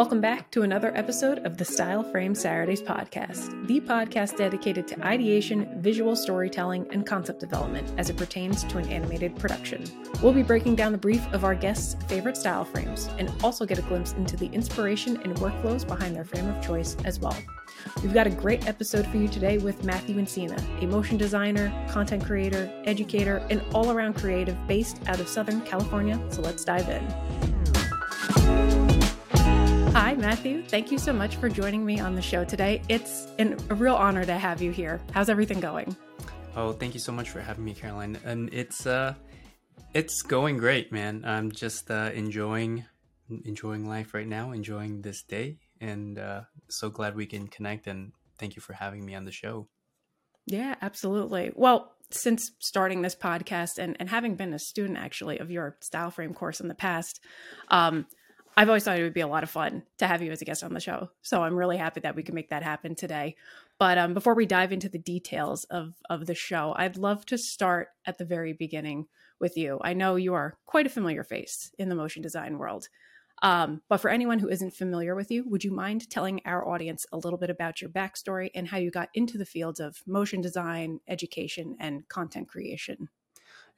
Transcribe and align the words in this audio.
Welcome 0.00 0.22
back 0.22 0.50
to 0.52 0.62
another 0.62 0.96
episode 0.96 1.40
of 1.40 1.58
the 1.58 1.64
Style 1.66 2.02
Frame 2.02 2.34
Saturdays 2.34 2.80
podcast, 2.80 3.66
the 3.66 3.82
podcast 3.82 4.38
dedicated 4.38 4.88
to 4.88 5.06
ideation, 5.06 5.78
visual 5.82 6.16
storytelling, 6.16 6.86
and 6.90 7.04
concept 7.04 7.38
development 7.38 7.92
as 7.98 8.08
it 8.08 8.16
pertains 8.16 8.64
to 8.64 8.78
an 8.78 8.88
animated 8.88 9.36
production. 9.36 9.84
We'll 10.22 10.32
be 10.32 10.42
breaking 10.42 10.76
down 10.76 10.92
the 10.92 10.98
brief 10.98 11.30
of 11.34 11.44
our 11.44 11.54
guests' 11.54 12.02
favorite 12.08 12.38
style 12.38 12.64
frames 12.64 13.10
and 13.18 13.30
also 13.44 13.66
get 13.66 13.78
a 13.78 13.82
glimpse 13.82 14.14
into 14.14 14.38
the 14.38 14.46
inspiration 14.46 15.20
and 15.22 15.36
workflows 15.36 15.86
behind 15.86 16.16
their 16.16 16.24
frame 16.24 16.48
of 16.48 16.64
choice 16.64 16.96
as 17.04 17.20
well. 17.20 17.36
We've 18.02 18.14
got 18.14 18.26
a 18.26 18.30
great 18.30 18.66
episode 18.66 19.06
for 19.06 19.18
you 19.18 19.28
today 19.28 19.58
with 19.58 19.84
Matthew 19.84 20.16
Encina, 20.16 20.82
a 20.82 20.86
motion 20.86 21.18
designer, 21.18 21.70
content 21.90 22.24
creator, 22.24 22.72
educator, 22.86 23.46
and 23.50 23.62
all 23.74 23.90
around 23.90 24.14
creative 24.14 24.56
based 24.66 24.98
out 25.08 25.20
of 25.20 25.28
Southern 25.28 25.60
California. 25.60 26.18
So 26.30 26.40
let's 26.40 26.64
dive 26.64 26.88
in. 26.88 27.49
Matthew. 30.20 30.62
Thank 30.62 30.92
you 30.92 30.98
so 30.98 31.12
much 31.12 31.36
for 31.36 31.48
joining 31.48 31.84
me 31.84 31.98
on 31.98 32.14
the 32.14 32.20
show 32.20 32.44
today. 32.44 32.82
It's 32.88 33.26
an, 33.38 33.56
a 33.70 33.74
real 33.74 33.94
honor 33.94 34.24
to 34.24 34.34
have 34.34 34.60
you 34.60 34.70
here. 34.70 35.00
How's 35.12 35.30
everything 35.30 35.60
going? 35.60 35.96
Oh, 36.54 36.72
thank 36.72 36.92
you 36.92 37.00
so 37.00 37.10
much 37.10 37.30
for 37.30 37.40
having 37.40 37.64
me, 37.64 37.72
Caroline. 37.72 38.18
And 38.24 38.52
it's 38.52 38.86
uh, 38.86 39.14
it's 39.94 40.22
going 40.22 40.58
great, 40.58 40.92
man. 40.92 41.24
I'm 41.24 41.50
just 41.50 41.90
uh, 41.90 42.10
enjoying 42.14 42.84
enjoying 43.44 43.88
life 43.88 44.12
right 44.12 44.26
now, 44.26 44.52
enjoying 44.52 45.02
this 45.02 45.22
day, 45.22 45.58
and 45.80 46.18
uh, 46.18 46.42
so 46.68 46.90
glad 46.90 47.16
we 47.16 47.26
can 47.26 47.48
connect. 47.48 47.86
And 47.86 48.12
thank 48.38 48.56
you 48.56 48.62
for 48.62 48.74
having 48.74 49.06
me 49.06 49.14
on 49.14 49.24
the 49.24 49.32
show. 49.32 49.68
Yeah, 50.46 50.74
absolutely. 50.82 51.52
Well, 51.54 51.94
since 52.10 52.50
starting 52.58 53.02
this 53.02 53.14
podcast 53.14 53.78
and, 53.78 53.96
and 54.00 54.10
having 54.10 54.34
been 54.34 54.52
a 54.52 54.58
student 54.58 54.98
actually 54.98 55.38
of 55.38 55.50
your 55.50 55.76
style 55.80 56.10
frame 56.10 56.34
course 56.34 56.60
in 56.60 56.68
the 56.68 56.74
past, 56.74 57.20
um, 57.68 58.06
I've 58.56 58.68
always 58.68 58.84
thought 58.84 58.98
it 58.98 59.02
would 59.02 59.14
be 59.14 59.20
a 59.20 59.28
lot 59.28 59.42
of 59.42 59.50
fun 59.50 59.84
to 59.98 60.06
have 60.06 60.22
you 60.22 60.32
as 60.32 60.42
a 60.42 60.44
guest 60.44 60.64
on 60.64 60.74
the 60.74 60.80
show. 60.80 61.10
So 61.22 61.42
I'm 61.42 61.56
really 61.56 61.76
happy 61.76 62.00
that 62.00 62.16
we 62.16 62.22
can 62.22 62.34
make 62.34 62.50
that 62.50 62.62
happen 62.62 62.94
today. 62.94 63.36
But 63.78 63.96
um, 63.96 64.12
before 64.12 64.34
we 64.34 64.44
dive 64.44 64.72
into 64.72 64.88
the 64.88 64.98
details 64.98 65.64
of, 65.64 65.94
of 66.10 66.26
the 66.26 66.34
show, 66.34 66.74
I'd 66.76 66.98
love 66.98 67.24
to 67.26 67.38
start 67.38 67.88
at 68.04 68.18
the 68.18 68.24
very 68.24 68.52
beginning 68.52 69.06
with 69.40 69.56
you. 69.56 69.80
I 69.82 69.94
know 69.94 70.16
you 70.16 70.34
are 70.34 70.58
quite 70.66 70.86
a 70.86 70.90
familiar 70.90 71.24
face 71.24 71.72
in 71.78 71.88
the 71.88 71.94
motion 71.94 72.22
design 72.22 72.58
world. 72.58 72.88
Um, 73.42 73.80
but 73.88 73.98
for 73.98 74.10
anyone 74.10 74.38
who 74.38 74.50
isn't 74.50 74.74
familiar 74.74 75.14
with 75.14 75.30
you, 75.30 75.48
would 75.48 75.64
you 75.64 75.72
mind 75.72 76.10
telling 76.10 76.42
our 76.44 76.68
audience 76.68 77.06
a 77.10 77.16
little 77.16 77.38
bit 77.38 77.48
about 77.48 77.80
your 77.80 77.88
backstory 77.88 78.50
and 78.54 78.68
how 78.68 78.76
you 78.76 78.90
got 78.90 79.08
into 79.14 79.38
the 79.38 79.46
fields 79.46 79.80
of 79.80 80.02
motion 80.06 80.42
design, 80.42 81.00
education, 81.08 81.76
and 81.80 82.06
content 82.08 82.48
creation? 82.48 83.08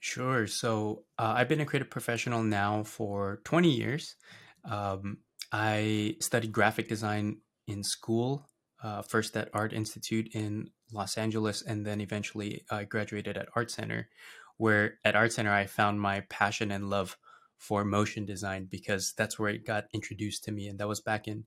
Sure. 0.00 0.48
So 0.48 1.04
uh, 1.16 1.34
I've 1.36 1.48
been 1.48 1.60
a 1.60 1.64
creative 1.64 1.90
professional 1.90 2.42
now 2.42 2.82
for 2.82 3.40
20 3.44 3.70
years. 3.70 4.16
Um, 4.64 5.18
I 5.52 6.16
studied 6.20 6.52
graphic 6.52 6.88
design 6.88 7.38
in 7.66 7.82
school, 7.82 8.48
uh, 8.82 9.02
first 9.02 9.36
at 9.36 9.50
Art 9.52 9.72
Institute 9.72 10.28
in 10.34 10.70
Los 10.92 11.16
Angeles, 11.16 11.62
and 11.62 11.86
then 11.86 12.00
eventually 12.00 12.64
I 12.70 12.84
graduated 12.84 13.36
at 13.36 13.48
Art 13.54 13.70
Center, 13.70 14.08
where 14.56 14.98
at 15.04 15.16
Art 15.16 15.32
Center 15.32 15.52
I 15.52 15.66
found 15.66 16.00
my 16.00 16.20
passion 16.28 16.70
and 16.70 16.90
love 16.90 17.16
for 17.58 17.84
motion 17.84 18.26
design 18.26 18.66
because 18.70 19.14
that's 19.16 19.38
where 19.38 19.50
it 19.50 19.64
got 19.64 19.84
introduced 19.92 20.44
to 20.44 20.52
me. 20.52 20.66
And 20.66 20.80
that 20.80 20.88
was 20.88 21.00
back 21.00 21.28
in 21.28 21.44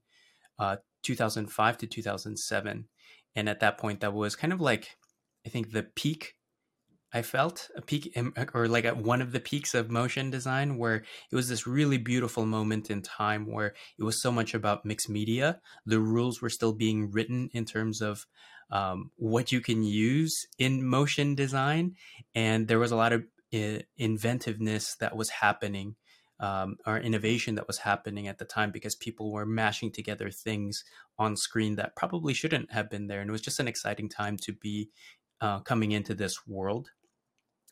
uh, 0.57 0.77
2005 1.03 1.77
to 1.79 1.88
2007. 1.88 2.88
And 3.35 3.50
at 3.50 3.59
that 3.59 3.77
point, 3.77 4.00
that 4.00 4.13
was 4.13 4.35
kind 4.35 4.53
of 4.53 4.61
like, 4.61 4.95
I 5.45 5.50
think, 5.50 5.72
the 5.72 5.83
peak 5.83 6.35
I 7.16 7.21
felt 7.21 7.69
a 7.77 7.81
peak 7.81 8.13
or 8.53 8.67
like 8.67 8.83
at 8.83 8.97
one 8.97 9.21
of 9.21 9.31
the 9.31 9.39
peaks 9.39 9.73
of 9.73 9.89
motion 9.89 10.30
design 10.31 10.77
where 10.77 11.05
it 11.31 11.35
was 11.35 11.47
this 11.47 11.66
really 11.66 11.97
beautiful 11.97 12.45
moment 12.45 12.91
in 12.91 13.02
time 13.02 13.49
where 13.49 13.73
it 13.97 14.03
was 14.03 14.22
so 14.22 14.33
much 14.33 14.53
about 14.53 14.83
mixed 14.83 15.09
media. 15.09 15.61
The 15.85 16.02
rules 16.02 16.41
were 16.41 16.49
still 16.49 16.73
being 16.73 17.09
written 17.11 17.49
in 17.53 17.63
terms 17.63 18.02
of 18.02 18.25
um, 18.69 19.11
what 19.16 19.53
you 19.53 19.61
can 19.61 19.81
use 19.81 20.35
in 20.59 20.85
motion 20.85 21.35
design, 21.35 21.95
and 22.35 22.67
there 22.67 22.79
was 22.79 22.91
a 22.91 22.97
lot 22.97 23.13
of 23.13 23.23
uh, 23.53 23.79
inventiveness 23.97 24.97
that 25.00 25.16
was 25.16 25.29
happening. 25.29 25.95
Um, 26.38 26.75
or 26.85 26.97
innovation 26.97 27.56
that 27.56 27.66
was 27.66 27.78
happening 27.78 28.28
at 28.28 28.40
the 28.40 28.44
time 28.44 28.69
because 28.72 28.94
people 28.94 29.31
were 29.31 29.45
mashing 29.45 29.94
together 29.94 30.29
things 30.29 30.84
on 31.17 31.38
screen 31.38 31.78
that 31.78 31.95
probably 31.95 32.34
shouldn't 32.34 32.73
have 32.73 32.90
been 32.90 33.07
there. 33.07 33.22
And 33.22 33.29
it 33.29 33.31
was 33.31 33.40
just 33.40 33.61
an 33.61 33.69
exciting 33.69 34.09
time 34.09 34.35
to 34.40 34.51
be 34.51 34.90
uh, 35.40 35.61
coming 35.61 35.94
into 35.94 36.13
this 36.13 36.45
world. 36.45 36.90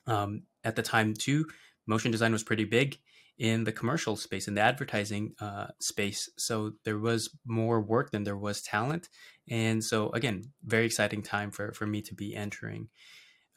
Um, 0.08 0.44
at 0.64 0.76
the 0.76 0.84
time, 0.84 1.14
too, 1.14 1.48
motion 1.88 2.12
design 2.12 2.32
was 2.32 2.44
pretty 2.44 2.66
big 2.66 2.98
in 3.38 3.64
the 3.64 3.72
commercial 3.72 4.16
space, 4.16 4.48
in 4.48 4.54
the 4.54 4.62
advertising 4.62 5.34
uh, 5.42 5.68
space. 5.80 6.30
So 6.38 6.74
there 6.86 7.00
was 7.00 7.36
more 7.46 7.82
work 7.82 8.12
than 8.12 8.24
there 8.24 8.38
was 8.38 8.62
talent. 8.62 9.10
And 9.50 9.84
so, 9.84 10.10
again, 10.12 10.44
very 10.64 10.86
exciting 10.86 11.24
time 11.24 11.52
for, 11.52 11.74
for 11.74 11.88
me 11.88 12.02
to 12.04 12.14
be 12.14 12.36
entering. 12.36 12.90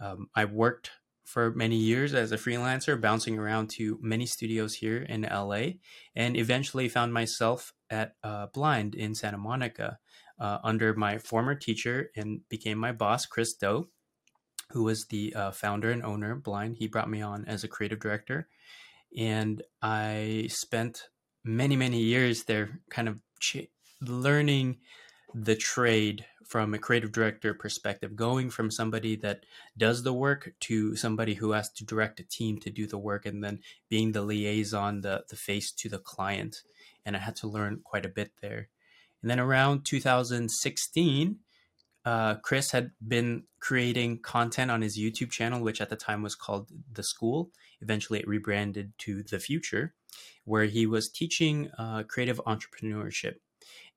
Um, 0.01 0.29
I 0.35 0.47
worked 0.47 0.91
for 1.25 1.53
many 1.53 1.77
years 1.77 2.15
as 2.15 2.33
a 2.33 2.37
freelancer, 2.37 3.01
bouncing 3.01 3.39
around 3.39 3.69
to 3.69 3.99
many 4.01 4.27
studios 4.27 4.75
here 4.75 5.03
in 5.03 5.23
LA, 5.23 5.71
and 6.15 6.37
eventually 6.37 6.89
found 6.89 7.13
myself 7.13 7.73
at 7.91 8.15
uh, 8.23 8.47
Blind 8.55 8.95
in 8.95 9.15
Santa 9.15 9.39
Monica 9.39 9.99
uh, 10.39 10.59
under 10.63 10.95
my 10.95 11.19
former 11.19 11.55
teacher 11.55 12.11
and 12.17 12.41
became 12.49 12.79
my 12.79 12.93
boss, 12.93 13.27
Chris 13.27 13.55
Do 13.55 13.89
who 14.73 14.85
was 14.85 15.07
the 15.07 15.35
uh, 15.35 15.51
founder 15.51 15.91
and 15.91 16.05
owner 16.05 16.35
Blind. 16.35 16.77
He 16.77 16.87
brought 16.87 17.11
me 17.11 17.23
on 17.23 17.45
as 17.47 17.65
a 17.65 17.69
creative 17.69 18.01
director, 18.01 18.49
and 19.17 19.63
I 19.83 20.49
spent 20.51 21.09
many 21.45 21.77
many 21.77 22.01
years 22.01 22.45
there, 22.45 22.81
kind 22.91 23.09
of 23.09 23.21
ch- 23.41 23.69
learning 24.01 24.79
the 25.35 25.57
trade 25.57 26.25
from 26.45 26.73
a 26.75 26.79
creative 26.79 27.13
director 27.13 27.53
perspective, 27.53 28.15
going 28.15 28.51
from 28.51 28.71
somebody 28.71 29.17
that 29.17 29.45
does 29.77 30.03
the 30.03 30.13
work 30.13 30.53
to 30.61 30.95
somebody 30.97 31.35
who 31.35 31.51
has 31.53 31.71
to 31.73 31.85
direct 31.85 32.21
a 32.21 32.25
team 32.25 32.59
to 32.61 32.71
do 32.71 32.87
the 32.87 32.99
work, 32.99 33.27
and 33.27 33.43
then 33.43 33.61
being 33.89 34.13
the 34.13 34.23
liaison, 34.23 35.01
the 35.01 35.25
the 35.29 35.37
face 35.37 35.73
to 35.73 35.89
the 35.89 35.99
client. 35.99 36.63
And 37.05 37.17
I 37.17 37.21
had 37.21 37.37
to 37.37 37.49
learn 37.49 37.81
quite 37.85 38.05
a 38.05 38.11
bit 38.11 38.33
there. 38.43 38.69
And 39.23 39.31
then 39.31 39.41
around 39.41 39.85
2016, 39.85 41.39
uh, 42.07 42.37
Chris 42.37 42.71
had 42.71 42.93
been 43.07 43.43
creating 43.59 44.21
content 44.21 44.71
on 44.71 44.81
his 44.81 44.97
YouTube 44.97 45.31
channel, 45.31 45.61
which 45.61 45.81
at 45.81 45.91
the 45.91 45.97
time 45.97 46.23
was 46.23 46.37
called 46.37 46.71
The 46.93 47.03
School. 47.03 47.51
Eventually, 47.83 48.21
it 48.21 48.29
rebranded 48.29 48.93
to 48.99 49.25
The 49.25 49.41
Futur, 49.41 49.93
where 50.45 50.67
he 50.67 50.87
was 50.87 51.11
teaching 51.11 51.69
uh, 51.77 52.05
creative 52.05 52.41
entrepreneurship. 52.47 53.35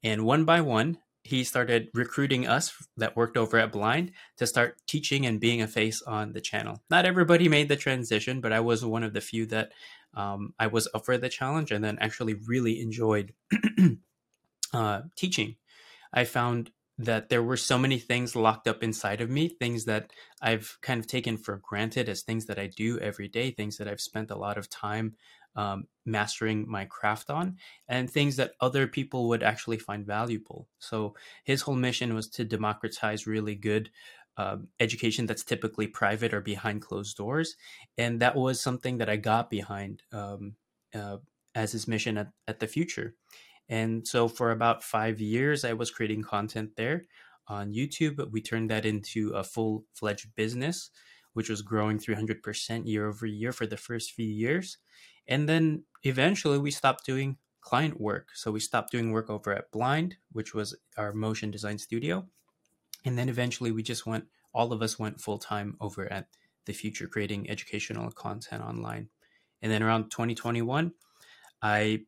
And 0.04 0.26
one 0.26 0.44
by 0.44 0.60
one, 0.62 0.98
he 1.24 1.44
started 1.44 1.90
recruiting 1.94 2.48
us 2.48 2.74
that 2.98 3.16
worked 3.16 3.38
over 3.38 3.60
at 3.60 3.72
Blind 3.72 4.14
to 4.38 4.48
start 4.48 4.78
teaching 4.88 5.28
and 5.28 5.40
being 5.40 5.62
a 5.62 5.68
face 5.68 6.02
on 6.02 6.32
the 6.34 6.42
channel. 6.42 6.82
Not 6.90 7.06
everybody 7.06 7.48
made 7.48 7.70
the 7.70 7.76
transition, 7.76 8.42
but 8.42 8.52
I 8.52 8.60
was 8.60 8.84
one 8.84 9.04
of 9.04 9.14
the 9.14 9.22
few 9.22 9.46
that 9.48 9.72
um, 10.16 10.56
I 10.58 10.66
was 10.66 10.88
up 10.96 11.06
for 11.06 11.20
the 11.20 11.30
challenge 11.30 11.72
and 11.72 11.84
then 11.84 12.00
actually 12.02 12.34
really 12.34 12.82
enjoyed 12.82 13.34
uh, 14.74 15.02
teaching. 15.16 15.58
I 16.12 16.24
found 16.24 16.72
that 17.00 17.30
there 17.30 17.42
were 17.42 17.58
so 17.58 17.78
many 17.78 17.98
things 17.98 18.36
locked 18.36 18.68
up 18.68 18.84
inside 18.84 19.22
of 19.22 19.30
me, 19.30 19.48
things 19.48 19.86
that 19.86 20.12
I've 20.42 20.78
kind 20.82 21.00
of 21.00 21.08
taken 21.08 21.38
for 21.38 21.62
granted 21.64 22.10
as 22.10 22.22
things 22.22 22.46
that 22.48 22.60
I 22.60 22.68
do 22.68 23.00
every 23.00 23.30
day, 23.30 23.52
things 23.52 23.78
that 23.78 23.88
I've 23.88 24.02
spent 24.02 24.32
a 24.32 24.38
lot 24.38 24.58
of 24.58 24.70
time 24.70 25.16
um, 25.56 25.86
mastering 26.06 26.70
my 26.70 26.86
craft 26.86 27.30
on, 27.30 27.56
and 27.88 28.10
things 28.10 28.36
that 28.36 28.52
other 28.60 28.86
people 28.86 29.30
would 29.30 29.44
actually 29.44 29.78
find 29.78 30.06
valuable. 30.06 30.68
So 30.80 31.16
his 31.46 31.62
whole 31.62 31.76
mission 31.76 32.14
was 32.14 32.28
to 32.32 32.44
democratize 32.44 33.26
really 33.26 33.56
good 33.56 33.90
uh, 34.36 34.58
education 34.82 35.26
that's 35.26 35.44
typically 35.44 35.88
private 35.88 36.34
or 36.34 36.42
behind 36.42 36.82
closed 36.82 37.16
doors, 37.16 37.56
and 37.98 38.20
that 38.20 38.36
was 38.36 38.60
something 38.60 38.98
that 38.98 39.10
I 39.10 39.16
got 39.16 39.50
behind 39.50 40.04
um, 40.12 40.56
uh, 40.94 41.18
as 41.56 41.72
his 41.72 41.88
mission 41.88 42.18
at, 42.18 42.28
at 42.48 42.60
the 42.60 42.68
Futur. 42.68 43.16
And 43.70 44.08
so 44.08 44.28
for 44.28 44.52
about 44.52 44.84
five 44.84 45.20
years, 45.22 45.64
I 45.64 45.74
was 45.74 45.92
creating 45.92 46.24
content 46.24 46.72
there 46.76 47.06
on 47.48 47.74
YouTube. 47.74 48.32
We 48.32 48.42
turned 48.42 48.70
that 48.72 48.86
into 48.86 49.32
a 49.32 49.44
full 49.44 49.86
fledged 49.94 50.36
business, 50.36 50.90
which 51.34 51.50
was 51.50 51.62
growing 51.62 52.00
300% 52.00 52.88
year 52.88 53.08
over 53.08 53.26
year 53.26 53.52
for 53.52 53.68
the 53.68 53.78
first 53.78 54.12
few 54.12 54.26
years. 54.28 54.78
And 55.28 55.48
then 55.48 55.84
eventually 56.04 56.58
we 56.58 56.72
stopped 56.72 57.06
doing 57.06 57.38
client 57.62 58.00
work. 58.02 58.30
So 58.34 58.52
we 58.52 58.60
stopped 58.60 58.92
doing 58.92 59.12
work 59.12 59.30
over 59.30 59.54
at 59.54 59.72
Blind, 59.72 60.16
which 60.32 60.56
was 60.56 60.76
our 60.98 61.14
motion 61.14 61.52
design 61.52 61.78
studio. 61.78 62.26
And 63.06 63.18
then 63.18 63.30
eventually 63.30 63.72
we 63.72 63.84
just 63.84 64.06
went, 64.06 64.26
all 64.54 64.74
of 64.74 64.82
us 64.82 64.98
went 64.98 65.22
full 65.22 65.38
time 65.38 65.78
over 65.80 66.12
at 66.12 66.28
the 66.66 66.74
Futur 66.74 67.08
creating 67.08 67.50
educational 67.50 68.12
content 68.12 68.64
online. 68.64 69.10
And 69.62 69.72
then 69.72 69.84
around 69.84 70.10
2021, 70.10 70.94
I 71.62 72.02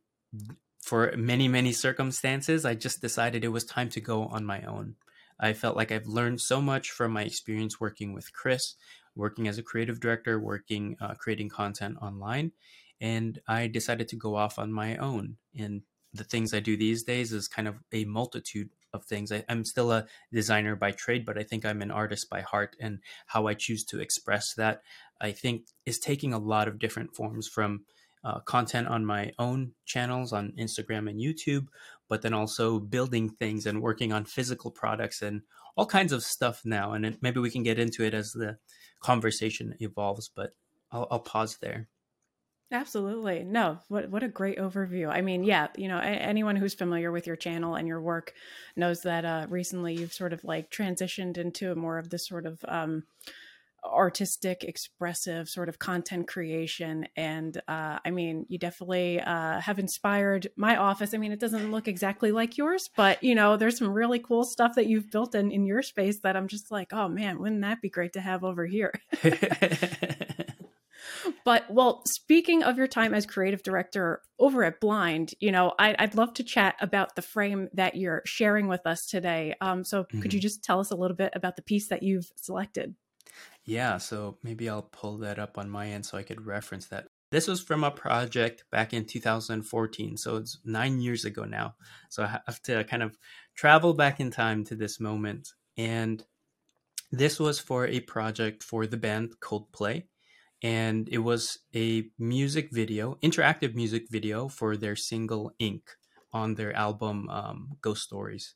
for 0.82 1.12
many, 1.16 1.48
many 1.48 1.72
circumstances, 1.72 2.64
I 2.64 2.74
just 2.74 3.00
decided 3.00 3.44
it 3.44 3.48
was 3.48 3.64
time 3.64 3.88
to 3.90 4.00
go 4.00 4.24
on 4.24 4.44
my 4.44 4.62
own. 4.62 4.96
I 5.38 5.52
felt 5.52 5.76
like 5.76 5.92
I've 5.92 6.06
learned 6.06 6.40
so 6.40 6.60
much 6.60 6.90
from 6.90 7.12
my 7.12 7.22
experience 7.22 7.80
working 7.80 8.12
with 8.12 8.32
Chris, 8.32 8.74
working 9.14 9.48
as 9.48 9.58
a 9.58 9.62
creative 9.62 10.00
director, 10.00 10.40
working, 10.40 10.96
uh, 11.00 11.14
creating 11.14 11.48
content 11.48 11.98
online. 12.02 12.52
And 13.00 13.40
I 13.48 13.68
decided 13.68 14.08
to 14.08 14.16
go 14.16 14.36
off 14.36 14.58
on 14.58 14.72
my 14.72 14.96
own. 14.96 15.36
And 15.56 15.82
the 16.12 16.24
things 16.24 16.52
I 16.52 16.60
do 16.60 16.76
these 16.76 17.04
days 17.04 17.32
is 17.32 17.48
kind 17.48 17.68
of 17.68 17.76
a 17.92 18.04
multitude 18.04 18.70
of 18.92 19.04
things. 19.04 19.32
I, 19.32 19.44
am 19.48 19.64
still 19.64 19.92
a 19.92 20.06
designer 20.32 20.76
by 20.76 20.92
trade, 20.92 21.24
but 21.24 21.38
I 21.38 21.42
think 21.42 21.64
I'm 21.64 21.82
an 21.82 21.90
artist 21.90 22.28
by 22.28 22.42
heart, 22.42 22.76
and 22.78 22.98
how 23.26 23.46
I 23.46 23.54
choose 23.54 23.84
to 23.86 24.00
express 24.00 24.54
that, 24.54 24.82
I 25.20 25.32
think, 25.32 25.66
is 25.86 25.98
taking 25.98 26.32
a 26.32 26.38
lot 26.38 26.68
of 26.68 26.78
different 26.78 27.14
forms 27.14 27.48
from 27.48 27.84
uh, 28.24 28.40
content 28.40 28.88
on 28.88 29.04
my 29.04 29.32
own 29.38 29.72
channels 29.84 30.32
on 30.32 30.52
Instagram 30.58 31.08
and 31.10 31.20
YouTube, 31.20 31.66
but 32.08 32.22
then 32.22 32.34
also 32.34 32.78
building 32.78 33.28
things 33.30 33.66
and 33.66 33.82
working 33.82 34.12
on 34.12 34.24
physical 34.24 34.70
products 34.70 35.22
and 35.22 35.42
all 35.76 35.86
kinds 35.86 36.12
of 36.12 36.22
stuff 36.22 36.62
now. 36.64 36.92
And 36.92 37.18
maybe 37.20 37.40
we 37.40 37.50
can 37.50 37.62
get 37.62 37.78
into 37.78 38.04
it 38.04 38.14
as 38.14 38.32
the 38.32 38.58
conversation 39.00 39.74
evolves, 39.80 40.30
but 40.34 40.54
I'll, 40.90 41.08
I'll 41.10 41.20
pause 41.20 41.58
there. 41.60 41.88
Absolutely. 42.70 43.44
No, 43.44 43.80
what 43.88 44.08
what 44.08 44.22
a 44.22 44.28
great 44.28 44.56
overview. 44.56 45.10
I 45.10 45.20
mean, 45.20 45.44
yeah, 45.44 45.68
you 45.76 45.88
know, 45.88 45.98
anyone 45.98 46.56
who's 46.56 46.72
familiar 46.72 47.12
with 47.12 47.26
your 47.26 47.36
channel 47.36 47.74
and 47.74 47.86
your 47.86 48.00
work 48.00 48.32
knows 48.76 49.02
that 49.02 49.26
uh 49.26 49.46
recently 49.50 49.94
you've 49.94 50.14
sort 50.14 50.32
of 50.32 50.42
like 50.42 50.70
transitioned 50.70 51.36
into 51.36 51.74
more 51.74 51.98
of 51.98 52.08
this 52.08 52.26
sort 52.26 52.46
of 52.46 52.64
um 52.66 53.02
artistic 53.84 54.64
expressive 54.64 55.48
sort 55.48 55.68
of 55.68 55.78
content 55.78 56.28
creation 56.28 57.06
and 57.16 57.60
uh, 57.68 57.98
i 58.04 58.10
mean 58.10 58.46
you 58.48 58.58
definitely 58.58 59.20
uh, 59.20 59.60
have 59.60 59.78
inspired 59.78 60.48
my 60.56 60.76
office 60.76 61.14
i 61.14 61.18
mean 61.18 61.32
it 61.32 61.40
doesn't 61.40 61.70
look 61.70 61.88
exactly 61.88 62.32
like 62.32 62.56
yours 62.56 62.90
but 62.96 63.22
you 63.22 63.34
know 63.34 63.56
there's 63.56 63.78
some 63.78 63.88
really 63.88 64.18
cool 64.18 64.44
stuff 64.44 64.74
that 64.74 64.86
you've 64.86 65.10
built 65.10 65.34
in 65.34 65.50
in 65.50 65.66
your 65.66 65.82
space 65.82 66.20
that 66.20 66.36
i'm 66.36 66.48
just 66.48 66.70
like 66.70 66.92
oh 66.92 67.08
man 67.08 67.40
wouldn't 67.40 67.62
that 67.62 67.82
be 67.82 67.90
great 67.90 68.12
to 68.12 68.20
have 68.20 68.44
over 68.44 68.66
here 68.66 68.92
but 71.44 71.64
well 71.70 72.02
speaking 72.06 72.62
of 72.62 72.78
your 72.78 72.86
time 72.86 73.14
as 73.14 73.26
creative 73.26 73.62
director 73.62 74.22
over 74.38 74.64
at 74.64 74.80
blind 74.80 75.34
you 75.40 75.50
know 75.50 75.72
I, 75.78 75.96
would 76.00 76.14
love 76.14 76.34
to 76.34 76.44
chat 76.44 76.76
about 76.80 77.16
the 77.16 77.22
frame 77.22 77.68
that 77.74 77.96
you're 77.96 78.22
sharing 78.24 78.68
with 78.68 78.86
us 78.86 79.06
today 79.06 79.54
um, 79.60 79.84
so 79.84 80.04
mm-hmm. 80.04 80.20
could 80.20 80.32
you 80.32 80.38
mm-hmm. 80.38 80.42
just 80.42 80.62
tell 80.62 80.80
us 80.80 80.90
a 80.90 80.96
little 80.96 81.16
bit 81.16 81.32
about 81.34 81.56
the 81.56 81.62
piece 81.62 81.88
that 81.88 82.02
you've 82.02 82.30
selected 82.36 82.94
yeah, 83.64 83.98
so 83.98 84.38
maybe 84.42 84.68
I'll 84.68 84.82
pull 84.82 85.18
that 85.18 85.38
up 85.38 85.58
on 85.58 85.70
my 85.70 85.88
end 85.88 86.04
so 86.04 86.18
I 86.18 86.22
could 86.22 86.44
reference 86.46 86.86
that. 86.86 87.06
This 87.30 87.46
was 87.46 87.62
from 87.62 87.82
a 87.82 87.90
project 87.90 88.64
back 88.70 88.92
in 88.92 89.06
2014, 89.06 90.16
so 90.16 90.36
it's 90.36 90.58
nine 90.64 91.00
years 91.00 91.24
ago 91.24 91.44
now. 91.44 91.76
So 92.10 92.24
I 92.24 92.40
have 92.46 92.62
to 92.64 92.84
kind 92.84 93.02
of 93.02 93.16
travel 93.54 93.94
back 93.94 94.20
in 94.20 94.30
time 94.30 94.64
to 94.64 94.74
this 94.74 95.00
moment. 95.00 95.52
And 95.78 96.22
this 97.10 97.40
was 97.40 97.58
for 97.58 97.86
a 97.86 98.00
project 98.00 98.62
for 98.62 98.86
the 98.86 98.98
band 98.98 99.34
Coldplay. 99.40 100.04
And 100.62 101.08
it 101.08 101.18
was 101.18 101.58
a 101.74 102.04
music 102.18 102.68
video, 102.70 103.16
interactive 103.22 103.74
music 103.74 104.08
video 104.10 104.48
for 104.48 104.76
their 104.76 104.94
single 104.94 105.52
Ink 105.58 105.90
on 106.32 106.54
their 106.54 106.74
album 106.76 107.28
um, 107.30 107.76
Ghost 107.80 108.02
Stories. 108.02 108.54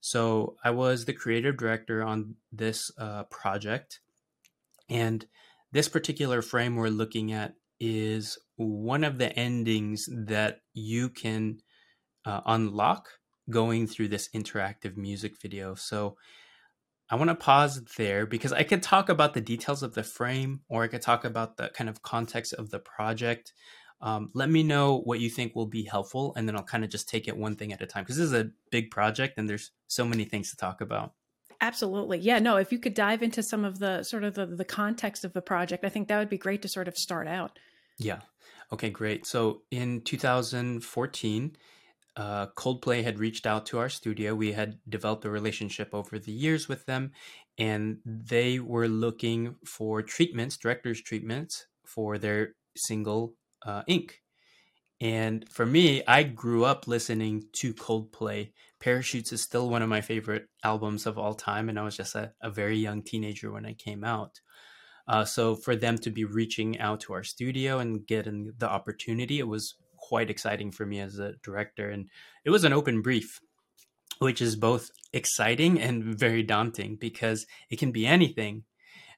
So 0.00 0.56
I 0.62 0.70
was 0.70 1.04
the 1.04 1.12
creative 1.12 1.56
director 1.56 2.02
on 2.02 2.34
this 2.52 2.90
uh, 2.98 3.24
project 3.24 4.00
and 4.92 5.24
this 5.72 5.88
particular 5.88 6.42
frame 6.42 6.76
we're 6.76 6.88
looking 6.88 7.32
at 7.32 7.54
is 7.80 8.38
one 8.56 9.04
of 9.04 9.16
the 9.18 9.32
endings 9.36 10.06
that 10.26 10.60
you 10.74 11.08
can 11.08 11.58
uh, 12.26 12.42
unlock 12.44 13.08
going 13.48 13.86
through 13.86 14.08
this 14.08 14.28
interactive 14.34 14.96
music 14.96 15.40
video. 15.40 15.74
So 15.74 16.16
I 17.10 17.16
want 17.16 17.30
to 17.30 17.34
pause 17.34 17.82
there 17.96 18.26
because 18.26 18.52
I 18.52 18.62
could 18.64 18.82
talk 18.82 19.08
about 19.08 19.32
the 19.32 19.40
details 19.40 19.82
of 19.82 19.94
the 19.94 20.02
frame 20.02 20.60
or 20.68 20.84
I 20.84 20.88
could 20.88 21.02
talk 21.02 21.24
about 21.24 21.56
the 21.56 21.70
kind 21.70 21.88
of 21.88 22.02
context 22.02 22.52
of 22.52 22.70
the 22.70 22.78
project. 22.78 23.54
Um, 24.02 24.30
let 24.34 24.50
me 24.50 24.62
know 24.62 25.00
what 25.00 25.20
you 25.20 25.30
think 25.30 25.54
will 25.54 25.66
be 25.66 25.84
helpful, 25.84 26.34
and 26.36 26.48
then 26.48 26.56
I'll 26.56 26.64
kind 26.64 26.82
of 26.82 26.90
just 26.90 27.08
take 27.08 27.28
it 27.28 27.36
one 27.36 27.54
thing 27.54 27.72
at 27.72 27.80
a 27.80 27.86
time 27.86 28.02
because 28.02 28.16
this 28.16 28.26
is 28.26 28.32
a 28.32 28.50
big 28.70 28.90
project 28.90 29.38
and 29.38 29.48
there's 29.48 29.70
so 29.86 30.04
many 30.04 30.24
things 30.24 30.50
to 30.50 30.56
talk 30.56 30.80
about. 30.80 31.12
Absolutely. 31.62 32.18
Yeah, 32.18 32.40
no, 32.40 32.56
if 32.56 32.72
you 32.72 32.78
could 32.80 32.92
dive 32.92 33.22
into 33.22 33.40
some 33.40 33.64
of 33.64 33.78
the 33.78 34.02
sort 34.02 34.24
of 34.24 34.34
the, 34.34 34.46
the 34.46 34.64
context 34.64 35.24
of 35.24 35.32
the 35.32 35.40
project, 35.40 35.84
I 35.84 35.88
think 35.88 36.08
that 36.08 36.18
would 36.18 36.28
be 36.28 36.36
great 36.36 36.60
to 36.62 36.68
sort 36.68 36.88
of 36.88 36.98
start 36.98 37.28
out. 37.28 37.58
Yeah. 37.98 38.18
Okay, 38.72 38.90
great. 38.90 39.26
So 39.26 39.62
in 39.70 40.00
2014, 40.00 41.56
uh, 42.16 42.46
Coldplay 42.48 43.04
had 43.04 43.20
reached 43.20 43.46
out 43.46 43.66
to 43.66 43.78
our 43.78 43.88
studio. 43.88 44.34
We 44.34 44.52
had 44.52 44.78
developed 44.88 45.24
a 45.24 45.30
relationship 45.30 45.90
over 45.92 46.18
the 46.18 46.32
years 46.32 46.68
with 46.68 46.84
them, 46.86 47.12
and 47.56 47.98
they 48.04 48.58
were 48.58 48.88
looking 48.88 49.54
for 49.64 50.02
treatments, 50.02 50.56
director's 50.56 51.00
treatments 51.00 51.66
for 51.86 52.18
their 52.18 52.54
single 52.76 53.34
uh, 53.64 53.82
Ink. 53.86 54.20
And 55.02 55.48
for 55.48 55.66
me, 55.66 56.04
I 56.06 56.22
grew 56.22 56.64
up 56.64 56.86
listening 56.86 57.46
to 57.54 57.74
Coldplay. 57.74 58.52
Parachutes 58.78 59.32
is 59.32 59.42
still 59.42 59.68
one 59.68 59.82
of 59.82 59.88
my 59.88 60.00
favorite 60.00 60.46
albums 60.62 61.06
of 61.06 61.18
all 61.18 61.34
time. 61.34 61.68
And 61.68 61.76
I 61.76 61.82
was 61.82 61.96
just 61.96 62.14
a, 62.14 62.32
a 62.40 62.50
very 62.50 62.78
young 62.78 63.02
teenager 63.02 63.50
when 63.50 63.64
it 63.64 63.78
came 63.78 64.04
out. 64.04 64.40
Uh, 65.08 65.24
so 65.24 65.56
for 65.56 65.74
them 65.74 65.98
to 65.98 66.10
be 66.10 66.24
reaching 66.24 66.78
out 66.78 67.00
to 67.00 67.14
our 67.14 67.24
studio 67.24 67.80
and 67.80 68.06
getting 68.06 68.52
the 68.58 68.70
opportunity, 68.70 69.40
it 69.40 69.48
was 69.48 69.74
quite 69.96 70.30
exciting 70.30 70.70
for 70.70 70.86
me 70.86 71.00
as 71.00 71.18
a 71.18 71.32
director. 71.42 71.90
And 71.90 72.08
it 72.44 72.50
was 72.50 72.62
an 72.62 72.72
open 72.72 73.02
brief, 73.02 73.40
which 74.20 74.40
is 74.40 74.54
both 74.54 74.88
exciting 75.12 75.80
and 75.80 76.16
very 76.16 76.44
daunting 76.44 76.94
because 76.94 77.44
it 77.70 77.80
can 77.80 77.90
be 77.90 78.06
anything, 78.06 78.62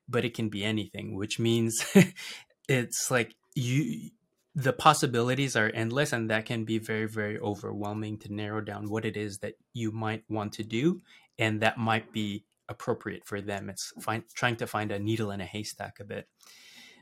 but 0.09 0.25
it 0.25 0.33
can 0.33 0.49
be 0.49 0.65
anything, 0.65 1.15
which 1.15 1.39
means 1.39 1.85
it's 2.71 3.11
like 3.11 3.35
you 3.55 4.11
the 4.55 4.73
possibilities 4.73 5.57
are 5.57 5.71
endless 5.75 6.13
and 6.13 6.31
that 6.31 6.47
can 6.47 6.65
be 6.65 6.79
very 6.79 7.09
very 7.09 7.39
overwhelming 7.41 8.19
to 8.19 8.33
narrow 8.33 8.61
down 8.61 8.89
what 8.89 9.05
it 9.05 9.17
is 9.17 9.39
that 9.39 9.55
you 9.73 9.91
might 9.91 10.23
want 10.29 10.53
to 10.53 10.63
do 10.63 11.01
and 11.39 11.61
that 11.61 11.77
might 11.77 12.13
be 12.13 12.45
appropriate 12.69 13.27
for 13.27 13.41
them. 13.41 13.69
It's 13.69 13.93
find, 14.01 14.23
trying 14.35 14.57
to 14.57 14.67
find 14.67 14.93
a 14.93 14.99
needle 14.99 15.31
in 15.31 15.41
a 15.41 15.45
haystack 15.45 15.99
a 16.01 16.05
bit. 16.05 16.29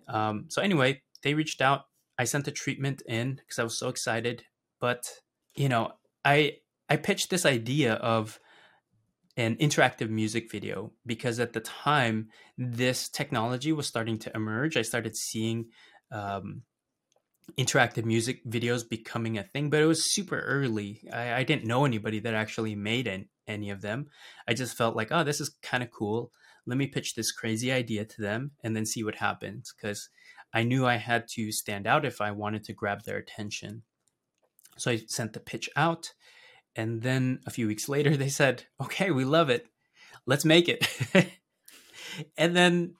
Um, 0.08 0.46
so 0.48 0.62
anyway 0.62 1.02
they 1.22 1.34
reached 1.34 1.60
out. 1.60 1.82
I 2.18 2.24
sent 2.24 2.44
the 2.44 2.50
treatment 2.50 3.02
in 3.06 3.34
because 3.34 3.58
i 3.58 3.64
was 3.64 3.78
so 3.78 3.88
excited. 3.88 4.44
But 4.80 5.08
you 5.54 5.68
know 5.68 5.92
i 6.24 6.56
i 6.88 6.96
pitched 6.96 7.30
this 7.30 7.44
idea 7.44 7.94
of 7.94 8.40
an 9.36 9.56
interactive 9.56 10.10
music 10.10 10.50
video 10.50 10.92
because 11.06 11.40
at 11.40 11.52
the 11.52 11.60
time 11.60 12.28
this 12.58 13.08
technology 13.08 13.72
was 13.72 13.86
starting 13.86 14.18
to 14.18 14.32
emerge. 14.34 14.76
I 14.76 14.82
started 14.82 15.16
seeing 15.16 15.66
um, 16.10 16.62
interactive 17.58 18.04
music 18.04 18.44
videos 18.44 18.88
becoming 18.88 19.38
a 19.38 19.42
thing, 19.42 19.70
but 19.70 19.80
it 19.80 19.86
was 19.86 20.12
super 20.12 20.40
early. 20.40 21.02
I, 21.12 21.34
I 21.34 21.44
didn't 21.44 21.64
know 21.64 21.84
anybody 21.84 22.20
that 22.20 22.34
actually 22.34 22.74
made 22.74 23.06
an, 23.06 23.28
any 23.46 23.70
of 23.70 23.80
them. 23.80 24.06
I 24.46 24.54
just 24.54 24.76
felt 24.76 24.96
like, 24.96 25.08
oh, 25.10 25.24
this 25.24 25.40
is 25.40 25.56
kind 25.62 25.82
of 25.82 25.90
cool. 25.90 26.30
Let 26.66 26.78
me 26.78 26.86
pitch 26.86 27.14
this 27.14 27.32
crazy 27.32 27.72
idea 27.72 28.04
to 28.04 28.22
them 28.22 28.52
and 28.62 28.76
then 28.76 28.86
see 28.86 29.02
what 29.02 29.16
happens. 29.16 29.72
Because 29.74 30.08
I 30.52 30.62
knew 30.62 30.86
I 30.86 30.96
had 30.96 31.26
to 31.32 31.50
stand 31.50 31.86
out 31.86 32.04
if 32.04 32.20
I 32.20 32.30
wanted 32.30 32.64
to 32.64 32.72
grab 32.72 33.02
their 33.02 33.16
attention. 33.16 33.82
So 34.76 34.90
I 34.90 35.02
sent 35.06 35.32
the 35.32 35.40
pitch 35.40 35.68
out. 35.76 36.12
And 36.74 37.02
then 37.02 37.40
a 37.46 37.50
few 37.50 37.66
weeks 37.66 37.88
later, 37.88 38.16
they 38.16 38.28
said, 38.28 38.64
okay, 38.80 39.10
we 39.10 39.24
love 39.24 39.50
it. 39.50 39.66
Let's 40.26 40.44
make 40.44 40.68
it. 40.68 40.86
and 42.36 42.54
then 42.56 42.94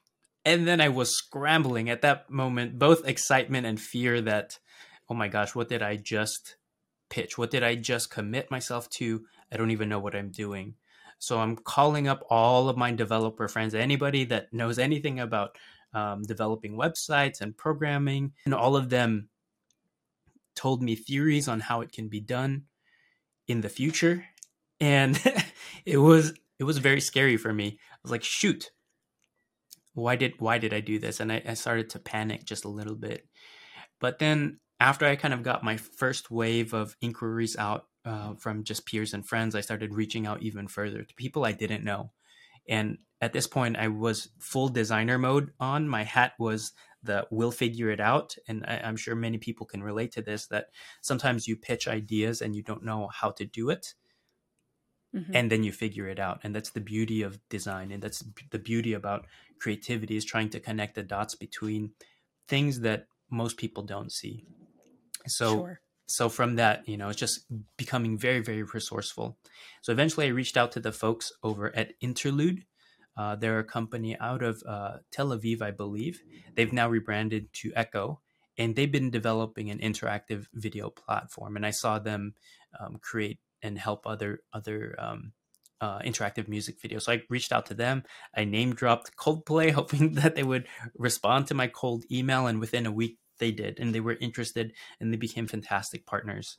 and 0.45 0.67
then 0.67 0.81
I 0.81 0.89
was 0.89 1.17
scrambling 1.17 1.89
at 1.89 2.03
that 2.03 2.31
moment, 2.31 2.79
both 2.79 3.07
excitement 3.07 3.67
and 3.67 3.81
fear 3.81 4.21
that, 4.23 4.59
oh 5.09 5.15
my 5.15 5.29
gosh, 5.29 5.55
what 5.55 5.69
did 5.69 5.83
I 5.83 5.97
just 5.97 6.57
pitch? 7.11 7.39
What 7.39 7.51
did 7.51 7.63
I 7.63 7.75
just 7.77 8.11
commit 8.11 8.51
myself 8.51 8.89
to? 8.91 9.25
I 9.53 9.57
don't 9.57 9.71
even 9.71 9.89
know 9.89 10.01
what 10.01 10.17
I'm 10.17 10.31
doing. 10.31 10.75
So 11.19 11.39
I'm 11.39 11.55
calling 11.55 12.09
up 12.09 12.25
all 12.31 12.69
of 12.69 12.77
my 12.77 12.91
developer 12.91 13.47
friends, 13.47 13.75
anybody 13.75 14.25
that 14.25 14.53
knows 14.53 14.79
anything 14.79 15.21
about 15.21 15.57
um, 15.95 16.23
developing 16.23 16.77
websites 16.77 17.41
and 17.41 17.57
programming, 17.57 18.33
and 18.45 18.55
all 18.55 18.77
of 18.77 18.89
them 18.89 19.29
told 20.57 20.83
me 20.83 20.97
theories 20.97 21.47
on 21.47 21.61
how 21.61 21.81
it 21.81 21.93
can 21.93 22.09
be 22.09 22.21
done 22.21 22.65
in 23.47 23.61
the 23.61 23.69
future, 23.69 24.25
and 24.81 25.21
it 25.85 25.99
was 25.99 26.33
it 26.59 26.65
was 26.65 26.79
very 26.79 27.01
scary 27.01 27.37
for 27.37 27.53
me. 27.53 27.79
I 27.93 27.99
was 28.03 28.11
like, 28.11 28.25
shoot, 28.25 28.73
why 29.95 30.17
did 30.17 30.35
why 30.39 30.59
did 30.59 30.73
I 30.73 30.81
do 30.81 30.99
this? 30.99 31.21
And 31.21 31.33
I, 31.33 31.43
I 31.47 31.55
started 31.55 31.91
to 31.91 31.99
panic 31.99 32.45
just 32.45 32.65
a 32.65 32.69
little 32.69 32.97
bit. 32.97 33.27
But 34.01 34.19
then 34.19 34.59
after 34.81 35.07
I 35.07 35.17
kind 35.17 35.35
of 35.35 35.43
got 35.43 35.63
my 35.63 35.77
first 35.77 36.31
wave 36.31 36.75
of 36.75 36.97
inquiries 37.01 37.57
out 37.57 37.87
uh, 38.05 38.35
from 38.35 38.65
just 38.65 38.87
peers 38.87 39.15
and 39.15 39.27
friends, 39.27 39.55
I 39.55 39.61
started 39.61 39.95
reaching 39.95 40.27
out 40.27 40.43
even 40.43 40.67
further 40.67 41.03
to 41.03 41.15
people 41.15 41.45
I 41.45 41.53
didn't 41.53 41.85
know. 41.85 42.11
And 42.69 42.99
at 43.21 43.33
this 43.33 43.47
point, 43.47 43.77
I 43.77 43.89
was 43.89 44.31
full 44.41 44.69
designer 44.69 45.19
mode 45.19 45.53
on. 45.61 45.89
My 45.89 46.03
hat 46.03 46.33
was 46.39 46.73
the 47.03 47.27
"we'll 47.31 47.53
figure 47.53 47.91
it 47.91 48.01
out," 48.01 48.37
and 48.49 48.65
I, 48.67 48.81
I'm 48.85 48.97
sure 48.97 49.15
many 49.15 49.39
people 49.39 49.67
can 49.67 49.83
relate 49.83 50.13
to 50.13 50.23
this. 50.23 50.47
That 50.49 50.67
sometimes 51.01 51.47
you 51.47 51.57
pitch 51.57 51.87
ideas 51.87 52.43
and 52.43 52.57
you 52.57 52.63
don't 52.63 52.85
know 52.85 53.09
how 53.13 53.31
to 53.33 53.45
do 53.45 53.71
it, 53.71 53.95
Mm-hmm. 55.15 55.37
and 55.37 55.51
then 55.51 55.63
you 55.63 55.73
figure 55.73 56.09
it 56.09 56.19
out 56.19 56.41
and 56.43 56.55
that's 56.55 56.71
the 56.71 56.81
beauty 56.81 57.21
of 57.21 57.39
design 57.51 57.93
and 57.93 58.03
that's 58.03 58.25
the 58.51 58.59
beauty 58.59 58.95
about 58.95 59.27
creativity 59.61 60.17
is 60.17 60.25
trying 60.25 60.49
to 60.49 60.59
connect 60.59 60.95
the 60.95 61.03
dots 61.03 61.35
between 61.35 61.91
things 62.49 62.81
that 62.81 63.09
most 63.31 63.59
people 63.59 63.83
don't 63.83 64.11
see 64.11 64.47
so 65.27 65.55
sure. 65.55 65.81
so 66.07 66.29
from 66.29 66.57
that, 66.57 66.89
you 66.89 66.97
know, 66.97 67.09
it's 67.09 67.19
just 67.19 67.45
becoming 67.77 68.19
very, 68.19 68.41
very 68.41 68.63
resourceful. 68.63 69.39
So 69.83 69.93
eventually 69.93 70.27
I 70.27 70.31
reached 70.31 70.57
out 70.57 70.73
to 70.73 70.81
the 70.81 70.93
folks 70.93 71.33
over 71.43 71.75
at 71.75 71.93
Interlude. 72.01 72.65
Uh, 73.17 73.37
they're 73.37 73.59
a 73.59 73.65
company 73.65 74.17
out 74.19 74.43
of 74.43 74.63
uh, 74.67 74.99
Tel 75.11 75.29
Aviv, 75.29 75.61
I 75.61 75.71
believe. 75.71 76.21
They've 76.55 76.73
now 76.73 76.89
rebranded 76.89 77.53
to 77.55 77.71
Eko, 77.73 78.19
and 78.57 78.75
they've 78.75 78.91
been 78.91 79.11
developing 79.11 79.71
an 79.71 79.81
interactive 79.81 80.47
video 80.55 80.89
platform. 80.89 81.57
And 81.57 81.67
I 81.67 81.71
saw 81.71 81.99
them 81.99 82.35
um, 82.81 82.99
create 83.03 83.39
and 83.63 83.79
help 83.79 84.07
other 84.07 84.41
other 84.53 84.95
um, 84.99 85.33
uh, 85.81 85.99
interactive 86.01 86.49
music 86.49 86.81
videos. 86.81 87.03
So 87.03 87.13
I 87.13 87.23
reached 87.29 87.53
out 87.53 87.67
to 87.67 87.75
them. 87.75 88.05
I 88.35 88.45
name 88.45 88.75
dropped 88.75 89.17
Coldplay, 89.17 89.71
hoping 89.81 90.15
that 90.15 90.35
they 90.35 90.43
would 90.43 90.67
respond 90.97 91.47
to 91.49 91.55
my 91.55 91.67
cold 91.67 92.05
email, 92.11 92.47
and 92.47 92.61
within 92.61 92.87
a 92.87 92.93
week 92.93 93.19
they 93.39 93.51
did, 93.51 93.81
and 93.81 93.95
they 93.95 94.01
were 94.01 94.17
interested, 94.21 94.73
and 95.01 95.13
they 95.13 95.17
became 95.17 95.47
fantastic 95.47 96.07
partners. 96.07 96.59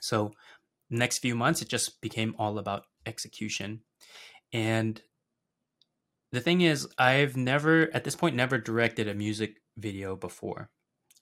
So 0.00 0.32
next 0.90 1.18
few 1.18 1.34
months, 1.34 1.62
it 1.62 1.68
just 1.68 2.00
became 2.00 2.34
all 2.38 2.58
about 2.58 2.86
execution, 3.06 3.82
and 4.52 5.02
the 6.30 6.40
thing 6.40 6.60
is, 6.60 6.86
I've 6.98 7.36
never 7.36 7.88
at 7.94 8.04
this 8.04 8.16
point 8.16 8.36
never 8.36 8.58
directed 8.58 9.08
a 9.08 9.14
music 9.14 9.56
video 9.76 10.14
before. 10.14 10.70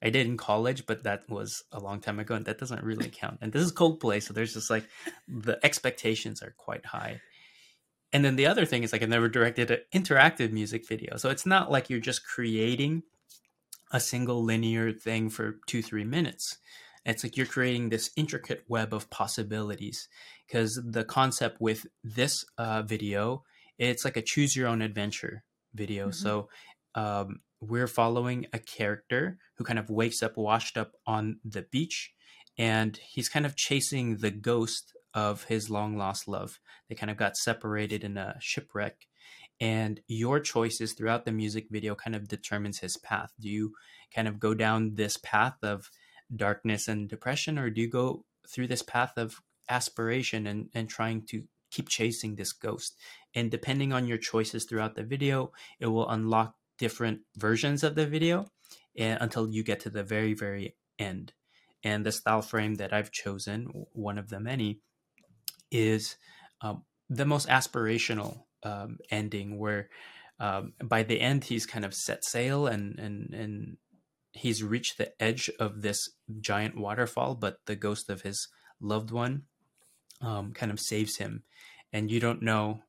I 0.01 0.09
did 0.09 0.27
in 0.27 0.37
college, 0.37 0.85
but 0.85 1.03
that 1.03 1.27
was 1.29 1.63
a 1.71 1.79
long 1.79 1.99
time 2.01 2.19
ago, 2.19 2.35
and 2.35 2.45
that 2.45 2.59
doesn't 2.59 2.83
really 2.83 3.09
count. 3.09 3.39
And 3.41 3.51
this 3.51 3.63
is 3.63 3.71
Coldplay, 3.71 4.21
so 4.21 4.33
there's 4.33 4.53
just 4.53 4.69
like 4.69 4.87
the 5.27 5.59
expectations 5.63 6.43
are 6.43 6.53
quite 6.57 6.85
high. 6.85 7.21
And 8.13 8.23
then 8.23 8.35
the 8.35 8.45
other 8.45 8.65
thing 8.65 8.83
is 8.83 8.93
like 8.93 9.01
I've 9.01 9.09
never 9.09 9.27
directed 9.27 9.71
an 9.71 9.79
interactive 9.93 10.51
music 10.51 10.87
video, 10.87 11.17
so 11.17 11.29
it's 11.29 11.45
not 11.45 11.71
like 11.71 11.89
you're 11.89 11.99
just 11.99 12.25
creating 12.25 13.03
a 13.91 13.99
single 13.99 14.43
linear 14.43 14.91
thing 14.91 15.29
for 15.29 15.55
two 15.65 15.81
three 15.81 16.03
minutes. 16.03 16.57
It's 17.05 17.23
like 17.23 17.37
you're 17.37 17.45
creating 17.45 17.89
this 17.89 18.11
intricate 18.17 18.65
web 18.67 18.93
of 18.93 19.09
possibilities 19.09 20.09
because 20.45 20.79
the 20.85 21.05
concept 21.05 21.61
with 21.61 21.85
this 22.03 22.43
uh, 22.57 22.81
video, 22.81 23.43
it's 23.79 24.03
like 24.03 24.17
a 24.17 24.21
choose 24.21 24.57
your 24.57 24.67
own 24.67 24.81
adventure 24.81 25.43
video. 25.73 26.09
Mm-hmm. 26.09 26.23
So 26.23 26.49
um, 26.95 27.39
we're 27.59 27.87
following 27.87 28.45
a 28.53 28.59
character 28.59 29.37
who 29.55 29.63
kind 29.63 29.79
of 29.79 29.89
wakes 29.89 30.21
up 30.21 30.37
washed 30.37 30.77
up 30.77 30.93
on 31.05 31.39
the 31.43 31.65
beach 31.71 32.13
and 32.57 32.97
he's 32.97 33.29
kind 33.29 33.45
of 33.45 33.55
chasing 33.55 34.17
the 34.17 34.31
ghost 34.31 34.93
of 35.13 35.45
his 35.45 35.69
long 35.69 35.97
lost 35.97 36.27
love. 36.27 36.59
They 36.89 36.95
kind 36.95 37.09
of 37.09 37.17
got 37.17 37.37
separated 37.37 38.03
in 38.03 38.17
a 38.17 38.35
shipwreck. 38.39 39.07
And 39.59 39.99
your 40.07 40.39
choices 40.39 40.93
throughout 40.93 41.25
the 41.25 41.31
music 41.31 41.67
video 41.71 41.95
kind 41.95 42.15
of 42.15 42.27
determines 42.27 42.79
his 42.79 42.97
path. 42.97 43.33
Do 43.39 43.49
you 43.49 43.73
kind 44.13 44.27
of 44.27 44.39
go 44.39 44.53
down 44.53 44.93
this 44.93 45.17
path 45.17 45.55
of 45.63 45.89
darkness 46.35 46.87
and 46.87 47.09
depression, 47.09 47.57
or 47.57 47.69
do 47.69 47.81
you 47.81 47.89
go 47.89 48.25
through 48.47 48.67
this 48.67 48.83
path 48.83 49.13
of 49.17 49.41
aspiration 49.69 50.45
and, 50.45 50.69
and 50.75 50.87
trying 50.87 51.25
to 51.27 51.43
keep 51.71 51.89
chasing 51.89 52.35
this 52.35 52.53
ghost? 52.53 52.95
And 53.33 53.49
depending 53.49 53.91
on 53.93 54.07
your 54.07 54.19
choices 54.19 54.65
throughout 54.65 54.95
the 54.95 55.03
video, 55.03 55.51
it 55.79 55.87
will 55.87 56.07
unlock 56.07 56.53
different 56.77 57.21
versions 57.35 57.83
of 57.83 57.95
the 57.95 58.05
video 58.05 58.45
and, 58.97 59.19
until 59.21 59.49
you 59.49 59.63
get 59.63 59.79
to 59.81 59.89
the 59.89 60.03
very, 60.03 60.33
very 60.33 60.75
end. 60.99 61.33
And 61.83 62.05
the 62.05 62.11
style 62.11 62.41
frame 62.41 62.75
that 62.75 62.93
I've 62.93 63.11
chosen, 63.11 63.85
one 63.93 64.17
of 64.17 64.29
the 64.29 64.39
many, 64.39 64.81
is 65.71 66.17
um, 66.61 66.83
the 67.09 67.25
most 67.25 67.47
aspirational 67.47 68.43
um, 68.63 68.97
ending 69.11 69.57
where 69.59 69.89
um, 70.39 70.73
by 70.83 71.03
the 71.03 71.21
end 71.21 71.45
he's 71.45 71.65
kind 71.65 71.85
of 71.85 71.93
set 71.93 72.23
sail 72.23 72.67
and, 72.67 72.97
and, 72.99 73.33
and 73.33 73.77
he's 74.33 74.63
reached 74.63 74.97
the 74.97 75.11
edge 75.21 75.49
of 75.59 75.81
this 75.81 76.09
giant 76.39 76.77
waterfall, 76.77 77.35
but 77.35 77.59
the 77.65 77.75
ghost 77.75 78.09
of 78.09 78.21
his 78.21 78.47
loved 78.79 79.11
one 79.11 79.43
um, 80.21 80.53
kind 80.53 80.71
of 80.71 80.79
saves 80.79 81.17
him. 81.17 81.43
And 81.93 82.11
you 82.11 82.19
don't 82.19 82.41
know 82.41 82.81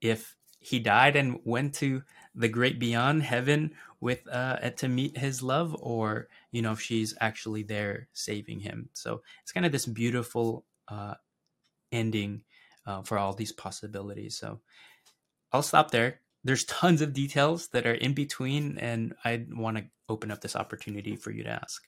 if 0.00 0.36
he 0.58 0.78
died 0.78 1.16
and 1.16 1.40
went 1.44 1.74
to 1.74 2.02
the 2.34 2.48
great 2.48 2.78
beyond 2.78 3.22
heaven 3.22 3.72
with 4.00 4.26
uh, 4.30 4.58
to 4.70 4.88
meet 4.88 5.16
his 5.16 5.42
love, 5.42 5.76
or 5.80 6.28
you 6.50 6.62
know 6.62 6.72
if 6.72 6.80
she's 6.80 7.14
actually 7.20 7.62
there 7.62 8.08
saving 8.12 8.60
him. 8.60 8.88
So 8.92 9.22
it's 9.42 9.52
kind 9.52 9.66
of 9.66 9.72
this 9.72 9.86
beautiful 9.86 10.64
uh, 10.88 11.14
ending 11.90 12.42
uh, 12.86 13.02
for 13.02 13.18
all 13.18 13.32
these 13.34 13.52
possibilities. 13.52 14.36
So 14.36 14.60
I'll 15.52 15.62
stop 15.62 15.90
there. 15.90 16.20
There's 16.44 16.64
tons 16.64 17.02
of 17.02 17.12
details 17.12 17.68
that 17.68 17.86
are 17.86 17.94
in 17.94 18.14
between, 18.14 18.78
and 18.78 19.14
I 19.24 19.46
want 19.50 19.76
to 19.76 19.84
open 20.08 20.30
up 20.30 20.40
this 20.40 20.56
opportunity 20.56 21.14
for 21.16 21.30
you 21.30 21.44
to 21.44 21.50
ask. 21.50 21.82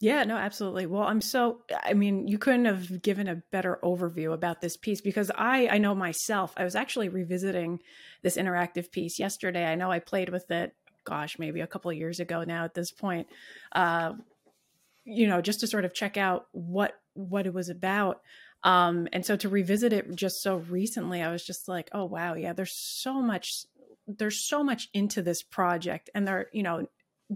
Yeah, 0.00 0.24
no, 0.24 0.36
absolutely. 0.36 0.86
Well, 0.86 1.02
I'm 1.04 1.20
so 1.20 1.60
I 1.84 1.94
mean, 1.94 2.26
you 2.28 2.36
couldn't 2.38 2.64
have 2.66 3.00
given 3.02 3.28
a 3.28 3.36
better 3.52 3.78
overview 3.82 4.32
about 4.32 4.60
this 4.60 4.76
piece 4.76 5.00
because 5.00 5.30
I 5.36 5.68
I 5.68 5.78
know 5.78 5.94
myself. 5.94 6.52
I 6.56 6.64
was 6.64 6.74
actually 6.74 7.08
revisiting 7.08 7.80
this 8.22 8.36
interactive 8.36 8.90
piece 8.90 9.18
yesterday. 9.18 9.64
I 9.64 9.76
know 9.76 9.90
I 9.90 10.00
played 10.00 10.28
with 10.30 10.50
it 10.50 10.74
gosh, 11.04 11.38
maybe 11.38 11.60
a 11.60 11.66
couple 11.66 11.90
of 11.90 11.98
years 11.98 12.18
ago 12.18 12.44
now 12.44 12.64
at 12.64 12.74
this 12.74 12.90
point. 12.90 13.28
Uh 13.72 14.14
you 15.04 15.26
know, 15.28 15.40
just 15.42 15.60
to 15.60 15.66
sort 15.68 15.84
of 15.84 15.94
check 15.94 16.16
out 16.16 16.46
what 16.52 16.94
what 17.14 17.46
it 17.46 17.54
was 17.54 17.68
about. 17.70 18.20
Um 18.64 19.08
and 19.12 19.24
so 19.26 19.36
to 19.36 19.48
revisit 19.48 19.92
it 19.92 20.14
just 20.16 20.42
so 20.42 20.56
recently, 20.58 21.22
I 21.22 21.30
was 21.32 21.44
just 21.44 21.68
like, 21.68 21.90
"Oh 21.92 22.04
wow, 22.06 22.34
yeah, 22.34 22.52
there's 22.54 22.74
so 22.76 23.22
much 23.22 23.66
there's 24.08 24.46
so 24.48 24.64
much 24.64 24.88
into 24.94 25.22
this 25.22 25.42
project 25.42 26.10
and 26.14 26.26
there, 26.28 26.48
you 26.52 26.62
know, 26.62 26.86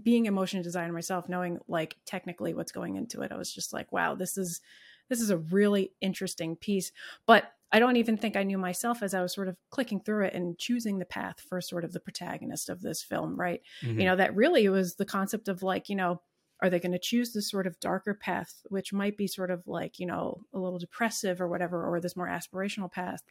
being 0.01 0.27
a 0.27 0.31
motion 0.31 0.61
designer 0.61 0.93
myself, 0.93 1.29
knowing 1.29 1.59
like 1.67 1.97
technically 2.05 2.53
what's 2.53 2.71
going 2.71 2.95
into 2.95 3.21
it, 3.21 3.31
I 3.31 3.37
was 3.37 3.53
just 3.53 3.73
like, 3.73 3.91
wow, 3.91 4.15
this 4.15 4.37
is 4.37 4.61
this 5.09 5.21
is 5.21 5.31
a 5.31 5.37
really 5.37 5.91
interesting 6.01 6.55
piece. 6.55 6.91
But 7.25 7.51
I 7.71 7.79
don't 7.79 7.97
even 7.97 8.17
think 8.17 8.35
I 8.35 8.43
knew 8.43 8.57
myself 8.57 9.03
as 9.03 9.13
I 9.13 9.21
was 9.21 9.33
sort 9.33 9.47
of 9.47 9.55
clicking 9.69 9.99
through 9.99 10.25
it 10.25 10.33
and 10.33 10.57
choosing 10.57 10.97
the 10.97 11.05
path 11.05 11.39
for 11.39 11.61
sort 11.61 11.83
of 11.83 11.93
the 11.93 11.99
protagonist 11.99 12.69
of 12.69 12.81
this 12.81 13.03
film, 13.03 13.35
right? 13.35 13.61
Mm-hmm. 13.83 13.99
You 13.99 14.05
know, 14.05 14.15
that 14.15 14.35
really 14.35 14.67
was 14.69 14.95
the 14.95 15.05
concept 15.05 15.47
of 15.47 15.61
like, 15.61 15.89
you 15.89 15.95
know, 15.95 16.21
are 16.61 16.69
they 16.69 16.79
going 16.79 16.91
to 16.91 16.99
choose 16.99 17.31
this 17.31 17.49
sort 17.49 17.67
of 17.67 17.79
darker 17.79 18.13
path 18.13 18.61
which 18.69 18.91
might 18.91 19.17
be 19.17 19.27
sort 19.27 19.51
of 19.51 19.65
like 19.67 19.99
you 19.99 20.05
know 20.05 20.41
a 20.53 20.59
little 20.59 20.79
depressive 20.79 21.39
or 21.39 21.47
whatever 21.47 21.85
or 21.85 21.99
this 21.99 22.15
more 22.15 22.27
aspirational 22.27 22.91
path 22.91 23.21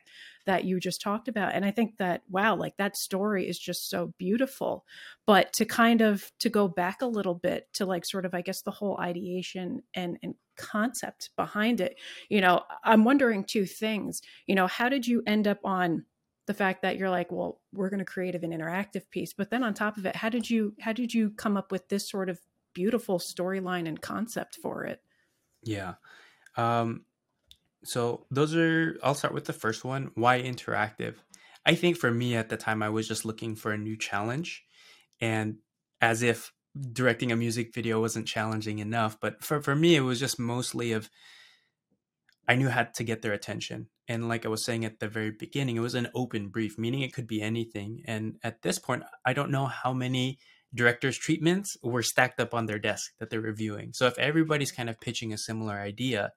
that 0.47 0.65
you 0.65 0.81
just 0.81 1.01
talked 1.01 1.29
about? 1.29 1.55
And 1.55 1.65
i 1.65 1.71
think 1.71 1.99
that 1.99 2.23
wow 2.31 2.57
like 2.57 2.77
that 2.77 2.97
story 2.97 3.49
is 3.49 3.59
just 3.59 3.89
so 3.89 4.13
beautiful. 4.19 4.85
But 5.27 5.53
to 5.55 5.65
kind 5.65 6.01
of 6.01 6.31
to 6.41 6.49
go 6.49 6.69
back 6.69 7.03
a 7.03 7.07
little 7.07 7.35
bit 7.35 7.69
to 7.75 7.87
like 7.87 8.05
sort 8.05 8.25
of 8.25 8.35
i 8.35 8.43
guess 8.43 8.63
the 8.63 8.71
whole 8.71 8.99
ideation 8.99 9.83
and 9.95 10.19
and 10.23 10.35
concept 10.57 11.31
behind 11.37 11.81
it 11.81 11.97
you 12.29 12.41
know 12.41 12.63
i'm 12.83 13.05
wondering 13.05 13.45
two 13.45 13.67
things. 13.67 14.23
You 14.47 14.55
know 14.55 14.67
how 14.67 14.89
did 14.89 15.07
you 15.07 15.23
end 15.27 15.47
up 15.47 15.61
on 15.65 16.05
the 16.47 16.55
fact 16.55 16.81
that 16.83 16.97
you're 16.97 17.11
like 17.11 17.31
well 17.31 17.61
we're 17.73 17.91
going 17.91 17.99
to 17.99 18.05
create 18.05 18.35
an 18.35 18.51
interactive 18.51 19.09
piece 19.11 19.35
but 19.35 19.51
then 19.51 19.63
on 19.63 19.75
top 19.75 19.99
of 19.99 20.07
it 20.07 20.17
how 20.17 20.31
did 20.31 20.49
you 20.49 20.75
how 20.81 20.93
did 20.93 21.13
you 21.13 21.31
come 21.31 21.57
up 21.59 21.71
with 21.71 21.89
this 21.89 22.09
sort 22.09 22.31
of 22.31 22.41
beautiful 22.75 23.19
storyline 23.19 23.89
and 23.89 24.01
concept 24.01 24.57
for 24.63 24.85
it. 24.85 25.01
Yeah. 25.63 25.95
Um, 26.57 27.05
so 27.85 28.27
those 28.31 28.55
are, 28.55 28.99
I'll 29.03 29.15
start 29.15 29.35
with 29.35 29.45
the 29.45 29.53
first 29.53 29.85
one. 29.85 30.11
Why 30.15 30.43
interactive? 30.43 31.15
I 31.65 31.75
think 31.75 31.97
for 31.97 32.11
me 32.11 32.35
at 32.35 32.49
the 32.49 32.57
time, 32.57 32.83
I 32.83 32.89
was 32.89 33.07
just 33.07 33.25
looking 33.25 33.55
for 33.55 33.73
a 33.73 33.79
new 33.79 33.97
challenge. 33.97 34.65
And 35.21 35.59
as 36.01 36.23
if 36.23 36.53
directing 36.93 37.33
a 37.33 37.37
music 37.37 37.75
video 37.75 38.01
wasn't 38.01 38.27
challenging 38.27 38.79
enough, 38.79 39.19
but 39.21 39.43
for, 39.43 39.61
for 39.61 39.75
me, 39.75 39.97
it 39.97 40.01
was 40.01 40.21
just 40.21 40.39
mostly 40.39 40.93
of, 40.93 41.11
I 42.47 42.55
knew 42.55 42.69
how 42.69 42.85
to 42.85 43.05
get 43.05 43.21
their 43.21 43.33
attention. 43.33 43.89
And 44.07 44.29
like 44.29 44.47
I 44.47 44.49
was 44.49 44.65
saying 44.65 44.85
at 44.85 45.01
the 45.01 45.09
very 45.09 45.33
beginning, 45.33 45.77
it 45.77 45.81
was 45.81 45.95
an 45.95 46.09
open 46.15 46.49
brief, 46.49 46.79
meaning 46.79 47.03
it 47.03 47.13
could 47.13 47.27
be 47.27 47.43
anything. 47.43 48.03
And 48.07 48.39
at 48.43 48.63
this 48.63 48.79
point, 48.79 49.03
I 49.27 49.35
don't 49.35 49.51
know 49.51 49.67
how 49.67 49.93
many 49.93 50.39
director's 50.75 51.19
treatments 51.19 51.77
were 51.83 52.03
stacked 52.03 52.41
up 52.41 52.55
on 52.55 52.67
their 52.67 52.79
desk 52.79 53.13
that 53.19 53.31
they're 53.31 53.41
reviewing. 53.41 53.93
So 53.93 54.07
if 54.07 54.19
everybody's 54.19 54.73
kind 54.73 54.91
of 54.91 55.01
pitching 55.01 55.33
a 55.33 55.39
similar 55.39 55.75
idea, 55.75 56.33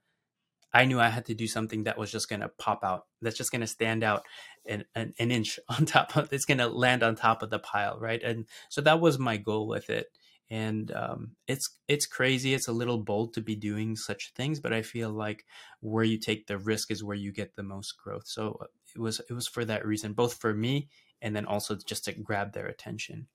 I 0.74 0.86
knew 0.86 1.00
I 1.00 1.10
had 1.10 1.26
to 1.26 1.34
do 1.34 1.48
something 1.48 1.84
that 1.84 1.98
was 1.98 2.12
just 2.12 2.30
going 2.30 2.40
to 2.40 2.48
pop 2.48 2.84
out. 2.84 3.06
That's 3.22 3.38
just 3.38 3.52
going 3.52 3.62
to 3.62 3.68
stand 3.68 4.04
out 4.04 4.24
an, 4.66 4.86
an, 4.96 5.14
an, 5.20 5.32
inch 5.32 5.60
on 5.70 5.86
top 5.86 6.16
of 6.16 6.32
it's 6.32 6.46
going 6.46 6.60
to 6.60 6.68
land 6.68 7.04
on 7.04 7.16
top 7.16 7.44
of 7.44 7.50
the 7.50 7.60
pile, 7.60 8.00
right? 8.00 8.22
And 8.24 8.46
so 8.70 8.82
that 8.82 9.02
was 9.02 9.20
my 9.20 9.38
goal 9.38 9.68
with 9.68 9.90
it. 9.90 10.08
And 10.50 10.92
um, 10.92 11.32
it's 11.48 11.66
it's 11.88 12.06
crazy. 12.06 12.54
It's 12.54 12.68
a 12.68 12.74
little 12.74 12.98
bold 12.98 13.34
to 13.36 13.42
be 13.42 13.56
doing 13.56 13.96
such 13.96 14.34
things, 14.36 14.60
but 14.60 14.74
I 14.74 14.82
feel 14.82 15.10
like 15.10 15.46
where 15.80 16.04
you 16.04 16.18
take 16.18 16.48
the 16.48 16.58
risk 16.58 16.92
is 16.92 17.02
where 17.02 17.16
you 17.16 17.32
get 17.32 17.56
the 17.56 17.64
most 17.64 17.94
growth. 18.04 18.24
So 18.26 18.60
it 18.94 19.00
was 19.00 19.22
it 19.30 19.34
was 19.34 19.48
for 19.48 19.64
that 19.64 19.86
reason, 19.86 20.12
both 20.12 20.34
for 20.34 20.54
me 20.54 20.90
and 21.22 21.36
then 21.36 21.46
also 21.46 21.78
just 21.86 22.06
to 22.06 22.14
grab 22.14 22.54
their 22.54 22.68
attention. 22.68 23.28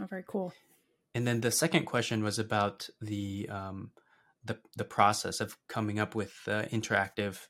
Oh, 0.00 0.06
very 0.06 0.24
cool. 0.26 0.52
And 1.14 1.26
then 1.26 1.40
the 1.40 1.50
second 1.50 1.84
question 1.84 2.24
was 2.24 2.38
about 2.38 2.88
the 3.00 3.48
um, 3.50 3.90
the 4.44 4.58
the 4.76 4.84
process 4.84 5.40
of 5.40 5.56
coming 5.68 5.98
up 5.98 6.14
with 6.14 6.32
the 6.44 6.68
interactive 6.72 7.46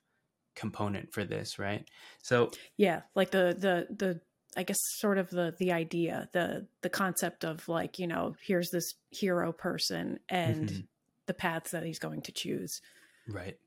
component 0.55 1.13
for 1.13 1.25
this, 1.25 1.59
right? 1.59 1.89
So 2.23 2.51
yeah, 2.77 3.03
like 3.15 3.31
the 3.31 3.55
the 3.57 3.95
the 3.95 4.21
I 4.57 4.65
guess 4.65 4.79
sort 4.99 5.19
of 5.19 5.31
the 5.31 5.55
the 5.59 5.73
idea, 5.73 6.29
the 6.33 6.67
the 6.83 6.91
concept 6.91 7.45
of 7.45 7.69
like 7.69 7.99
you 7.99 8.07
know 8.07 8.35
here's 8.43 8.71
this 8.71 8.95
hero 9.11 9.53
person 9.53 10.19
and 10.29 10.67
mm-hmm. 10.67 10.77
the 10.77 10.85
the 11.27 11.35
paths 11.35 11.71
that 11.71 11.85
he's 11.85 11.99
going 11.99 12.23
to 12.23 12.33
choose. 12.33 12.81
Right. 13.29 13.59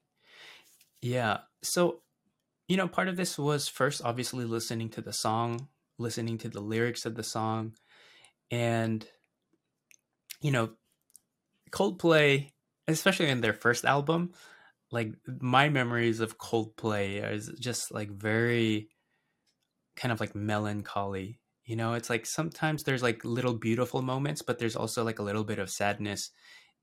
Yeah. 1.02 1.40
So, 1.62 2.02
you 2.68 2.78
know, 2.78 2.88
part 2.88 3.08
of 3.08 3.16
this 3.16 3.38
was 3.38 3.68
first 3.68 4.02
obviously 4.04 4.46
listening 4.46 4.90
to 4.90 5.02
the 5.02 5.14
song, 5.14 5.68
listening 5.98 6.38
to 6.40 6.50
the 6.50 6.60
lyrics 6.60 7.06
of 7.06 7.16
the 7.16 7.24
song, 7.24 7.74
and 8.52 9.06
you 10.42 10.52
know, 10.52 10.72
Coldplay, 11.72 12.52
especially 12.88 13.30
in 13.30 13.42
their 13.42 13.54
first 13.54 13.86
album, 13.86 14.34
like 14.92 15.14
my 15.42 15.70
memories 15.70 16.20
of 16.20 16.38
Coldplay 16.38 17.32
is 17.34 17.52
just 17.60 17.92
like 17.92 18.12
very 18.12 18.90
kind 19.96 20.12
of 20.12 20.20
like 20.20 20.36
melancholy. 20.36 21.40
You 21.66 21.76
know, 21.76 21.94
it's 21.94 22.10
like 22.10 22.26
sometimes 22.26 22.84
there's 22.84 23.02
like 23.04 23.26
little 23.26 23.56
beautiful 23.56 24.02
moments, 24.02 24.42
but 24.42 24.60
there's 24.60 24.76
also 24.76 25.04
like 25.04 25.20
a 25.20 25.24
little 25.24 25.44
bit 25.44 25.60
of 25.60 25.70
sadness 25.70 26.30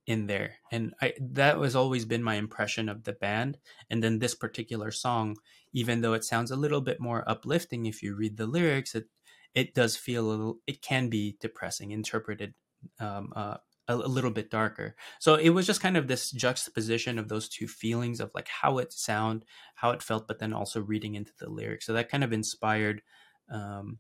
in 0.07 0.26
there. 0.26 0.57
And 0.73 0.92
I 1.00 1.14
that 1.21 1.59
was 1.59 1.76
always 1.76 2.04
been 2.04 2.23
my 2.23 2.35
impression 2.35 2.88
of 2.88 3.04
the 3.04 3.12
band. 3.12 3.59
And 3.90 4.02
then 4.02 4.19
this 4.19 4.35
particular 4.35 4.90
song, 4.90 5.37
even 5.73 6.00
though 6.00 6.14
it 6.14 6.25
sounds 6.25 6.50
a 6.50 6.57
little 6.57 6.81
bit 6.81 7.00
more 7.00 7.28
uplifting 7.31 7.87
if 7.87 8.02
you 8.02 8.16
read 8.16 8.37
the 8.37 8.47
lyrics, 8.47 8.95
it 8.97 9.07
it 9.54 9.75
does 9.75 9.97
feel 9.97 10.25
a 10.25 10.28
little 10.28 10.56
it 10.66 10.82
can 10.82 11.09
be 11.09 11.37
depressing 11.40 11.90
interpreted 11.90 12.54
um, 13.00 13.32
uh, 13.37 13.56
a, 13.88 13.94
a, 13.94 14.09
little 14.09 14.30
bit 14.30 14.50
darker. 14.50 14.97
So 15.21 15.35
it 15.35 15.50
was 15.50 15.66
just 15.66 15.80
kind 15.80 15.97
of 15.97 16.09
this 16.09 16.30
juxtaposition 16.30 17.18
of 17.18 17.28
those 17.28 17.49
two 17.49 17.66
feelings 17.66 18.21
of 18.21 18.30
like 18.35 18.49
how 18.49 18.78
it 18.78 18.92
sound, 18.92 19.44
how 19.76 19.90
it 19.90 20.02
felt, 20.02 20.26
but 20.26 20.38
then 20.38 20.52
also 20.52 20.80
reading 20.80 21.14
into 21.14 21.32
the 21.38 21.49
lyrics. 21.49 21.87
So 21.87 21.92
that 21.92 22.09
kind 22.09 22.25
of 22.25 22.32
inspired 22.32 23.02
um, 23.50 23.99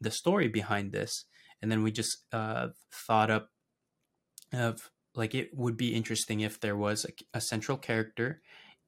the 0.00 0.10
story 0.10 0.48
behind 0.48 0.92
this. 0.92 1.24
And 1.60 1.70
then 1.70 1.82
we 1.82 1.90
just 1.90 2.18
uh, 2.32 2.68
thought 2.92 3.30
up 3.30 3.50
of 4.52 4.90
like 5.14 5.34
it 5.34 5.50
would 5.54 5.76
be 5.76 5.94
interesting 5.94 6.40
if 6.40 6.60
there 6.60 6.76
was 6.76 7.04
a, 7.04 7.38
a 7.38 7.40
central 7.40 7.76
character 7.76 8.40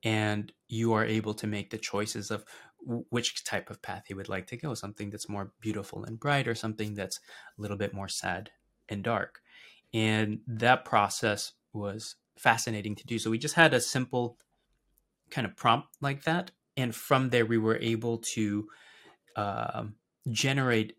and 0.03 0.53
you 0.69 0.93
are 0.95 1.05
able 1.05 1.35
to 1.35 1.47
make 1.47 1.71
the 1.71 1.79
choices 1.79 2.31
of 2.31 2.45
which 2.85 3.45
type 3.45 3.71
of 3.71 3.83
path 3.83 4.05
he 4.07 4.15
would 4.15 4.29
like 4.29 4.47
to 4.47 4.57
go 4.57 4.75
something 4.75 5.11
that's 5.11 5.29
more 5.29 5.53
beautiful 5.61 6.05
and 6.05 6.19
bright 6.19 6.49
or 6.49 6.55
something 6.55 6.95
that's 6.95 7.21
a 7.59 7.61
little 7.61 7.77
bit 7.77 7.93
more 7.93 8.09
sad 8.09 8.51
and 8.89 9.05
dark 9.05 9.41
and 9.93 10.41
that 10.47 10.85
process 10.85 11.53
was 11.73 12.17
fascinating 12.39 12.95
to 12.97 13.07
do. 13.07 13.19
So 13.19 13.31
we 13.31 13.39
just 13.39 13.55
had 13.55 13.75
a 13.75 13.81
simple 13.81 14.39
kind 15.31 15.47
of 15.47 15.57
prompt 15.57 15.89
like 16.01 16.25
that. 16.25 16.51
And 16.77 16.95
from 16.95 17.31
there, 17.31 17.47
we 17.47 17.59
were 17.59 17.77
able 17.77 18.19
to 18.35 18.69
uh, 19.37 19.85
generate 20.31 20.95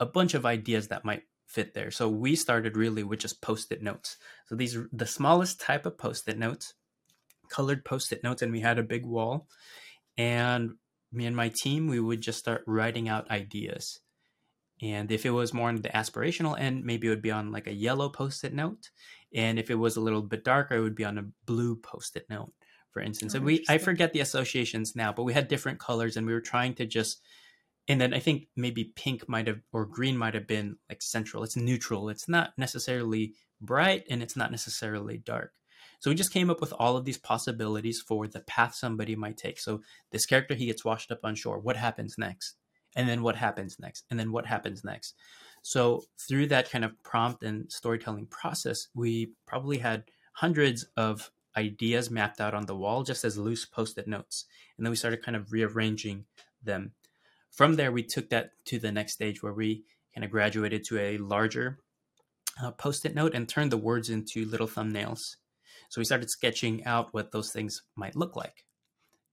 a 0.00 0.06
bunch 0.06 0.34
of 0.34 0.46
ideas 0.46 0.88
that 0.88 1.04
might 1.04 1.22
fit 1.46 1.74
there. 1.74 1.90
So 1.90 2.08
we 2.08 2.36
started 2.36 2.76
really 2.76 3.02
with 3.02 3.20
just 3.20 3.40
post 3.40 3.72
it 3.72 3.82
notes. 3.82 4.16
So 4.46 4.54
these 4.54 4.76
are 4.76 4.88
the 4.92 5.06
smallest 5.06 5.60
type 5.60 5.86
of 5.86 5.96
post 5.96 6.28
it 6.28 6.38
notes, 6.38 6.74
colored 7.48 7.84
post 7.84 8.12
it 8.12 8.22
notes, 8.22 8.42
and 8.42 8.52
we 8.52 8.60
had 8.60 8.78
a 8.78 8.82
big 8.82 9.06
wall. 9.06 9.48
And 10.16 10.72
me 11.12 11.26
and 11.26 11.36
my 11.36 11.50
team, 11.54 11.86
we 11.86 12.00
would 12.00 12.20
just 12.20 12.38
start 12.38 12.62
writing 12.66 13.08
out 13.08 13.30
ideas. 13.30 14.00
And 14.80 15.10
if 15.10 15.26
it 15.26 15.30
was 15.30 15.52
more 15.52 15.68
on 15.68 15.82
the 15.82 15.88
aspirational 15.88 16.58
end, 16.58 16.84
maybe 16.84 17.08
it 17.08 17.10
would 17.10 17.22
be 17.22 17.30
on 17.30 17.50
like 17.50 17.66
a 17.66 17.72
yellow 17.72 18.08
post 18.08 18.44
it 18.44 18.54
note. 18.54 18.90
And 19.34 19.58
if 19.58 19.70
it 19.70 19.74
was 19.74 19.96
a 19.96 20.00
little 20.00 20.22
bit 20.22 20.44
darker, 20.44 20.76
it 20.76 20.80
would 20.80 20.94
be 20.94 21.04
on 21.04 21.18
a 21.18 21.26
blue 21.46 21.76
post 21.76 22.16
it 22.16 22.26
note, 22.30 22.52
for 22.92 23.00
instance. 23.00 23.34
Oh, 23.34 23.38
and 23.38 23.46
we, 23.46 23.64
I 23.68 23.78
forget 23.78 24.12
the 24.12 24.20
associations 24.20 24.94
now, 24.94 25.12
but 25.12 25.24
we 25.24 25.32
had 25.32 25.48
different 25.48 25.80
colors 25.80 26.16
and 26.16 26.26
we 26.26 26.32
were 26.32 26.40
trying 26.40 26.74
to 26.74 26.86
just, 26.86 27.20
and 27.88 28.00
then 28.00 28.14
I 28.14 28.20
think 28.20 28.48
maybe 28.56 28.92
pink 28.94 29.28
might 29.28 29.48
have, 29.48 29.60
or 29.72 29.84
green 29.84 30.16
might 30.16 30.34
have 30.34 30.46
been 30.46 30.76
like 30.88 31.02
central. 31.02 31.42
It's 31.42 31.56
neutral. 31.56 32.08
It's 32.08 32.28
not 32.28 32.52
necessarily 32.56 33.34
bright 33.60 34.04
and 34.08 34.22
it's 34.22 34.36
not 34.36 34.50
necessarily 34.50 35.18
dark. 35.18 35.52
So 35.98 36.10
we 36.10 36.16
just 36.16 36.32
came 36.32 36.50
up 36.50 36.60
with 36.60 36.72
all 36.78 36.96
of 36.96 37.04
these 37.04 37.18
possibilities 37.18 38.00
for 38.00 38.26
the 38.26 38.40
path 38.40 38.74
somebody 38.74 39.16
might 39.16 39.36
take. 39.36 39.58
So 39.58 39.82
this 40.10 40.26
character, 40.26 40.54
he 40.54 40.66
gets 40.66 40.84
washed 40.84 41.10
up 41.10 41.20
on 41.24 41.34
shore. 41.34 41.58
What 41.58 41.76
happens 41.76 42.16
next? 42.18 42.54
and 42.96 43.08
then 43.08 43.22
what 43.22 43.36
happens 43.36 43.78
next 43.78 44.04
and 44.10 44.18
then 44.18 44.32
what 44.32 44.46
happens 44.46 44.84
next 44.84 45.14
so 45.62 46.02
through 46.18 46.46
that 46.46 46.70
kind 46.70 46.84
of 46.84 47.00
prompt 47.02 47.42
and 47.42 47.70
storytelling 47.70 48.26
process 48.26 48.88
we 48.94 49.32
probably 49.46 49.78
had 49.78 50.04
hundreds 50.32 50.84
of 50.96 51.30
ideas 51.56 52.10
mapped 52.10 52.40
out 52.40 52.54
on 52.54 52.66
the 52.66 52.76
wall 52.76 53.02
just 53.02 53.24
as 53.24 53.36
loose 53.36 53.64
post-it 53.64 54.06
notes 54.06 54.44
and 54.76 54.84
then 54.84 54.90
we 54.90 54.96
started 54.96 55.22
kind 55.22 55.36
of 55.36 55.52
rearranging 55.52 56.24
them 56.62 56.92
from 57.50 57.74
there 57.74 57.92
we 57.92 58.02
took 58.02 58.28
that 58.30 58.50
to 58.64 58.78
the 58.78 58.92
next 58.92 59.14
stage 59.14 59.42
where 59.42 59.52
we 59.52 59.84
kind 60.14 60.24
of 60.24 60.30
graduated 60.30 60.84
to 60.84 60.98
a 60.98 61.18
larger 61.18 61.78
uh, 62.62 62.70
post-it 62.72 63.14
note 63.14 63.34
and 63.34 63.48
turned 63.48 63.70
the 63.70 63.76
words 63.76 64.10
into 64.10 64.44
little 64.44 64.68
thumbnails 64.68 65.36
so 65.88 66.00
we 66.00 66.04
started 66.04 66.30
sketching 66.30 66.84
out 66.84 67.12
what 67.12 67.32
those 67.32 67.50
things 67.52 67.82
might 67.96 68.16
look 68.16 68.36
like 68.36 68.64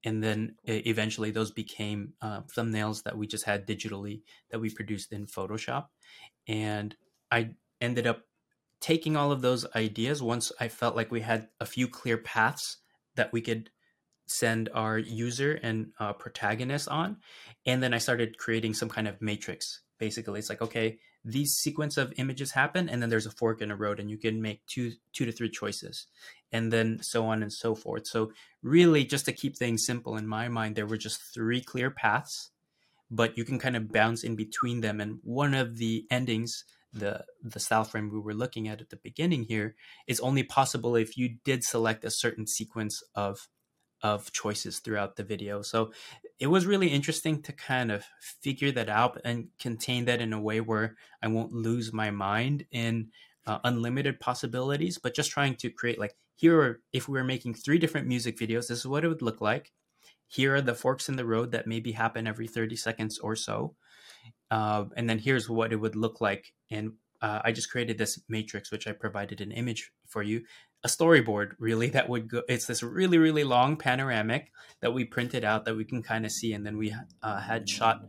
and 0.05 0.23
then 0.23 0.55
eventually 0.65 1.31
those 1.31 1.49
became 1.49 2.13
uh, 2.21 2.41
thumbnails 2.41 3.03
that 3.03 3.17
we 3.17 3.25
just 3.25 3.43
had 3.43 3.67
digitally 3.67 4.21
that 4.51 4.59
we 4.59 4.69
produced 4.69 5.11
in 5.11 5.25
Photoshop. 5.25 5.87
And 6.47 6.95
I 7.31 7.55
ended 7.81 8.05
up 8.05 8.21
taking 8.79 9.17
all 9.17 9.31
of 9.31 9.41
those 9.41 9.65
ideas 9.75 10.21
once 10.21 10.51
I 10.59 10.67
felt 10.67 10.95
like 10.95 11.11
we 11.11 11.21
had 11.21 11.47
a 11.59 11.65
few 11.65 11.87
clear 11.87 12.19
paths 12.19 12.77
that 13.15 13.33
we 13.33 13.41
could 13.41 13.71
send 14.27 14.69
our 14.75 14.99
user 14.99 15.59
and 15.63 15.87
uh, 15.99 16.13
protagonist 16.13 16.87
on. 16.87 17.17
And 17.65 17.81
then 17.81 17.93
I 17.93 17.97
started 17.97 18.37
creating 18.37 18.75
some 18.75 18.89
kind 18.89 19.07
of 19.07 19.19
matrix. 19.23 19.81
Basically, 19.97 20.37
it's 20.37 20.49
like, 20.49 20.61
okay, 20.61 20.99
these 21.25 21.53
sequence 21.55 21.97
of 21.97 22.13
images 22.17 22.51
happen 22.51 22.87
and 22.87 23.01
then 23.01 23.09
there's 23.09 23.25
a 23.25 23.31
fork 23.31 23.61
in 23.61 23.71
a 23.71 23.75
road 23.75 23.99
and 23.99 24.11
you 24.11 24.17
can 24.17 24.41
make 24.41 24.65
two 24.67 24.93
two 25.11 25.25
to 25.25 25.31
three 25.31 25.49
choices 25.49 26.05
and 26.51 26.71
then 26.71 26.99
so 27.01 27.25
on 27.25 27.41
and 27.41 27.51
so 27.51 27.73
forth. 27.73 28.05
So 28.07 28.31
really 28.61 29.03
just 29.03 29.25
to 29.25 29.33
keep 29.33 29.57
things 29.57 29.85
simple 29.85 30.17
in 30.17 30.27
my 30.27 30.47
mind 30.47 30.75
there 30.75 30.85
were 30.85 30.97
just 30.97 31.19
three 31.33 31.61
clear 31.61 31.89
paths 31.89 32.51
but 33.09 33.37
you 33.37 33.43
can 33.43 33.59
kind 33.59 33.75
of 33.75 33.91
bounce 33.91 34.23
in 34.23 34.35
between 34.35 34.81
them 34.81 35.01
and 35.01 35.19
one 35.23 35.53
of 35.53 35.77
the 35.77 36.05
endings 36.09 36.63
the 36.93 37.25
the 37.43 37.59
style 37.59 37.83
frame 37.83 38.09
we 38.09 38.19
were 38.19 38.33
looking 38.33 38.67
at 38.67 38.79
at 38.79 38.89
the 38.89 38.95
beginning 38.95 39.43
here 39.43 39.75
is 40.07 40.19
only 40.21 40.43
possible 40.43 40.95
if 40.95 41.17
you 41.17 41.37
did 41.43 41.63
select 41.63 42.05
a 42.05 42.09
certain 42.11 42.47
sequence 42.47 43.03
of 43.13 43.47
of 44.01 44.31
choices 44.31 44.79
throughout 44.79 45.15
the 45.15 45.23
video. 45.23 45.61
So 45.61 45.91
it 46.39 46.47
was 46.47 46.65
really 46.65 46.89
interesting 46.89 47.41
to 47.43 47.53
kind 47.53 47.91
of 47.91 48.05
figure 48.19 48.71
that 48.71 48.89
out 48.89 49.19
and 49.23 49.47
contain 49.59 50.05
that 50.05 50.21
in 50.21 50.33
a 50.33 50.41
way 50.41 50.61
where 50.61 50.95
I 51.21 51.27
won't 51.27 51.53
lose 51.53 51.93
my 51.93 52.11
mind 52.11 52.65
in 52.71 53.09
uh, 53.47 53.59
unlimited 53.63 54.19
possibilities, 54.19 54.97
but 54.97 55.15
just 55.15 55.31
trying 55.31 55.55
to 55.55 55.69
create 55.69 55.99
like 55.99 56.15
here 56.35 56.59
are 56.59 56.81
if 56.91 57.07
we 57.07 57.17
were 57.17 57.23
making 57.23 57.53
three 57.53 57.77
different 57.77 58.07
music 58.07 58.37
videos, 58.37 58.67
this 58.67 58.79
is 58.79 58.87
what 58.87 59.05
it 59.05 59.07
would 59.07 59.21
look 59.21 59.41
like. 59.41 59.71
Here 60.27 60.55
are 60.55 60.61
the 60.61 60.75
forks 60.75 61.07
in 61.07 61.15
the 61.15 61.25
road 61.25 61.51
that 61.51 61.67
maybe 61.67 61.91
happen 61.91 62.27
every 62.27 62.47
30 62.47 62.75
seconds 62.75 63.19
or 63.19 63.35
so. 63.35 63.75
Uh, 64.51 64.85
and 64.97 65.09
then 65.09 65.19
here's 65.19 65.49
what 65.49 65.71
it 65.71 65.77
would 65.77 65.95
look 65.95 66.19
like. 66.19 66.53
And 66.69 66.93
uh, 67.21 67.41
I 67.43 67.51
just 67.51 67.71
created 67.71 67.97
this 67.97 68.19
matrix, 68.27 68.71
which 68.71 68.87
I 68.87 68.91
provided 68.91 69.41
an 69.41 69.51
image 69.51 69.91
for 70.07 70.23
you 70.23 70.43
a 70.85 70.87
storyboard 70.87 71.53
really 71.57 71.89
that 71.89 72.07
would 72.07 72.29
go 72.29 72.43
it's 72.47 72.67
this 72.67 72.83
really 72.83 73.17
really 73.17 73.43
long 73.43 73.75
panoramic 73.75 74.51
that 74.81 74.93
we 74.93 75.03
printed 75.03 75.43
out 75.43 75.65
that 75.65 75.75
we 75.75 75.83
can 75.83 76.03
kind 76.03 76.25
of 76.25 76.31
see 76.31 76.53
and 76.53 76.63
then 76.63 76.77
we 76.77 76.95
uh, 77.23 77.39
had 77.39 77.67
shot 77.67 78.05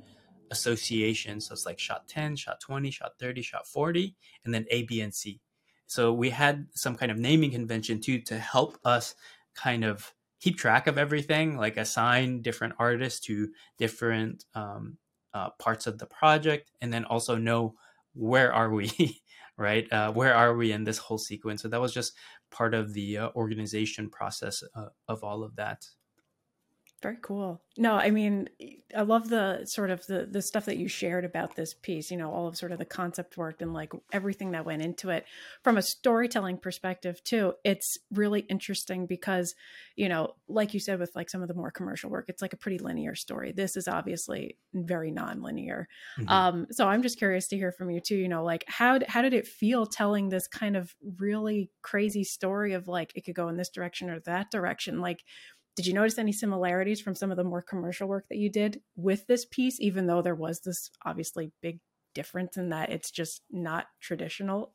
associations. 0.51 1.47
So 1.47 1.53
it's 1.53 1.67
like 1.67 1.79
shot 1.79 2.09
10 2.09 2.37
shot 2.37 2.61
20 2.61 2.91
shot 2.91 3.12
30 3.19 3.43
shot 3.43 3.67
40 3.67 4.15
and 4.45 4.55
then 4.55 4.67
a 4.71 4.83
b 4.83 5.01
and 5.01 5.15
c. 5.15 5.41
So 5.87 6.12
we 6.12 6.31
had 6.31 6.67
some 6.75 6.97
kind 6.97 7.12
of 7.12 7.19
naming 7.19 7.51
convention 7.51 8.01
too 8.01 8.21
to 8.23 8.39
help 8.39 8.79
us 8.85 9.15
kind 9.55 9.85
of 9.85 10.12
keep 10.41 10.59
track 10.59 10.87
of 10.87 10.99
everything 10.99 11.57
like 11.57 11.77
assign 11.77 12.43
different 12.43 12.75
artists 12.79 13.21
to 13.21 13.49
different 13.79 14.45
um, 14.55 14.99
uh, 15.33 15.51
parts 15.59 15.87
of 15.87 15.99
the 15.99 16.07
project 16.07 16.71
and 16.81 16.93
then 16.93 17.05
also 17.05 17.37
know 17.37 17.75
where 18.15 18.53
are 18.53 18.71
we 18.71 19.23
right? 19.59 19.90
Uh, 19.92 20.12
where 20.12 20.35
are 20.35 20.55
we 20.57 20.73
in 20.73 20.85
this 20.85 20.99
whole 20.99 21.19
sequence? 21.19 21.62
So 21.62 21.69
that 21.69 21.81
was 21.81 21.92
just 21.92 22.12
part 22.51 22.75
of 22.75 22.92
the 22.92 23.19
uh, 23.19 23.31
organization 23.35 24.11
process 24.11 24.62
uh, 24.75 24.88
of 25.09 25.25
all 25.25 25.42
of 25.42 25.57
that 25.57 25.87
very 27.02 27.18
cool. 27.20 27.61
No, 27.78 27.94
I 27.94 28.11
mean, 28.11 28.48
I 28.96 29.02
love 29.02 29.28
the 29.28 29.66
sort 29.66 29.90
of 29.90 30.06
the 30.06 30.26
the 30.30 30.40
stuff 30.40 30.64
that 30.64 30.78
you 30.78 30.88
shared 30.88 31.26
about 31.26 31.54
this 31.54 31.74
piece. 31.74 32.11
You 32.11 32.16
know, 32.16 32.32
all 32.32 32.48
of 32.48 32.56
sort 32.56 32.72
of 32.72 32.78
the 32.78 32.87
concept 32.87 33.37
work 33.37 33.61
and 33.61 33.74
like 33.74 33.92
everything 34.12 34.52
that 34.52 34.64
went 34.64 34.80
into 34.80 35.11
it 35.11 35.26
from 35.62 35.76
a 35.76 35.82
storytelling 35.82 36.56
perspective 36.56 37.22
too. 37.22 37.52
It's 37.64 37.98
really 38.11 38.40
interesting 38.40 39.06
because, 39.06 39.54
you 39.94 40.09
know, 40.09 40.37
like 40.48 40.72
you 40.72 40.80
said 40.80 40.98
with 40.98 41.14
like 41.14 41.28
some 41.28 41.42
of 41.42 41.48
the 41.48 41.54
more 41.54 41.70
commercial 41.70 42.09
work, 42.09 42.26
it's 42.28 42.40
like 42.40 42.54
a 42.54 42.56
pretty 42.59 42.78
linear 42.78 43.14
story. 43.14 43.52
This 43.52 43.76
is 43.76 43.88
obviously 43.88 44.56
very 44.72 45.11
non-linear. 45.11 45.88
Mm-hmm. 46.18 46.28
Um, 46.30 46.66
so 46.70 46.88
I'm 46.88 47.02
just 47.02 47.18
curious 47.18 47.46
to 47.48 47.56
hear 47.56 47.72
from 47.72 47.90
you 47.90 48.00
too. 48.00 48.16
You 48.16 48.28
know, 48.28 48.42
like 48.42 48.64
how 48.68 49.00
how 49.06 49.20
did 49.20 49.35
it 49.35 49.46
feel 49.46 49.85
telling 49.85 50.30
this 50.30 50.48
kind 50.48 50.76
of 50.76 50.94
really 51.18 51.70
crazy 51.82 52.24
story 52.24 52.72
of 52.72 52.88
like 52.88 53.12
it 53.14 53.26
could 53.26 53.35
go 53.35 53.48
in 53.48 53.59
this 53.59 53.68
direction 53.68 54.09
or 54.09 54.20
that 54.20 54.50
direction? 54.50 55.00
Like 55.02 55.24
did 55.77 55.87
you 55.87 55.93
notice 55.93 56.19
any 56.19 56.33
similarities 56.33 57.01
from 57.01 57.15
some 57.15 57.31
of 57.31 57.37
the 57.37 57.45
more 57.45 57.62
commercial 57.62 58.09
work 58.09 58.27
that 58.31 58.39
you 58.39 58.51
did 58.51 58.81
with 58.97 59.27
this 59.27 59.45
piece, 59.45 59.81
even 59.81 60.07
though 60.07 60.23
there 60.23 60.35
was 60.35 60.61
this 60.61 60.91
obviously 61.05 61.53
big 61.62 61.81
difference 62.15 62.57
in 62.57 62.71
that 62.71 62.91
it's 62.91 63.11
just 63.11 63.43
not 63.51 63.87
traditional? 64.01 64.73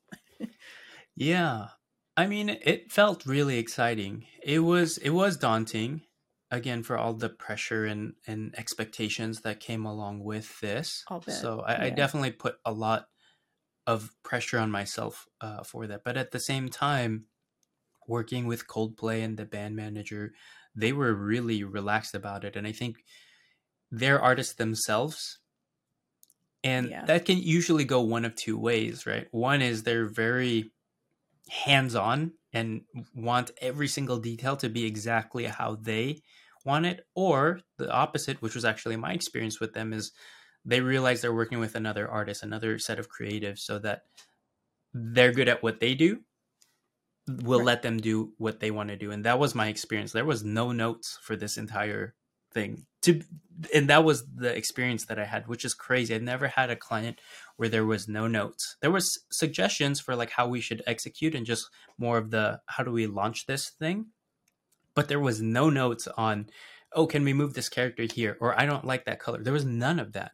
yeah. 1.15 1.69
I 2.15 2.27
mean, 2.27 2.49
it 2.49 2.91
felt 2.91 3.25
really 3.25 3.57
exciting. 3.57 4.25
It 4.43 4.59
was 4.59 4.97
it 4.99 5.09
was 5.09 5.37
daunting, 5.37 6.01
again 6.51 6.83
for 6.83 6.97
all 6.97 7.13
the 7.13 7.29
pressure 7.29 7.85
and 7.85 8.13
and 8.27 8.53
expectations 8.57 9.41
that 9.41 9.59
came 9.59 9.85
along 9.85 10.23
with 10.23 10.59
this. 10.59 11.03
So 11.27 11.61
I, 11.61 11.71
yeah. 11.71 11.83
I, 11.85 11.89
definitely 11.89 12.31
put 12.31 12.57
a 12.65 12.73
lot 12.73 13.07
of 13.87 14.11
pressure 14.23 14.59
on 14.59 14.69
myself 14.69 15.27
uh, 15.39 15.63
for 15.63 15.87
that. 15.87 16.03
But 16.03 16.17
at 16.17 16.31
the 16.31 16.39
same 16.39 16.69
time, 16.69 17.25
working 18.07 18.45
with 18.45 18.67
Coldplay 18.67 19.23
and 19.23 19.37
the 19.37 19.45
band 19.45 19.75
manager, 19.75 20.33
they 20.75 20.93
were 20.93 21.13
really 21.13 21.63
relaxed 21.63 22.15
about 22.15 22.43
it, 22.43 22.55
and 22.55 22.65
I 22.65 22.71
think 22.71 23.03
they're 23.91 24.21
artists 24.21 24.55
themselves. 24.55 25.39
And 26.63 26.89
yeah. 26.89 27.05
that 27.05 27.25
can 27.25 27.39
usually 27.39 27.85
go 27.85 28.01
one 28.01 28.23
of 28.23 28.35
two 28.35 28.57
ways, 28.57 29.07
right? 29.07 29.27
One 29.31 29.63
is 29.63 29.81
they're 29.81 30.05
very 30.05 30.71
hands 31.49 31.95
on 31.95 32.31
and 32.53 32.81
want 33.13 33.51
every 33.61 33.87
single 33.87 34.17
detail 34.17 34.55
to 34.57 34.69
be 34.69 34.85
exactly 34.85 35.45
how 35.45 35.75
they 35.75 36.21
want 36.65 36.85
it 36.85 37.05
or 37.15 37.59
the 37.77 37.91
opposite 37.91 38.41
which 38.41 38.55
was 38.55 38.65
actually 38.65 38.95
my 38.95 39.13
experience 39.13 39.59
with 39.59 39.73
them 39.73 39.93
is 39.93 40.11
they 40.63 40.79
realize 40.79 41.21
they're 41.21 41.33
working 41.33 41.59
with 41.59 41.75
another 41.75 42.07
artist 42.07 42.43
another 42.43 42.77
set 42.77 42.99
of 42.99 43.09
creatives 43.09 43.59
so 43.59 43.79
that 43.79 44.03
they're 44.93 45.31
good 45.31 45.49
at 45.49 45.63
what 45.63 45.79
they 45.79 45.95
do 45.95 46.19
we'll 47.41 47.59
right. 47.59 47.65
let 47.65 47.81
them 47.81 47.97
do 47.97 48.33
what 48.37 48.59
they 48.59 48.71
want 48.71 48.89
to 48.89 48.97
do 48.97 49.11
and 49.11 49.25
that 49.25 49.39
was 49.39 49.55
my 49.55 49.67
experience. 49.67 50.11
There 50.11 50.25
was 50.25 50.43
no 50.43 50.71
notes 50.71 51.17
for 51.21 51.35
this 51.35 51.57
entire 51.57 52.15
thing 52.53 52.85
to 53.01 53.21
and 53.73 53.89
that 53.89 54.03
was 54.03 54.25
the 54.35 54.53
experience 54.55 55.05
that 55.05 55.19
i 55.19 55.25
had 55.25 55.47
which 55.47 55.65
is 55.65 55.73
crazy. 55.73 56.13
I've 56.13 56.21
never 56.21 56.47
had 56.47 56.69
a 56.69 56.75
client 56.75 57.19
where 57.57 57.69
there 57.69 57.85
was 57.85 58.07
no 58.07 58.27
notes. 58.27 58.75
There 58.81 58.91
was 58.91 59.19
suggestions 59.31 59.99
for 59.99 60.15
like 60.15 60.31
how 60.31 60.47
we 60.47 60.61
should 60.61 60.83
execute 60.85 61.35
and 61.35 61.45
just 61.45 61.69
more 61.97 62.17
of 62.17 62.31
the 62.31 62.59
how 62.67 62.83
do 62.83 62.91
we 62.91 63.07
launch 63.07 63.45
this 63.45 63.69
thing? 63.69 64.07
But 64.95 65.07
there 65.07 65.19
was 65.19 65.41
no 65.41 65.69
notes 65.69 66.07
on 66.17 66.47
oh 66.93 67.07
can 67.07 67.23
we 67.23 67.33
move 67.33 67.53
this 67.53 67.69
character 67.69 68.03
here? 68.03 68.37
or 68.41 68.59
i 68.59 68.65
don't 68.65 68.85
like 68.85 69.05
that 69.05 69.19
color. 69.19 69.41
There 69.41 69.53
was 69.53 69.65
none 69.65 69.99
of 69.99 70.13
that. 70.13 70.31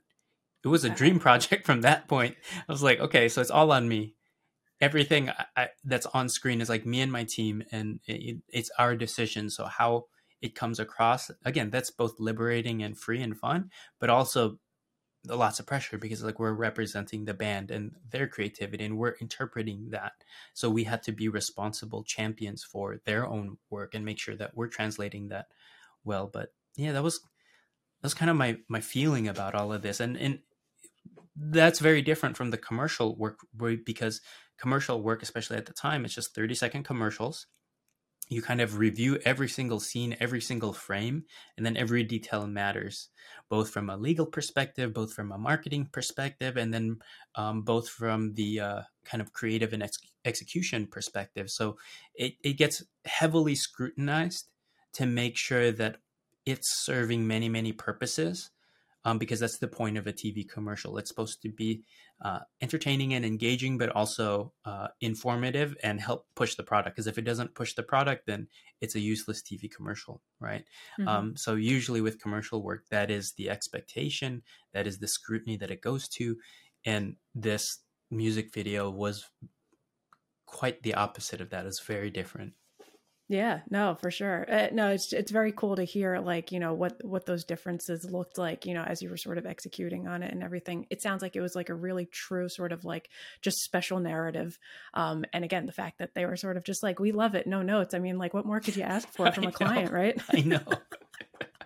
It 0.63 0.69
was 0.69 0.83
a 0.83 0.89
dream 0.89 1.19
project 1.27 1.65
from 1.65 1.81
that 1.81 2.07
point. 2.07 2.35
I 2.67 2.71
was 2.71 2.83
like 2.83 2.99
okay 2.99 3.29
so 3.29 3.41
it's 3.41 3.51
all 3.51 3.71
on 3.71 3.87
me 3.87 4.16
everything 4.79 5.31
I, 5.55 5.69
that's 5.83 6.05
on 6.07 6.29
screen 6.29 6.61
is 6.61 6.69
like 6.69 6.85
me 6.85 7.01
and 7.01 7.11
my 7.11 7.23
team 7.23 7.63
and 7.71 7.99
it, 8.07 8.37
it's 8.49 8.71
our 8.77 8.95
decision. 8.95 9.49
So 9.49 9.65
how 9.65 10.05
it 10.41 10.53
comes 10.53 10.79
across 10.79 11.31
again 11.45 11.71
that's 11.71 11.89
both 11.89 12.19
liberating 12.19 12.83
and 12.83 12.95
free 12.95 13.21
and 13.23 13.35
fun 13.35 13.71
but 13.99 14.09
also 14.09 14.59
lots 15.25 15.59
of 15.59 15.65
pressure 15.65 15.97
because 15.97 16.23
like 16.23 16.39
we're 16.39 16.53
representing 16.53 17.25
the 17.25 17.33
band 17.33 17.71
and 17.71 17.91
their 18.11 18.27
creativity 18.27 18.85
and 18.85 18.97
we're 18.97 19.15
interpreting 19.19 19.89
that. 19.89 20.13
So 20.53 20.69
we 20.69 20.83
had 20.83 21.03
to 21.03 21.11
be 21.11 21.27
responsible 21.27 22.03
champions 22.03 22.63
for 22.63 23.01
their 23.05 23.25
own 23.27 23.57
work 23.69 23.93
and 23.93 24.05
make 24.05 24.19
sure 24.19 24.35
that 24.35 24.55
we're 24.55 24.67
translating 24.67 25.29
that 25.29 25.47
well. 26.03 26.29
But 26.31 26.53
yeah 26.75 26.91
that 26.93 27.03
was 27.03 27.19
that's 28.01 28.13
kind 28.13 28.29
of 28.29 28.37
my 28.37 28.57
my 28.69 28.79
feeling 28.79 29.27
about 29.27 29.55
all 29.55 29.73
of 29.73 29.81
this. 29.81 29.99
And 29.99 30.17
and 30.17 30.39
that's 31.35 31.79
very 31.79 32.01
different 32.01 32.37
from 32.37 32.51
the 32.51 32.57
commercial 32.57 33.15
work 33.15 33.39
because 33.85 34.21
commercial 34.57 35.01
work 35.01 35.21
especially 35.21 35.57
at 35.57 35.65
the 35.65 35.73
time 35.73 36.05
it's 36.05 36.15
just 36.15 36.33
30 36.35 36.55
second 36.55 36.83
commercials 36.83 37.47
you 38.29 38.41
kind 38.41 38.59
of 38.59 38.77
review 38.77 39.17
every 39.23 39.47
single 39.47 39.79
scene, 39.79 40.17
every 40.19 40.41
single 40.41 40.73
frame, 40.73 41.23
and 41.55 41.65
then 41.65 41.77
every 41.77 42.03
detail 42.03 42.45
matters, 42.45 43.09
both 43.49 43.69
from 43.69 43.89
a 43.89 43.95
legal 43.95 44.25
perspective, 44.25 44.93
both 44.93 45.13
from 45.13 45.31
a 45.31 45.37
marketing 45.37 45.89
perspective, 45.91 46.57
and 46.57 46.73
then 46.73 46.97
um, 47.35 47.61
both 47.61 47.87
from 47.87 48.33
the 48.33 48.59
uh, 48.59 48.81
kind 49.05 49.21
of 49.21 49.31
creative 49.31 49.71
and 49.71 49.83
ex- 49.83 49.99
execution 50.25 50.87
perspective. 50.87 51.49
So 51.49 51.77
it, 52.15 52.33
it 52.43 52.53
gets 52.53 52.83
heavily 53.05 53.55
scrutinized 53.55 54.49
to 54.93 55.05
make 55.05 55.37
sure 55.37 55.71
that 55.71 55.97
it's 56.45 56.83
serving 56.83 57.27
many, 57.27 57.47
many 57.47 57.71
purposes 57.71 58.51
um, 59.07 59.17
because 59.17 59.39
that's 59.39 59.57
the 59.57 59.69
point 59.69 59.97
of 59.97 60.05
a 60.05 60.11
TV 60.11 60.47
commercial. 60.47 60.97
It's 60.97 61.07
supposed 61.07 61.41
to 61.43 61.49
be 61.49 61.81
uh, 62.21 62.39
entertaining 62.61 63.13
and 63.13 63.23
engaging, 63.23 63.77
but 63.77 63.87
also 63.91 64.51
uh, 64.65 64.89
informative 64.99 65.77
and 65.81 66.01
help 66.01 66.25
push 66.35 66.55
the 66.55 66.63
product. 66.63 66.97
Because 66.97 67.07
if 67.07 67.17
it 67.17 67.23
doesn't 67.23 67.55
push 67.55 67.73
the 67.73 67.83
product, 67.83 68.25
then 68.27 68.49
it's 68.81 68.95
a 68.95 68.99
useless 68.99 69.41
TV 69.41 69.71
commercial, 69.73 70.21
right? 70.41 70.65
Mm-hmm. 70.99 71.07
Um, 71.07 71.37
so 71.37 71.55
usually 71.55 72.01
with 72.01 72.21
commercial 72.21 72.61
work, 72.61 72.83
that 72.91 73.09
is 73.09 73.31
the 73.31 73.49
expectation, 73.49 74.41
that 74.73 74.85
is 74.85 74.99
the 74.99 75.07
scrutiny 75.07 75.55
that 75.55 75.71
it 75.71 75.81
goes 75.81 76.09
to, 76.09 76.35
and 76.85 77.15
this 77.33 77.79
music 78.11 78.53
video 78.53 78.89
was 78.89 79.29
quite 80.45 80.83
the 80.83 80.95
opposite 80.95 81.39
of 81.39 81.51
that. 81.51 81.65
It's 81.65 81.79
very 81.79 82.09
different. 82.09 82.55
Yeah, 83.29 83.59
no, 83.69 83.95
for 83.95 84.09
sure. 84.09 84.45
Uh, 84.49 84.67
no, 84.71 84.89
it's 84.91 85.11
it's 85.11 85.31
very 85.31 85.51
cool 85.51 85.75
to 85.75 85.83
hear 85.83 86.19
like 86.19 86.53
you 86.53 86.61
know 86.61 86.73
what 86.73 87.03
what 87.03 87.25
those 87.25 87.43
differences 87.43 88.09
looked 88.09 88.37
like 88.37 88.65
you 88.65 88.73
know 88.73 88.83
as 88.83 89.01
you 89.01 89.09
were 89.09 89.17
sort 89.17 89.37
of 89.37 89.45
executing 89.45 90.07
on 90.07 90.23
it 90.23 90.31
and 90.31 90.41
everything. 90.41 90.87
It 90.89 91.01
sounds 91.01 91.21
like 91.21 91.35
it 91.35 91.41
was 91.41 91.53
like 91.53 91.67
a 91.67 91.75
really 91.75 92.05
true 92.05 92.47
sort 92.47 92.71
of 92.71 92.85
like 92.85 93.09
just 93.41 93.57
special 93.63 93.99
narrative. 93.99 94.57
Um, 94.93 95.25
and 95.33 95.43
again, 95.43 95.65
the 95.65 95.73
fact 95.73 95.99
that 95.99 96.13
they 96.15 96.25
were 96.25 96.37
sort 96.37 96.55
of 96.55 96.63
just 96.63 96.81
like 96.83 96.99
we 96.99 97.11
love 97.11 97.35
it, 97.35 97.47
no 97.47 97.61
notes. 97.61 97.93
I 97.93 97.99
mean, 97.99 98.17
like 98.17 98.33
what 98.33 98.45
more 98.45 98.61
could 98.61 98.77
you 98.77 98.83
ask 98.83 99.09
for 99.09 99.29
from 99.33 99.43
a 99.45 99.51
client, 99.51 99.91
right? 99.91 100.21
I 100.33 100.41
know. 100.41 100.61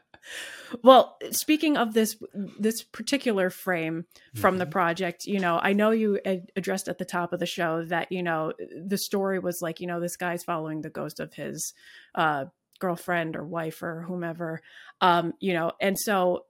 well, 0.84 1.18
speaking 1.32 1.78
of 1.78 1.94
this 1.94 2.16
this 2.60 2.84
particular 2.84 3.50
frame 3.50 4.06
from 4.36 4.54
mm-hmm. 4.54 4.60
the 4.60 4.66
project, 4.66 5.26
you 5.26 5.40
know, 5.40 5.60
I 5.62 5.74
know 5.74 5.92
you 5.92 6.20
addressed 6.56 6.88
at 6.88 6.98
the 6.98 7.06
top 7.06 7.34
of 7.34 7.40
the 7.40 7.46
show 7.46 7.84
that 7.86 8.12
you 8.12 8.24
know 8.24 8.54
the 8.76 8.98
story 8.98 9.40
was 9.40 9.62
like, 9.62 9.80
you 9.80 9.88
know, 9.88 10.00
this 10.00 10.18
guy's 10.18 10.44
following 10.44 10.82
the 10.82 10.90
ghost 10.90 11.20
of 11.20 11.34
his 11.34 11.74
uh, 12.16 12.46
girlfriend 12.80 13.36
or 13.36 13.46
wife 13.46 13.84
or 13.84 14.04
whomever, 14.04 14.62
um, 15.02 15.34
you 15.40 15.54
know, 15.54 15.72
and 15.80 15.98
so 15.98 16.46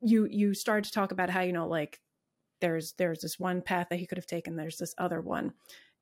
you 0.00 0.26
you 0.30 0.54
started 0.54 0.84
to 0.84 0.92
talk 0.92 1.12
about 1.12 1.30
how 1.30 1.40
you 1.40 1.52
know 1.52 1.66
like 1.66 2.00
there's 2.60 2.94
there's 2.98 3.20
this 3.20 3.38
one 3.38 3.62
path 3.62 3.88
that 3.90 3.98
he 3.98 4.06
could 4.06 4.18
have 4.18 4.26
taken, 4.26 4.56
there's 4.56 4.78
this 4.78 4.94
other 4.98 5.20
one, 5.20 5.52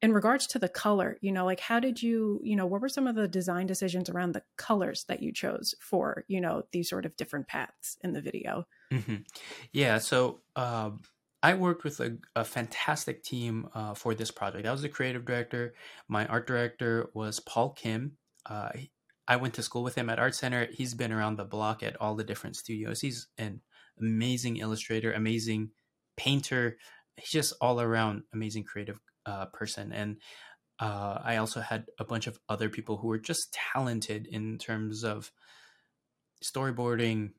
in 0.02 0.12
regards 0.12 0.48
to 0.48 0.58
the 0.58 0.68
color, 0.68 1.16
you 1.20 1.30
know, 1.30 1.44
like 1.44 1.60
how 1.60 1.78
did 1.78 2.02
you, 2.02 2.40
you 2.42 2.56
know, 2.56 2.66
what 2.66 2.80
were 2.80 2.88
some 2.88 3.06
of 3.06 3.14
the 3.14 3.28
design 3.28 3.66
decisions 3.66 4.10
around 4.10 4.32
the 4.32 4.42
colors 4.56 5.04
that 5.06 5.22
you 5.22 5.32
chose 5.32 5.76
for, 5.80 6.24
you 6.26 6.40
know, 6.40 6.64
these 6.72 6.90
sort 6.90 7.06
of 7.06 7.16
different 7.16 7.46
paths 7.46 7.96
in 8.02 8.12
the 8.12 8.20
video? 8.20 8.66
Mm-hmm. 8.92 9.16
Yeah. 9.72 9.98
So 9.98 10.40
um, 10.56 11.02
I 11.40 11.54
worked 11.54 11.84
with 11.84 12.00
a, 12.00 12.18
a 12.34 12.44
fantastic 12.44 13.22
team 13.22 13.68
uh, 13.74 13.94
for 13.94 14.12
this 14.14 14.32
project. 14.32 14.66
I 14.66 14.72
was 14.72 14.82
the 14.82 14.88
creative 14.88 15.24
director. 15.24 15.74
My 16.08 16.26
art 16.26 16.48
director 16.48 17.08
was 17.14 17.38
Paul 17.38 17.70
Kim. 17.70 18.16
Uh, 18.44 18.70
I 19.28 19.36
went 19.36 19.54
to 19.54 19.62
school 19.62 19.84
with 19.84 19.94
him 19.94 20.10
at 20.10 20.18
Art 20.18 20.34
Center. 20.34 20.66
He's 20.72 20.94
been 20.94 21.12
around 21.12 21.36
the 21.36 21.44
block 21.44 21.84
at 21.84 22.00
all 22.00 22.16
the 22.16 22.24
different 22.24 22.56
studios. 22.56 23.00
He's 23.00 23.28
an 23.38 23.60
amazing 24.00 24.56
illustrator, 24.56 25.12
amazing 25.12 25.70
painter. 26.16 26.76
He's 27.16 27.30
just 27.30 27.54
all 27.60 27.80
around 27.80 28.22
amazing 28.32 28.64
creative 28.64 28.98
uh, 29.26 29.46
person. 29.46 29.92
And 29.92 30.16
uh, 30.80 31.18
I 31.22 31.36
also 31.36 31.60
had 31.60 31.86
a 31.98 32.04
bunch 32.04 32.26
of 32.26 32.38
other 32.48 32.68
people 32.68 32.96
who 32.96 33.08
were 33.08 33.18
just 33.18 33.52
talented 33.72 34.26
in 34.30 34.58
terms 34.58 35.04
of 35.04 35.30
storyboarding, 36.42 37.30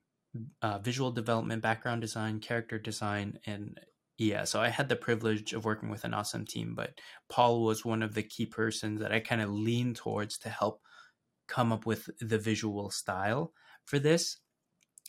uh, 0.61 0.79
visual 0.79 1.11
development, 1.11 1.61
background 1.61 2.01
design, 2.01 2.39
character 2.39 2.79
design, 2.79 3.39
and 3.45 3.79
yeah. 4.17 4.43
So 4.45 4.61
I 4.61 4.69
had 4.69 4.89
the 4.89 4.95
privilege 4.95 5.53
of 5.53 5.65
working 5.65 5.89
with 5.89 6.03
an 6.03 6.13
awesome 6.13 6.45
team. 6.45 6.73
But 6.75 6.99
Paul 7.29 7.63
was 7.63 7.83
one 7.83 8.03
of 8.03 8.13
the 8.13 8.23
key 8.23 8.45
persons 8.45 9.01
that 9.01 9.11
I 9.11 9.19
kind 9.19 9.41
of 9.41 9.49
leaned 9.51 9.97
towards 9.97 10.37
to 10.39 10.49
help 10.49 10.81
come 11.47 11.71
up 11.71 11.85
with 11.85 12.09
the 12.19 12.37
visual 12.37 12.89
style 12.91 13.51
for 13.85 13.99
this. 13.99 14.37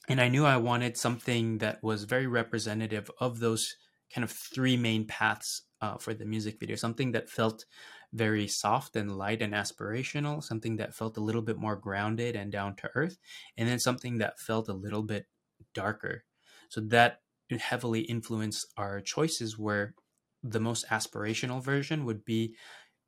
And 0.09 0.21
I 0.21 0.29
knew 0.29 0.45
I 0.45 0.57
wanted 0.57 0.97
something 0.97 1.59
that 1.59 1.83
was 1.83 2.05
very 2.05 2.27
representative 2.27 3.11
of 3.21 3.39
those 3.39 3.75
kind 4.15 4.25
of 4.25 4.31
three 4.31 4.77
main 4.77 5.07
paths 5.07 5.63
uh, 5.81 5.99
for 5.99 6.15
the 6.15 6.25
music 6.25 6.59
video, 6.61 6.77
something 6.77 7.13
that 7.13 7.29
felt 7.29 7.67
very 8.13 8.47
soft 8.47 8.97
and 8.97 9.19
light 9.19 9.43
and 9.43 9.53
aspirational, 9.55 10.43
something 10.43 10.77
that 10.77 10.95
felt 10.95 11.17
a 11.17 11.21
little 11.21 11.43
bit 11.43 11.57
more 11.59 11.77
grounded 11.77 12.37
and 12.37 12.53
down 12.53 12.77
to 12.77 12.91
earth, 12.95 13.19
and 13.57 13.69
then 13.69 13.79
something 13.79 14.19
that 14.19 14.39
felt 14.39 14.69
a 14.69 14.73
little 14.75 15.03
bit 15.03 15.27
darker. 15.75 16.25
So 16.69 16.81
that 16.81 17.23
heavily 17.51 18.01
influenced 18.03 18.73
our 18.77 19.01
choices 19.01 19.59
where 19.59 19.95
the 20.43 20.61
most 20.61 20.87
aspirational 20.89 21.63
version 21.63 22.05
would 22.05 22.25
be 22.25 22.57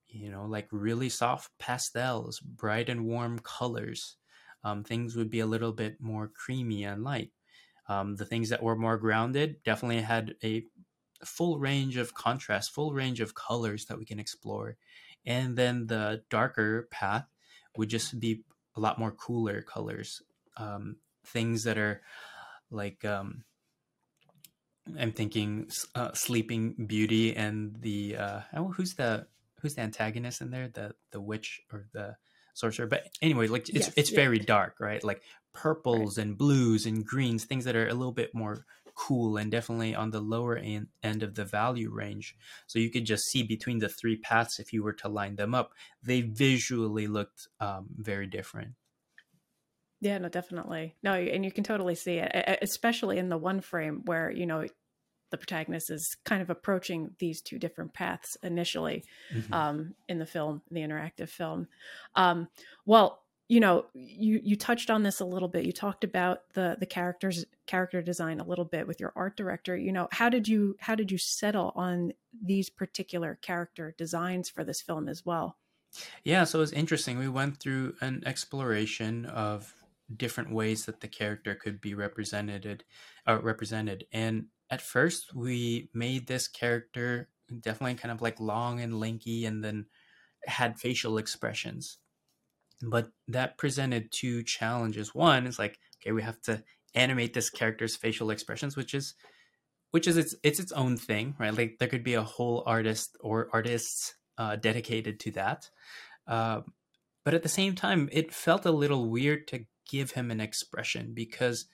you 0.08 0.30
know 0.30 0.44
like 0.46 0.68
really 0.72 1.08
soft 1.08 1.50
pastels 1.58 2.40
bright 2.40 2.88
and 2.88 3.06
warm 3.06 3.38
colors. 3.40 4.16
Um, 4.64 4.82
things 4.82 5.16
would 5.16 5.30
be 5.30 5.40
a 5.40 5.46
little 5.46 5.72
bit 5.72 6.00
more 6.00 6.28
creamy 6.28 6.84
and 6.84 7.04
light. 7.04 7.32
Um, 7.88 8.16
the 8.16 8.26
things 8.26 8.48
that 8.50 8.62
were 8.62 8.76
more 8.76 8.98
grounded 8.98 9.62
definitely 9.64 10.00
had 10.02 10.34
a 10.42 10.66
full 11.24 11.58
range 11.58 11.96
of 11.96 12.14
contrast, 12.14 12.72
full 12.72 12.92
range 12.92 13.20
of 13.20 13.34
colors 13.34 13.86
that 13.86 13.98
we 13.98 14.04
can 14.04 14.18
explore. 14.18 14.76
And 15.24 15.56
then 15.56 15.86
the 15.86 16.22
darker 16.30 16.88
path 16.90 17.26
would 17.76 17.88
just 17.88 18.18
be 18.20 18.42
a 18.76 18.80
lot 18.80 18.98
more 18.98 19.10
cooler 19.10 19.62
colors, 19.62 20.22
um, 20.56 20.96
things 21.24 21.64
that 21.64 21.78
are 21.78 22.02
like 22.70 23.04
um, 23.04 23.44
I'm 24.98 25.12
thinking 25.12 25.68
uh, 25.94 26.12
Sleeping 26.12 26.86
Beauty 26.86 27.34
and 27.34 27.76
the 27.80 28.16
uh, 28.16 28.40
oh, 28.54 28.68
who's 28.68 28.94
the 28.94 29.26
who's 29.60 29.74
the 29.74 29.82
antagonist 29.82 30.40
in 30.40 30.50
there? 30.50 30.68
The 30.68 30.94
the 31.10 31.20
witch 31.20 31.62
or 31.72 31.86
the 31.92 32.16
sorcerer. 32.54 32.86
But 32.86 33.08
anyway, 33.20 33.48
like 33.48 33.68
it's 33.68 33.88
Yes, 33.88 33.92
it's 33.96 34.10
yeah. 34.10 34.16
very 34.16 34.38
dark, 34.38 34.76
right? 34.78 35.02
Like 35.02 35.22
purples 35.52 36.18
and 36.18 36.38
blues 36.38 36.86
and 36.86 37.04
greens, 37.04 37.44
things 37.44 37.64
that 37.64 37.76
are 37.76 37.88
a 37.88 37.94
little 37.94 38.12
bit 38.12 38.34
more 38.34 38.64
cool 38.96 39.36
and 39.36 39.50
definitely 39.52 39.94
on 39.94 40.10
the 40.10 40.20
lower 40.20 40.56
end, 40.56 40.88
end 41.02 41.22
of 41.22 41.34
the 41.36 41.44
value 41.44 41.90
range. 41.90 42.36
So 42.66 42.78
you 42.80 42.90
could 42.90 43.04
just 43.04 43.24
see 43.26 43.44
between 43.44 43.78
the 43.78 43.88
three 43.88 44.16
paths 44.16 44.58
if 44.58 44.72
you 44.72 44.82
were 44.82 44.94
to 44.94 45.08
line 45.08 45.36
them 45.36 45.54
up, 45.54 45.74
they 46.02 46.22
visually 46.22 47.06
looked 47.06 47.48
um, 47.60 47.88
very 47.96 48.26
different. 48.26 48.74
Yeah, 50.00 50.18
no, 50.18 50.28
definitely. 50.28 50.96
No, 51.02 51.14
and 51.14 51.44
you 51.44 51.50
can 51.50 51.64
totally 51.64 51.94
see 51.94 52.18
it, 52.18 52.58
especially 52.62 53.18
in 53.18 53.28
the 53.28 53.38
one 53.38 53.60
frame 53.60 54.02
where, 54.04 54.30
you 54.30 54.46
know, 54.46 54.66
the 55.30 55.38
protagonist 55.38 55.90
is 55.90 56.16
kind 56.24 56.42
of 56.42 56.50
approaching 56.50 57.16
these 57.18 57.42
two 57.42 57.58
different 57.58 57.94
paths 57.94 58.36
initially 58.42 59.04
Mhm. 59.30 59.52
um, 59.52 59.94
in 60.08 60.18
the 60.18 60.26
film, 60.26 60.62
the 60.70 60.80
interactive 60.80 61.28
film. 61.28 61.68
Um, 62.14 62.48
well, 62.84 63.25
you 63.48 63.60
know, 63.60 63.86
you 63.94 64.40
you 64.42 64.56
touched 64.56 64.90
on 64.90 65.02
this 65.02 65.20
a 65.20 65.24
little 65.24 65.48
bit. 65.48 65.64
You 65.64 65.72
talked 65.72 66.02
about 66.02 66.52
the 66.54 66.76
the 66.78 66.86
characters 66.86 67.44
character 67.66 68.02
design 68.02 68.40
a 68.40 68.46
little 68.46 68.64
bit 68.64 68.86
with 68.88 68.98
your 68.98 69.12
art 69.14 69.36
director. 69.36 69.76
You 69.76 69.92
know, 69.92 70.08
how 70.10 70.28
did 70.28 70.48
you 70.48 70.76
how 70.80 70.94
did 70.96 71.12
you 71.12 71.18
settle 71.18 71.72
on 71.76 72.12
these 72.42 72.70
particular 72.70 73.38
character 73.40 73.94
designs 73.96 74.48
for 74.48 74.64
this 74.64 74.80
film 74.80 75.08
as 75.08 75.24
well? 75.24 75.58
Yeah, 76.24 76.44
so 76.44 76.58
it 76.58 76.60
was 76.60 76.72
interesting. 76.72 77.18
We 77.18 77.28
went 77.28 77.58
through 77.58 77.94
an 78.00 78.22
exploration 78.26 79.26
of 79.26 79.72
different 80.14 80.52
ways 80.52 80.84
that 80.86 81.00
the 81.00 81.08
character 81.08 81.54
could 81.54 81.80
be 81.80 81.94
represented, 81.94 82.84
uh, 83.26 83.40
represented. 83.40 84.06
And 84.12 84.46
at 84.70 84.82
first, 84.82 85.34
we 85.34 85.88
made 85.94 86.26
this 86.26 86.48
character 86.48 87.28
definitely 87.60 87.94
kind 87.94 88.12
of 88.12 88.20
like 88.20 88.40
long 88.40 88.80
and 88.80 88.98
lanky, 88.98 89.46
and 89.46 89.62
then 89.62 89.86
had 90.46 90.78
facial 90.78 91.16
expressions. 91.16 91.98
But 92.82 93.08
that 93.28 93.58
presented 93.58 94.12
two 94.12 94.42
challenges. 94.42 95.14
One 95.14 95.46
is 95.46 95.58
like, 95.58 95.78
okay, 96.02 96.12
we 96.12 96.22
have 96.22 96.40
to 96.42 96.62
animate 96.94 97.34
this 97.34 97.50
character's 97.50 97.96
facial 97.96 98.30
expressions, 98.30 98.76
which 98.76 98.94
is 98.94 99.14
which 99.92 100.06
is 100.06 100.16
its 100.16 100.34
it's 100.42 100.60
its 100.60 100.72
own 100.72 100.96
thing, 100.96 101.34
right? 101.38 101.56
Like 101.56 101.76
there 101.78 101.88
could 101.88 102.04
be 102.04 102.14
a 102.14 102.22
whole 102.22 102.62
artist 102.66 103.16
or 103.20 103.48
artists 103.52 104.14
uh, 104.36 104.56
dedicated 104.56 105.20
to 105.20 105.30
that. 105.32 105.70
Um, 106.26 106.72
but 107.24 107.34
at 107.34 107.42
the 107.42 107.48
same 107.48 107.74
time, 107.74 108.08
it 108.12 108.32
felt 108.32 108.66
a 108.66 108.70
little 108.70 109.08
weird 109.08 109.48
to 109.48 109.64
give 109.88 110.12
him 110.12 110.30
an 110.30 110.40
expression 110.40 111.12
because 111.14 111.66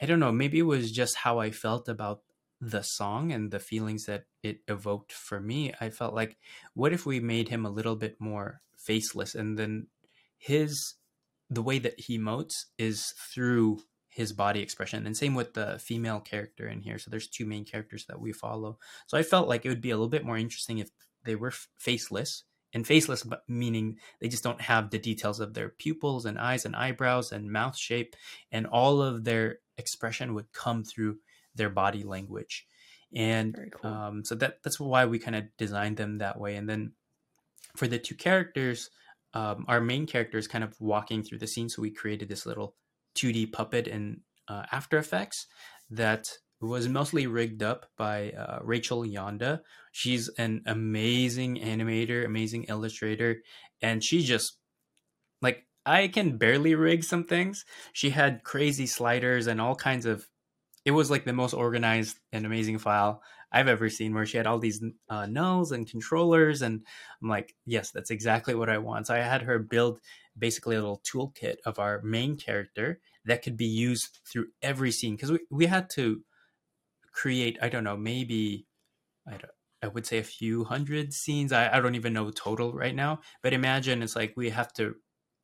I 0.00 0.06
don't 0.06 0.20
know, 0.20 0.32
maybe 0.32 0.58
it 0.58 0.62
was 0.62 0.90
just 0.92 1.16
how 1.16 1.38
I 1.38 1.50
felt 1.50 1.88
about 1.88 2.22
the 2.60 2.82
song 2.82 3.32
and 3.32 3.50
the 3.50 3.58
feelings 3.58 4.06
that 4.06 4.24
it 4.42 4.60
evoked 4.68 5.12
for 5.12 5.40
me. 5.40 5.72
I 5.80 5.90
felt 5.90 6.14
like, 6.14 6.38
what 6.74 6.92
if 6.92 7.04
we 7.04 7.20
made 7.20 7.48
him 7.48 7.66
a 7.66 7.70
little 7.70 7.96
bit 7.96 8.16
more 8.18 8.62
faceless 8.76 9.34
and 9.34 9.58
then 9.58 9.88
his 10.40 10.94
the 11.50 11.62
way 11.62 11.78
that 11.78 11.98
he 11.98 12.18
emotes 12.18 12.64
is 12.78 13.12
through 13.32 13.80
his 14.08 14.32
body 14.32 14.60
expression 14.60 15.06
and 15.06 15.16
same 15.16 15.34
with 15.34 15.54
the 15.54 15.78
female 15.78 16.20
character 16.20 16.66
in 16.66 16.80
here. 16.80 16.98
So 16.98 17.10
there's 17.10 17.28
two 17.28 17.44
main 17.44 17.64
characters 17.64 18.06
that 18.06 18.20
we 18.20 18.32
follow. 18.32 18.78
So 19.06 19.16
i 19.16 19.22
felt 19.22 19.48
like 19.48 19.64
it 19.64 19.68
would 19.68 19.80
be 19.80 19.90
a 19.90 19.96
little 19.96 20.08
bit 20.08 20.24
more 20.24 20.36
interesting 20.38 20.78
if 20.78 20.90
they 21.24 21.36
were 21.36 21.48
f- 21.48 21.68
faceless 21.78 22.44
and 22.72 22.86
faceless 22.86 23.22
but 23.22 23.42
meaning 23.48 23.98
they 24.20 24.28
just 24.28 24.44
don't 24.44 24.60
have 24.60 24.90
the 24.90 24.98
details 24.98 25.40
of 25.40 25.54
their 25.54 25.68
pupils 25.68 26.24
and 26.24 26.38
eyes 26.38 26.64
and 26.64 26.74
eyebrows 26.74 27.32
and 27.32 27.52
mouth 27.52 27.76
shape 27.76 28.16
and 28.50 28.66
all 28.66 29.02
of 29.02 29.24
their 29.24 29.58
expression 29.76 30.34
would 30.34 30.52
come 30.52 30.84
through 30.84 31.18
their 31.54 31.70
body 31.70 32.02
language. 32.04 32.66
And 33.14 33.56
cool. 33.72 33.90
um, 33.90 34.24
so 34.24 34.34
that 34.36 34.62
that's 34.62 34.78
why 34.80 35.04
we 35.06 35.18
kind 35.18 35.36
of 35.36 35.44
designed 35.58 35.96
them 35.96 36.18
that 36.18 36.38
way. 36.38 36.56
And 36.56 36.68
then 36.68 36.92
for 37.76 37.88
the 37.88 37.98
two 37.98 38.14
characters 38.14 38.90
um, 39.34 39.64
our 39.68 39.80
main 39.80 40.06
character 40.06 40.38
is 40.38 40.48
kind 40.48 40.64
of 40.64 40.74
walking 40.80 41.22
through 41.22 41.38
the 41.38 41.46
scene 41.46 41.68
so 41.68 41.82
we 41.82 41.90
created 41.90 42.28
this 42.28 42.46
little 42.46 42.74
2d 43.16 43.52
puppet 43.52 43.86
in 43.86 44.20
uh, 44.48 44.64
after 44.72 44.98
effects 44.98 45.46
that 45.90 46.30
was 46.60 46.88
mostly 46.88 47.26
rigged 47.26 47.62
up 47.62 47.86
by 47.96 48.30
uh, 48.32 48.58
rachel 48.62 49.02
yonda. 49.02 49.60
She's 49.92 50.28
an 50.30 50.62
amazing 50.66 51.56
animator 51.56 52.24
amazing 52.24 52.64
illustrator 52.64 53.42
and 53.80 54.04
she 54.04 54.22
just 54.22 54.58
like 55.40 55.66
i 55.86 56.08
can 56.08 56.36
barely 56.36 56.74
rig 56.74 57.04
some 57.04 57.24
things. 57.24 57.64
She 57.92 58.10
had 58.10 58.44
crazy 58.44 58.86
sliders 58.86 59.46
and 59.46 59.60
all 59.60 59.74
kinds 59.74 60.06
of 60.06 60.28
it 60.84 60.92
was 60.92 61.10
like 61.10 61.24
the 61.24 61.32
most 61.32 61.54
organized 61.54 62.18
and 62.32 62.46
amazing 62.46 62.78
file 62.78 63.22
I've 63.52 63.68
ever 63.68 63.90
seen 63.90 64.14
where 64.14 64.26
she 64.26 64.36
had 64.36 64.46
all 64.46 64.58
these 64.58 64.82
uh, 65.08 65.24
nulls 65.24 65.72
and 65.72 65.88
controllers. 65.88 66.62
And 66.62 66.84
I'm 67.22 67.28
like, 67.28 67.54
yes, 67.66 67.90
that's 67.90 68.10
exactly 68.10 68.54
what 68.54 68.70
I 68.70 68.78
want. 68.78 69.06
So 69.06 69.14
I 69.14 69.18
had 69.18 69.42
her 69.42 69.58
build 69.58 70.00
basically 70.38 70.76
a 70.76 70.80
little 70.80 71.02
toolkit 71.10 71.56
of 71.66 71.78
our 71.78 72.00
main 72.02 72.36
character 72.36 73.00
that 73.24 73.42
could 73.42 73.56
be 73.56 73.66
used 73.66 74.20
through 74.30 74.46
every 74.62 74.92
scene. 74.92 75.16
Because 75.16 75.32
we, 75.32 75.40
we 75.50 75.66
had 75.66 75.90
to 75.90 76.22
create, 77.12 77.58
I 77.60 77.68
don't 77.68 77.84
know, 77.84 77.96
maybe, 77.96 78.66
I, 79.26 79.32
don't, 79.32 79.52
I 79.82 79.88
would 79.88 80.06
say 80.06 80.18
a 80.18 80.24
few 80.24 80.64
hundred 80.64 81.12
scenes. 81.12 81.52
I, 81.52 81.76
I 81.76 81.80
don't 81.80 81.96
even 81.96 82.12
know 82.12 82.30
total 82.30 82.72
right 82.72 82.94
now. 82.94 83.20
But 83.42 83.52
imagine 83.52 84.02
it's 84.02 84.16
like 84.16 84.34
we 84.36 84.50
have 84.50 84.72
to 84.74 84.94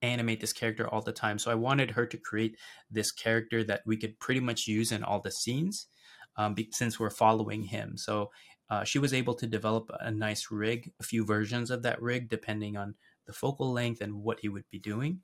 animate 0.00 0.40
this 0.40 0.52
character 0.52 0.86
all 0.86 1.02
the 1.02 1.12
time. 1.12 1.38
So 1.38 1.50
I 1.50 1.56
wanted 1.56 1.92
her 1.92 2.06
to 2.06 2.16
create 2.16 2.56
this 2.88 3.10
character 3.10 3.64
that 3.64 3.82
we 3.84 3.96
could 3.96 4.20
pretty 4.20 4.40
much 4.40 4.68
use 4.68 4.92
in 4.92 5.02
all 5.02 5.20
the 5.20 5.32
scenes 5.32 5.88
um, 6.36 6.54
be, 6.54 6.68
since 6.72 6.98
we're 6.98 7.10
following 7.10 7.62
him. 7.62 7.96
So 7.96 8.30
uh, 8.68 8.84
she 8.84 8.98
was 8.98 9.14
able 9.14 9.34
to 9.34 9.46
develop 9.46 9.90
a 10.00 10.10
nice 10.10 10.50
rig, 10.50 10.92
a 11.00 11.04
few 11.04 11.24
versions 11.24 11.70
of 11.70 11.82
that 11.82 12.02
rig, 12.02 12.28
depending 12.28 12.76
on 12.76 12.94
the 13.26 13.32
focal 13.32 13.72
length 13.72 14.00
and 14.00 14.22
what 14.22 14.40
he 14.40 14.48
would 14.48 14.68
be 14.70 14.78
doing. 14.78 15.20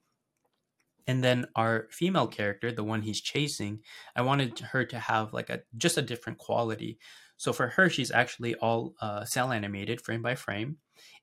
And 1.07 1.23
then 1.23 1.47
our 1.57 1.89
female 1.91 2.29
character, 2.29 2.71
the 2.71 2.85
one 2.85 3.03
he's 3.03 3.21
chasing, 3.21 3.81
I 4.15 4.23
wanted 4.23 4.59
her 4.61 4.85
to 4.85 4.99
have 4.99 5.33
like 5.33 5.51
a 5.51 5.63
just 5.77 5.99
a 5.99 6.03
different 6.03 6.39
quality. 6.39 6.99
So 7.37 7.53
for 7.53 7.69
her, 7.69 7.91
she's 7.91 8.13
actually 8.13 8.55
all 8.55 8.95
uh, 9.01 9.25
cel 9.25 9.51
animated, 9.51 10.01
frame 10.01 10.23
by 10.23 10.37
frame, 10.37 10.77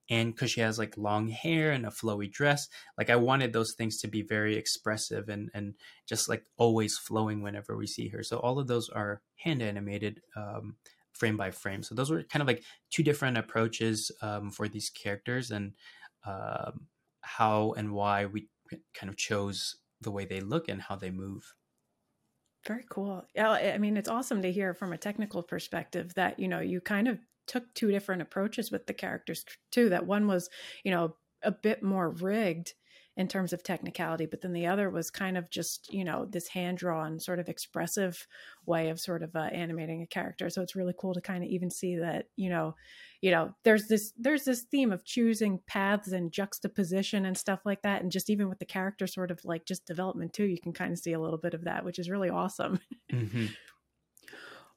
and 0.10 0.34
because 0.34 0.52
she 0.52 0.62
has 0.62 0.80
like 0.80 0.98
long 0.98 1.28
hair 1.28 1.72
and 1.72 1.86
a 1.86 1.90
flowy 1.90 2.32
dress, 2.32 2.68
like 2.98 3.10
I 3.10 3.16
wanted 3.16 3.54
those 3.54 3.74
things 3.74 4.00
to 4.02 4.08
be 4.08 4.22
very 4.22 4.56
expressive 4.56 5.30
and 5.30 5.50
and 5.54 5.76
just 6.06 6.30
like 6.30 6.48
always 6.58 6.98
flowing 6.98 7.42
whenever 7.42 7.78
we 7.78 7.88
see 7.88 8.10
her. 8.10 8.24
So 8.24 8.40
all 8.40 8.60
of 8.60 8.68
those 8.68 8.90
are 8.90 9.22
hand 9.36 9.62
animated. 9.62 10.22
Um, 10.36 10.78
frame 11.12 11.36
by 11.36 11.52
frame 11.52 11.84
so 11.84 11.94
those 11.96 12.10
were 12.10 12.24
kind 12.24 12.40
of 12.42 12.48
like 12.48 12.64
two 12.92 13.04
different 13.04 13.36
approaches 13.38 14.10
um, 14.22 14.52
for 14.52 14.70
these 14.70 14.90
characters 14.90 15.52
and 15.52 15.74
um, 16.24 16.88
how 17.22 17.74
and 17.74 17.92
why 17.92 18.26
we 18.26 18.50
kind 18.94 19.10
of 19.10 19.18
chose 19.18 19.78
the 20.00 20.12
way 20.12 20.24
they 20.24 20.40
look 20.40 20.70
and 20.70 20.82
how 20.84 20.96
they 20.96 21.12
move 21.12 21.56
Very 22.68 22.86
cool. 22.90 23.26
Yeah, 23.34 23.52
I 23.52 23.78
mean, 23.78 23.96
it's 23.96 24.10
awesome 24.10 24.42
to 24.42 24.52
hear 24.52 24.74
from 24.74 24.92
a 24.92 24.98
technical 24.98 25.42
perspective 25.44 26.14
that, 26.16 26.40
you 26.40 26.48
know, 26.48 26.60
you 26.60 26.82
kind 26.82 27.08
of 27.08 27.20
took 27.50 27.74
two 27.74 27.92
different 27.92 28.22
approaches 28.22 28.72
with 28.72 28.86
the 28.86 28.94
characters 28.94 29.44
too. 29.72 29.90
That 29.90 30.06
one 30.06 30.28
was, 30.28 30.50
you 30.84 30.92
know, 30.92 31.16
a 31.44 31.52
bit 31.52 31.82
more 31.82 32.12
rigged 32.12 32.74
in 33.18 33.28
terms 33.28 33.52
of 33.52 33.64
technicality, 33.64 34.26
but 34.26 34.40
then 34.40 34.54
the 34.54 34.68
other 34.68 34.90
was 34.90 35.10
kind 35.12 35.36
of 35.38 35.50
just, 35.50 35.92
you 35.92 36.06
know, 36.06 36.26
this 36.26 36.48
hand 36.48 36.78
drawn 36.78 37.20
sort 37.20 37.40
of 37.40 37.50
expressive 37.50 38.26
way 38.66 38.90
of 38.90 39.00
sort 39.00 39.24
of 39.24 39.36
uh, 39.36 39.50
animating 39.52 40.02
a 40.02 40.08
character. 40.08 40.50
So 40.50 40.62
it's 40.62 40.76
really 40.76 40.94
cool 40.98 41.14
to 41.16 41.22
kind 41.22 41.44
of 41.44 41.50
even 41.50 41.70
see 41.70 41.98
that, 41.98 42.28
you 42.38 42.50
know, 42.50 42.76
you 43.20 43.32
know, 43.32 43.54
there's 43.66 43.88
this 43.88 44.14
there's 44.18 44.46
this 44.46 44.62
theme 44.62 44.94
of 44.94 45.04
choosing 45.04 45.60
paths 45.68 46.14
and 46.14 46.32
juxtaposition 46.32 47.26
and 47.26 47.38
stuff 47.38 47.60
like 47.66 47.82
that, 47.82 48.02
and 48.02 48.12
just 48.12 48.30
even 48.30 48.48
with 48.48 48.60
the 48.60 48.66
character 48.66 49.08
sort 49.08 49.32
of 49.32 49.44
like 49.44 49.66
just 49.66 49.86
development 49.86 50.32
too, 50.32 50.46
you 50.46 50.62
can 50.62 50.72
kind 50.72 50.94
of 50.94 51.00
see 51.00 51.12
a 51.12 51.20
little 51.20 51.40
bit 51.40 51.54
of 51.54 51.66
that, 51.66 51.84
which 51.84 52.00
is 52.00 52.10
really 52.10 52.30
awesome. 52.30 52.80
mm-hmm. 53.12 53.48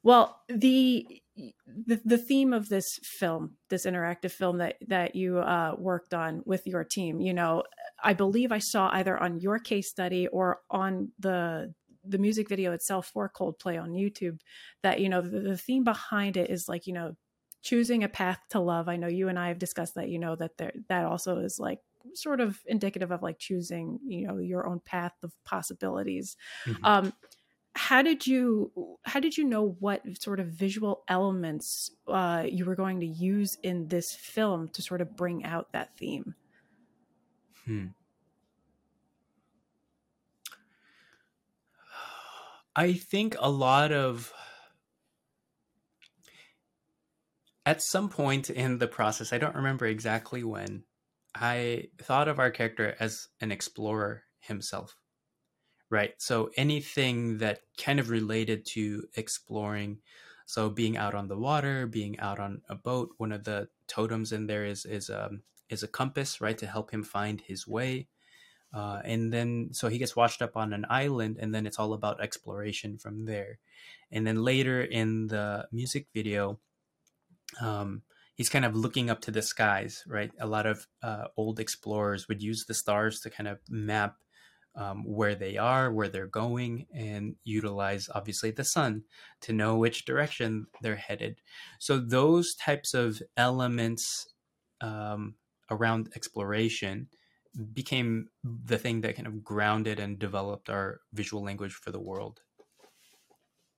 Well, 0.03 0.41
the 0.49 1.22
the 1.35 2.01
the 2.05 2.17
theme 2.17 2.53
of 2.53 2.69
this 2.69 2.99
film, 3.03 3.57
this 3.69 3.85
interactive 3.85 4.31
film 4.31 4.59
that 4.59 4.75
that 4.87 5.15
you 5.15 5.39
uh, 5.39 5.75
worked 5.77 6.13
on 6.13 6.43
with 6.45 6.67
your 6.67 6.83
team, 6.83 7.19
you 7.19 7.33
know, 7.33 7.63
I 8.03 8.13
believe 8.13 8.51
I 8.51 8.59
saw 8.59 8.89
either 8.93 9.17
on 9.17 9.39
your 9.39 9.59
case 9.59 9.89
study 9.89 10.27
or 10.27 10.59
on 10.69 11.11
the 11.19 11.73
the 12.05 12.17
music 12.17 12.49
video 12.49 12.73
itself 12.73 13.07
for 13.07 13.31
Coldplay 13.33 13.81
on 13.81 13.91
YouTube 13.91 14.39
that 14.83 14.99
you 14.99 15.09
know 15.09 15.21
the, 15.21 15.39
the 15.39 15.57
theme 15.57 15.83
behind 15.83 16.37
it 16.37 16.49
is 16.49 16.67
like 16.67 16.85
you 16.85 16.93
know 16.93 17.15
choosing 17.63 18.03
a 18.03 18.09
path 18.09 18.39
to 18.49 18.59
love. 18.59 18.89
I 18.89 18.97
know 18.97 19.07
you 19.07 19.29
and 19.29 19.39
I 19.39 19.47
have 19.47 19.59
discussed 19.59 19.95
that. 19.95 20.09
You 20.09 20.19
know 20.19 20.35
that 20.35 20.57
there 20.57 20.73
that 20.89 21.05
also 21.05 21.37
is 21.39 21.59
like 21.59 21.79
sort 22.13 22.41
of 22.41 22.59
indicative 22.67 23.11
of 23.11 23.23
like 23.23 23.39
choosing 23.39 23.99
you 24.05 24.27
know 24.27 24.37
your 24.37 24.67
own 24.67 24.81
path 24.85 25.13
of 25.23 25.33
possibilities. 25.45 26.35
Mm-hmm. 26.65 26.85
Um, 26.85 27.13
how 27.75 28.01
did 28.01 28.27
you 28.27 28.71
how 29.03 29.19
did 29.19 29.37
you 29.37 29.43
know 29.43 29.75
what 29.79 30.01
sort 30.21 30.39
of 30.39 30.47
visual 30.47 31.03
elements 31.07 31.91
uh, 32.07 32.43
you 32.47 32.65
were 32.65 32.75
going 32.75 32.99
to 32.99 33.05
use 33.05 33.57
in 33.63 33.87
this 33.87 34.13
film 34.13 34.69
to 34.69 34.81
sort 34.81 35.01
of 35.01 35.15
bring 35.15 35.43
out 35.43 35.71
that 35.73 35.97
theme 35.97 36.35
hmm. 37.65 37.87
i 42.75 42.93
think 42.93 43.35
a 43.39 43.49
lot 43.49 43.91
of 43.91 44.33
at 47.65 47.81
some 47.81 48.09
point 48.09 48.49
in 48.49 48.77
the 48.77 48.87
process, 48.87 49.31
I 49.31 49.37
don't 49.37 49.55
remember 49.55 49.85
exactly 49.85 50.43
when, 50.43 50.83
I 51.35 51.87
thought 52.01 52.27
of 52.27 52.39
our 52.39 52.51
character 52.51 52.95
as 52.99 53.27
an 53.41 53.51
explorer 53.51 54.23
himself. 54.39 54.95
Right. 55.93 56.19
So 56.19 56.49
anything 56.57 57.37
that 57.37 57.59
kind 57.77 57.99
of 57.99 58.09
related 58.09 58.65
to 58.73 59.03
exploring, 59.15 59.99
so 60.47 60.69
being 60.69 60.97
out 60.97 61.13
on 61.13 61.27
the 61.27 61.37
water, 61.37 61.85
being 61.85 62.19
out 62.19 62.39
on 62.39 62.63
a 62.67 62.73
boat, 62.73 63.09
one 63.17 63.31
of 63.31 63.43
the 63.43 63.69
totems 63.87 64.31
in 64.31 64.47
there 64.47 64.65
is 64.65 64.85
is 64.85 65.11
um 65.11 65.43
is 65.69 65.83
a 65.83 65.87
compass, 65.99 66.41
right, 66.41 66.57
to 66.57 66.65
help 66.65 66.89
him 66.89 67.03
find 67.03 67.41
his 67.41 67.67
way. 67.67 68.07
Uh, 68.73 69.01
and 69.05 69.31
then 69.33 69.69
so 69.71 69.87
he 69.89 69.99
gets 69.99 70.15
washed 70.15 70.41
up 70.41 70.57
on 70.57 70.73
an 70.73 70.85
island, 70.89 71.37
and 71.39 71.53
then 71.53 71.67
it's 71.67 71.79
all 71.79 71.93
about 71.93 72.21
exploration 72.21 72.97
from 72.97 73.25
there. 73.25 73.59
And 74.11 74.25
then 74.25 74.43
later 74.43 74.81
in 74.81 75.27
the 75.27 75.67
music 75.71 76.07
video, 76.13 76.59
um, 77.61 78.03
he's 78.35 78.49
kind 78.49 78.65
of 78.65 78.75
looking 78.75 79.09
up 79.09 79.21
to 79.21 79.31
the 79.31 79.41
skies, 79.41 80.03
right? 80.07 80.31
A 80.39 80.47
lot 80.47 80.65
of 80.65 80.87
uh, 81.01 81.25
old 81.37 81.59
explorers 81.59 82.27
would 82.27 82.41
use 82.41 82.65
the 82.65 82.73
stars 82.73 83.19
to 83.21 83.29
kind 83.29 83.47
of 83.47 83.59
map 83.69 84.17
um, 84.75 85.03
where 85.05 85.35
they 85.35 85.57
are, 85.57 85.91
where 85.91 86.09
they're 86.09 86.27
going, 86.27 86.87
and 86.93 87.35
utilize 87.43 88.09
obviously 88.13 88.51
the 88.51 88.63
sun 88.63 89.03
to 89.41 89.53
know 89.53 89.77
which 89.77 90.05
direction 90.05 90.67
they're 90.81 90.95
headed. 90.95 91.39
So 91.79 91.99
those 91.99 92.55
types 92.55 92.93
of 92.93 93.21
elements 93.37 94.27
um, 94.81 95.35
around 95.69 96.09
exploration 96.15 97.07
became 97.73 98.29
the 98.43 98.77
thing 98.77 99.01
that 99.01 99.15
kind 99.15 99.27
of 99.27 99.43
grounded 99.43 99.99
and 99.99 100.17
developed 100.17 100.69
our 100.69 101.01
visual 101.13 101.43
language 101.43 101.73
for 101.73 101.91
the 101.91 101.99
world. 101.99 102.41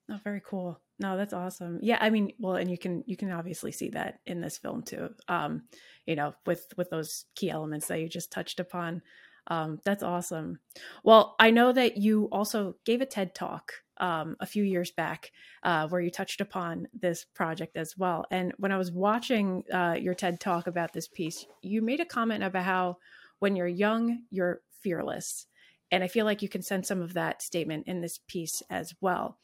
Oh, 0.09 0.19
very 0.23 0.41
cool. 0.45 0.79
No, 0.99 1.17
that's 1.17 1.33
awesome. 1.33 1.79
Yeah, 1.81 1.97
I 1.99 2.09
mean, 2.09 2.31
well, 2.39 2.55
and 2.55 2.69
you 2.69 2.77
can 2.77 3.03
you 3.05 3.17
can 3.17 3.31
obviously 3.31 3.71
see 3.71 3.89
that 3.89 4.19
in 4.25 4.39
this 4.39 4.57
film 4.57 4.83
too. 4.83 5.09
Um, 5.27 5.63
you 6.05 6.15
know, 6.15 6.35
with 6.45 6.67
with 6.77 6.89
those 6.89 7.25
key 7.35 7.49
elements 7.49 7.87
that 7.87 7.99
you 7.99 8.07
just 8.07 8.31
touched 8.31 8.59
upon. 8.59 9.01
Um, 9.47 9.79
that's 9.83 10.03
awesome. 10.03 10.59
Well, 11.03 11.35
I 11.39 11.51
know 11.51 11.71
that 11.71 11.97
you 11.97 12.29
also 12.31 12.75
gave 12.85 13.01
a 13.01 13.05
TED 13.05 13.35
talk 13.35 13.73
um, 13.97 14.35
a 14.39 14.45
few 14.45 14.63
years 14.63 14.91
back 14.91 15.31
uh, 15.63 15.87
where 15.87 16.01
you 16.01 16.09
touched 16.09 16.41
upon 16.41 16.87
this 16.93 17.25
project 17.33 17.77
as 17.77 17.97
well. 17.97 18.25
And 18.31 18.53
when 18.57 18.71
I 18.71 18.77
was 18.77 18.91
watching 18.91 19.63
uh, 19.71 19.95
your 19.99 20.13
TED 20.13 20.39
talk 20.39 20.67
about 20.67 20.93
this 20.93 21.07
piece, 21.07 21.45
you 21.61 21.81
made 21.81 21.99
a 21.99 22.05
comment 22.05 22.43
about 22.43 22.65
how 22.65 22.97
when 23.39 23.55
you're 23.55 23.67
young, 23.67 24.23
you're 24.31 24.61
fearless. 24.81 25.47
And 25.91 26.03
I 26.03 26.07
feel 26.07 26.25
like 26.25 26.41
you 26.41 26.49
can 26.49 26.61
sense 26.61 26.87
some 26.87 27.01
of 27.01 27.13
that 27.13 27.41
statement 27.41 27.87
in 27.87 28.01
this 28.01 28.19
piece 28.27 28.63
as 28.69 28.93
well. 29.01 29.37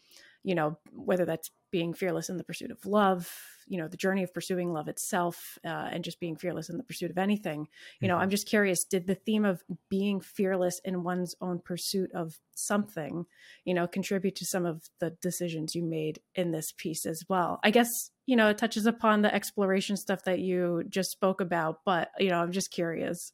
You 0.44 0.56
know, 0.56 0.80
whether 0.92 1.24
that's 1.24 1.52
being 1.72 1.94
fearless 1.94 2.30
in 2.30 2.38
the 2.38 2.44
pursuit 2.44 2.72
of 2.72 2.86
love, 2.86 3.32
you 3.68 3.78
know, 3.78 3.88
the 3.88 3.98
journey 3.98 4.24
of 4.24 4.34
pursuing 4.34 4.72
love 4.72 4.88
itself, 4.88 5.58
uh, 5.66 5.90
and 5.92 6.04
just 6.04 6.20
being 6.20 6.36
fearless 6.36 6.70
in 6.70 6.78
the 6.78 6.84
pursuit 6.84 7.12
of 7.12 7.18
anything. 7.18 7.68
You 8.00 8.08
know, 8.08 8.16
mm-hmm. 8.16 8.24
I'm 8.24 8.30
just 8.30 8.48
curious 8.48 8.84
did 8.84 9.08
the 9.08 9.16
theme 9.16 9.46
of 9.46 9.64
being 9.90 10.20
fearless 10.20 10.80
in 10.84 11.04
one's 11.04 11.36
own 11.42 11.60
pursuit 11.60 12.12
of 12.14 12.40
something, 12.54 13.26
you 13.66 13.74
know, 13.74 13.88
contribute 13.88 14.36
to 14.36 14.46
some 14.46 14.66
of 14.66 14.90
the 15.00 15.12
decisions 15.22 15.76
you 15.76 15.84
made 15.84 16.20
in 16.36 16.52
this 16.52 16.72
piece 16.72 17.06
as 17.06 17.24
well? 17.28 17.60
I 17.64 17.72
guess, 17.72 18.12
you 18.26 18.36
know, 18.36 18.48
it 18.50 18.58
touches 18.58 18.86
upon 18.86 19.22
the 19.22 19.34
exploration 19.34 19.98
stuff 19.98 20.24
that 20.26 20.40
you 20.40 20.84
just 20.90 21.12
spoke 21.12 21.42
about, 21.42 21.80
but, 21.86 22.12
you 22.20 22.30
know, 22.30 22.40
I'm 22.40 22.52
just 22.52 22.72
curious. 22.72 23.34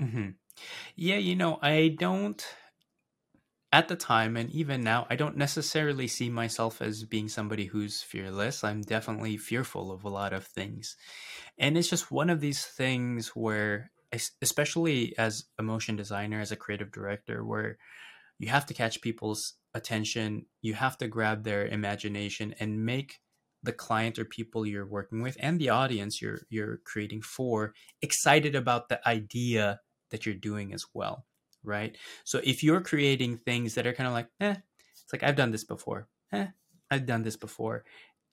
Mm-hmm. 0.00 0.30
Yeah, 0.94 1.16
you 1.16 1.36
know, 1.36 1.58
I 1.62 1.96
don't 1.98 2.44
at 3.72 3.88
the 3.88 3.96
time 3.96 4.36
and 4.36 4.50
even 4.50 4.82
now, 4.82 5.06
I 5.10 5.16
don't 5.16 5.36
necessarily 5.36 6.06
see 6.06 6.30
myself 6.30 6.80
as 6.80 7.04
being 7.04 7.28
somebody 7.28 7.66
who's 7.66 8.02
fearless. 8.02 8.62
I'm 8.64 8.82
definitely 8.82 9.36
fearful 9.36 9.92
of 9.92 10.04
a 10.04 10.08
lot 10.08 10.32
of 10.32 10.46
things. 10.46 10.96
And 11.58 11.76
it's 11.76 11.90
just 11.90 12.10
one 12.10 12.30
of 12.30 12.40
these 12.40 12.64
things 12.64 13.28
where 13.28 13.90
especially 14.40 15.16
as 15.18 15.44
a 15.58 15.62
motion 15.62 15.96
designer, 15.96 16.40
as 16.40 16.52
a 16.52 16.56
creative 16.56 16.92
director, 16.92 17.44
where 17.44 17.76
you 18.38 18.48
have 18.48 18.66
to 18.66 18.74
catch 18.74 19.00
people's 19.00 19.54
attention, 19.74 20.46
you 20.62 20.74
have 20.74 20.96
to 20.98 21.08
grab 21.08 21.44
their 21.44 21.66
imagination 21.66 22.54
and 22.60 22.84
make 22.84 23.20
the 23.62 23.72
client 23.72 24.18
or 24.18 24.24
people 24.24 24.64
you're 24.64 24.86
working 24.86 25.22
with 25.22 25.36
and 25.40 25.58
the 25.58 25.70
audience 25.70 26.22
you're 26.22 26.40
you're 26.48 26.78
creating 26.84 27.20
for 27.20 27.74
excited 28.00 28.54
about 28.54 28.88
the 28.88 29.08
idea 29.08 29.80
that 30.10 30.24
you're 30.24 30.34
doing 30.36 30.72
as 30.72 30.84
well 30.94 31.26
right? 31.66 31.96
So 32.24 32.40
if 32.44 32.62
you're 32.62 32.80
creating 32.80 33.38
things 33.38 33.74
that 33.74 33.86
are 33.86 33.92
kind 33.92 34.06
of 34.06 34.12
like 34.14 34.28
eh 34.40 34.54
it's 35.02 35.12
like 35.12 35.22
i've 35.22 35.36
done 35.36 35.50
this 35.50 35.64
before. 35.64 36.08
Eh 36.32 36.46
i've 36.90 37.06
done 37.06 37.22
this 37.22 37.36
before. 37.36 37.84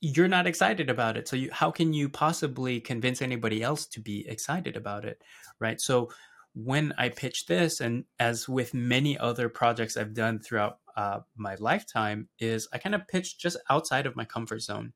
You're 0.01 0.27
not 0.27 0.47
excited 0.47 0.89
about 0.89 1.15
it 1.17 1.27
so 1.27 1.37
you, 1.37 1.49
how 1.51 1.71
can 1.71 1.93
you 1.93 2.09
possibly 2.09 2.81
convince 2.81 3.21
anybody 3.21 3.63
else 3.63 3.85
to 3.87 4.01
be 4.01 4.27
excited 4.27 4.75
about 4.77 5.05
it 5.05 5.21
right? 5.59 5.79
So 5.81 6.09
when 6.55 6.93
i 6.99 7.09
pitch 7.09 7.47
this 7.47 7.81
and 7.81 8.05
as 8.19 8.47
with 8.47 8.75
many 8.75 9.17
other 9.17 9.49
projects 9.49 9.97
i've 9.97 10.13
done 10.13 10.37
throughout 10.39 10.77
uh, 10.95 11.19
my 11.35 11.55
lifetime 11.55 12.27
is 12.39 12.67
i 12.73 12.77
kind 12.77 12.93
of 12.93 13.07
pitch 13.07 13.39
just 13.39 13.57
outside 13.71 14.05
of 14.05 14.15
my 14.15 14.25
comfort 14.25 14.59
zone. 14.61 14.93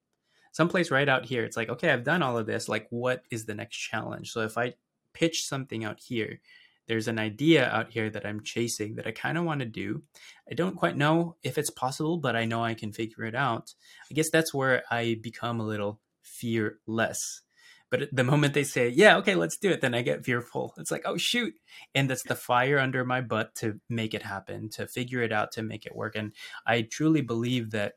Someplace 0.52 0.92
right 0.92 1.10
out 1.10 1.26
here 1.26 1.44
it's 1.44 1.58
like 1.58 1.70
okay 1.70 1.90
i've 1.92 2.04
done 2.04 2.22
all 2.22 2.38
of 2.38 2.46
this 2.46 2.70
like 2.70 2.88
what 2.92 3.24
is 3.32 3.46
the 3.46 3.56
next 3.56 3.78
challenge? 3.78 4.32
So 4.32 4.42
if 4.42 4.58
i 4.58 4.74
pitch 5.14 5.48
something 5.48 5.84
out 5.84 6.00
here 6.00 6.40
there's 6.88 7.08
an 7.08 7.20
idea 7.20 7.70
out 7.70 7.92
here 7.92 8.10
that 8.10 8.26
i'm 8.26 8.44
chasing 8.44 8.96
that 8.96 9.08
i 9.08 9.12
kind 9.12 9.38
of 9.38 9.44
want 9.44 9.60
to 9.60 9.66
do. 9.66 10.04
I 10.50 10.54
don't 10.54 10.76
quite 10.76 10.98
know 10.98 11.36
if 11.44 11.58
it's 11.58 11.70
possible 11.70 12.18
but 12.18 12.36
i 12.36 12.46
know 12.46 12.64
i 12.64 12.74
can 12.74 12.92
figure 12.92 13.26
it 13.26 13.36
out. 13.36 13.74
I 14.10 14.14
guess 14.14 14.30
that's 14.30 14.54
where 14.54 14.84
i 14.92 15.18
become 15.22 15.60
a 15.60 15.66
little 15.66 16.00
fearless. 16.24 17.42
But 17.90 18.10
the 18.12 18.24
moment 18.24 18.54
they 18.54 18.64
say 18.64 18.90
yeah 18.90 19.18
okay 19.18 19.36
let's 19.36 19.58
do 19.58 19.70
it 19.70 19.82
then 19.82 19.94
i 19.94 20.02
get 20.02 20.26
fearful. 20.26 20.74
It's 20.78 20.92
like 20.92 21.04
oh 21.06 21.18
shoot. 21.18 21.54
And 21.96 22.10
that's 22.10 22.24
the 22.24 22.36
fire 22.36 22.80
under 22.80 23.06
my 23.06 23.22
butt 23.22 23.56
to 23.56 23.80
make 23.90 24.14
it 24.14 24.24
happen 24.24 24.70
to 24.72 24.88
figure 24.88 25.22
it 25.22 25.32
out 25.32 25.52
to 25.54 25.62
make 25.64 25.86
it 25.86 25.96
work. 25.96 26.16
And 26.16 26.34
i 26.66 26.82
truly 26.82 27.22
believe 27.22 27.72
that 27.72 27.94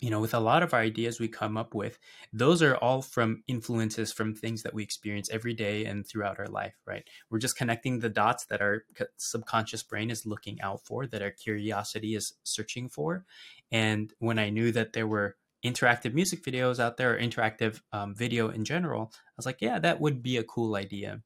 you 0.00 0.08
know, 0.08 0.20
with 0.20 0.32
a 0.32 0.40
lot 0.40 0.62
of 0.62 0.72
our 0.72 0.80
ideas 0.80 1.20
we 1.20 1.28
come 1.28 1.56
up 1.56 1.74
with, 1.74 1.98
those 2.32 2.62
are 2.62 2.76
all 2.76 3.02
from 3.02 3.42
influences 3.46 4.12
from 4.12 4.34
things 4.34 4.62
that 4.62 4.72
we 4.72 4.82
experience 4.82 5.28
every 5.30 5.52
day 5.52 5.84
and 5.84 6.06
throughout 6.06 6.38
our 6.38 6.46
life, 6.46 6.74
right? 6.86 7.06
We're 7.28 7.38
just 7.38 7.56
connecting 7.56 7.98
the 7.98 8.08
dots 8.08 8.46
that 8.46 8.62
our 8.62 8.84
subconscious 9.18 9.82
brain 9.82 10.10
is 10.10 10.24
looking 10.24 10.60
out 10.62 10.86
for, 10.86 11.06
that 11.06 11.22
our 11.22 11.30
curiosity 11.30 12.14
is 12.14 12.32
searching 12.44 12.88
for. 12.88 13.26
And 13.70 14.12
when 14.18 14.38
I 14.38 14.48
knew 14.48 14.72
that 14.72 14.94
there 14.94 15.06
were 15.06 15.36
interactive 15.64 16.14
music 16.14 16.42
videos 16.42 16.78
out 16.78 16.96
there 16.96 17.14
or 17.14 17.18
interactive 17.18 17.82
um, 17.92 18.14
video 18.14 18.48
in 18.48 18.64
general, 18.64 19.12
I 19.14 19.32
was 19.36 19.46
like, 19.46 19.60
yeah, 19.60 19.78
that 19.80 20.00
would 20.00 20.22
be 20.22 20.38
a 20.38 20.44
cool 20.44 20.76
idea. 20.76 21.20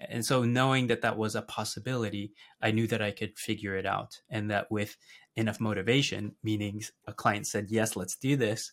And 0.00 0.24
so, 0.24 0.44
knowing 0.44 0.88
that 0.88 1.00
that 1.02 1.16
was 1.16 1.34
a 1.34 1.42
possibility, 1.42 2.32
I 2.60 2.70
knew 2.70 2.86
that 2.88 3.00
I 3.00 3.12
could 3.12 3.38
figure 3.38 3.76
it 3.76 3.86
out. 3.86 4.20
And 4.28 4.50
that 4.50 4.70
with 4.70 4.96
enough 5.36 5.60
motivation, 5.60 6.34
meaning 6.42 6.82
a 7.06 7.12
client 7.12 7.46
said, 7.46 7.66
yes, 7.70 7.96
let's 7.96 8.16
do 8.16 8.36
this, 8.36 8.72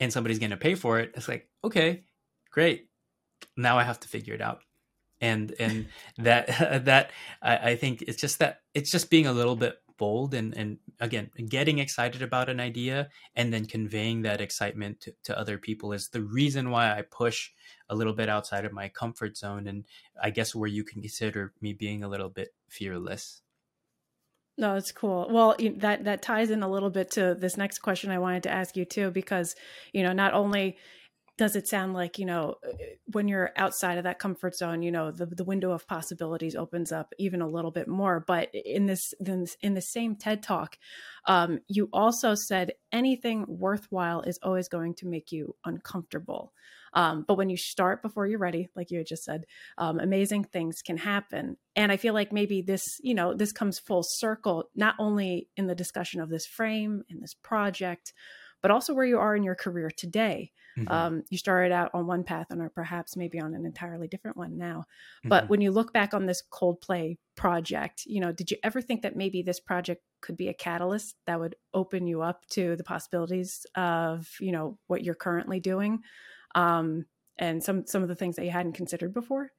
and 0.00 0.12
somebody's 0.12 0.38
going 0.38 0.50
to 0.50 0.56
pay 0.56 0.74
for 0.74 0.98
it, 0.98 1.12
it's 1.14 1.28
like, 1.28 1.48
okay, 1.62 2.04
great. 2.50 2.88
Now 3.56 3.78
I 3.78 3.82
have 3.82 4.00
to 4.00 4.08
figure 4.08 4.34
it 4.34 4.40
out. 4.40 4.62
And, 5.20 5.54
and 5.60 5.86
that, 6.18 6.46
that 6.86 7.10
I, 7.42 7.56
I 7.56 7.76
think 7.76 8.02
it's 8.02 8.20
just 8.20 8.38
that 8.38 8.60
it's 8.74 8.90
just 8.90 9.10
being 9.10 9.26
a 9.26 9.32
little 9.32 9.56
bit 9.56 9.76
bold 9.98 10.32
and, 10.32 10.56
and 10.56 10.78
again, 10.98 11.30
getting 11.50 11.78
excited 11.78 12.22
about 12.22 12.48
an 12.48 12.58
idea 12.58 13.10
and 13.36 13.52
then 13.52 13.66
conveying 13.66 14.22
that 14.22 14.40
excitement 14.40 14.98
to, 15.02 15.14
to 15.24 15.38
other 15.38 15.58
people 15.58 15.92
is 15.92 16.08
the 16.08 16.22
reason 16.22 16.70
why 16.70 16.90
I 16.90 17.02
push 17.02 17.50
a 17.90 17.94
little 17.94 18.14
bit 18.14 18.30
outside 18.30 18.64
of 18.64 18.72
my 18.72 18.88
comfort 18.88 19.36
zone 19.36 19.66
and 19.66 19.84
I 20.20 20.30
guess 20.30 20.54
where 20.54 20.70
you 20.70 20.84
can 20.84 21.02
consider 21.02 21.52
me 21.60 21.74
being 21.74 22.02
a 22.02 22.08
little 22.08 22.30
bit 22.30 22.54
fearless. 22.70 23.42
No, 24.60 24.74
that's 24.74 24.92
cool. 24.92 25.26
Well, 25.30 25.56
that 25.78 26.04
that 26.04 26.20
ties 26.20 26.50
in 26.50 26.62
a 26.62 26.70
little 26.70 26.90
bit 26.90 27.10
to 27.12 27.34
this 27.34 27.56
next 27.56 27.78
question 27.78 28.10
I 28.10 28.18
wanted 28.18 28.42
to 28.42 28.50
ask 28.50 28.76
you 28.76 28.84
too, 28.84 29.10
because 29.10 29.56
you 29.94 30.02
know, 30.02 30.12
not 30.12 30.34
only 30.34 30.76
does 31.38 31.56
it 31.56 31.66
sound 31.66 31.94
like 31.94 32.18
you 32.18 32.26
know 32.26 32.56
when 33.12 33.26
you're 33.26 33.50
outside 33.56 33.96
of 33.96 34.04
that 34.04 34.18
comfort 34.18 34.54
zone 34.54 34.82
you 34.82 34.92
know 34.92 35.10
the, 35.10 35.24
the 35.24 35.42
window 35.42 35.72
of 35.72 35.88
possibilities 35.88 36.54
opens 36.54 36.92
up 36.92 37.14
even 37.18 37.40
a 37.40 37.48
little 37.48 37.70
bit 37.70 37.88
more 37.88 38.22
but 38.26 38.50
in 38.52 38.84
this 38.84 39.14
in 39.22 39.72
the 39.72 39.80
same 39.80 40.14
ted 40.16 40.42
talk 40.42 40.76
um, 41.24 41.60
you 41.66 41.88
also 41.94 42.34
said 42.34 42.72
anything 42.92 43.46
worthwhile 43.48 44.20
is 44.20 44.38
always 44.42 44.68
going 44.68 44.92
to 44.92 45.06
make 45.06 45.32
you 45.32 45.56
uncomfortable 45.64 46.52
um, 46.92 47.24
but 47.26 47.36
when 47.36 47.50
you 47.50 47.56
start 47.56 48.02
before 48.02 48.26
you're 48.26 48.38
ready 48.38 48.68
like 48.74 48.90
you 48.90 48.98
had 48.98 49.06
just 49.06 49.24
said 49.24 49.44
um, 49.78 49.98
amazing 49.98 50.44
things 50.44 50.82
can 50.82 50.96
happen 50.96 51.56
and 51.76 51.90
i 51.90 51.96
feel 51.96 52.14
like 52.14 52.32
maybe 52.32 52.62
this 52.62 52.84
you 53.02 53.14
know 53.14 53.34
this 53.34 53.52
comes 53.52 53.78
full 53.78 54.02
circle 54.02 54.64
not 54.74 54.94
only 54.98 55.48
in 55.56 55.66
the 55.66 55.74
discussion 55.74 56.20
of 56.20 56.28
this 56.28 56.46
frame 56.46 57.02
in 57.08 57.20
this 57.20 57.34
project 57.34 58.12
but 58.62 58.70
also 58.70 58.92
where 58.92 59.06
you 59.06 59.18
are 59.18 59.34
in 59.34 59.42
your 59.42 59.54
career 59.54 59.90
today 59.90 60.52
Mm-hmm. 60.78 60.92
Um, 60.92 61.24
you 61.30 61.38
started 61.38 61.72
out 61.72 61.90
on 61.94 62.06
one 62.06 62.24
path 62.24 62.46
and 62.50 62.60
are 62.60 62.70
perhaps 62.70 63.16
maybe 63.16 63.40
on 63.40 63.54
an 63.54 63.66
entirely 63.66 64.08
different 64.08 64.36
one 64.36 64.56
now. 64.56 64.84
But 65.24 65.44
mm-hmm. 65.44 65.50
when 65.50 65.60
you 65.60 65.70
look 65.70 65.92
back 65.92 66.14
on 66.14 66.26
this 66.26 66.42
Coldplay 66.52 67.18
project, 67.36 68.04
you 68.06 68.20
know, 68.20 68.32
did 68.32 68.50
you 68.50 68.56
ever 68.62 68.80
think 68.80 69.02
that 69.02 69.16
maybe 69.16 69.42
this 69.42 69.60
project 69.60 70.02
could 70.20 70.36
be 70.36 70.48
a 70.48 70.54
catalyst 70.54 71.16
that 71.26 71.40
would 71.40 71.56
open 71.74 72.06
you 72.06 72.22
up 72.22 72.46
to 72.50 72.76
the 72.76 72.84
possibilities 72.84 73.66
of, 73.74 74.28
you 74.40 74.52
know, 74.52 74.78
what 74.86 75.02
you're 75.02 75.14
currently 75.14 75.60
doing? 75.60 76.00
Um, 76.54 77.06
and 77.38 77.62
some 77.62 77.86
some 77.86 78.02
of 78.02 78.08
the 78.08 78.14
things 78.14 78.36
that 78.36 78.44
you 78.44 78.50
hadn't 78.50 78.74
considered 78.74 79.14
before? 79.14 79.52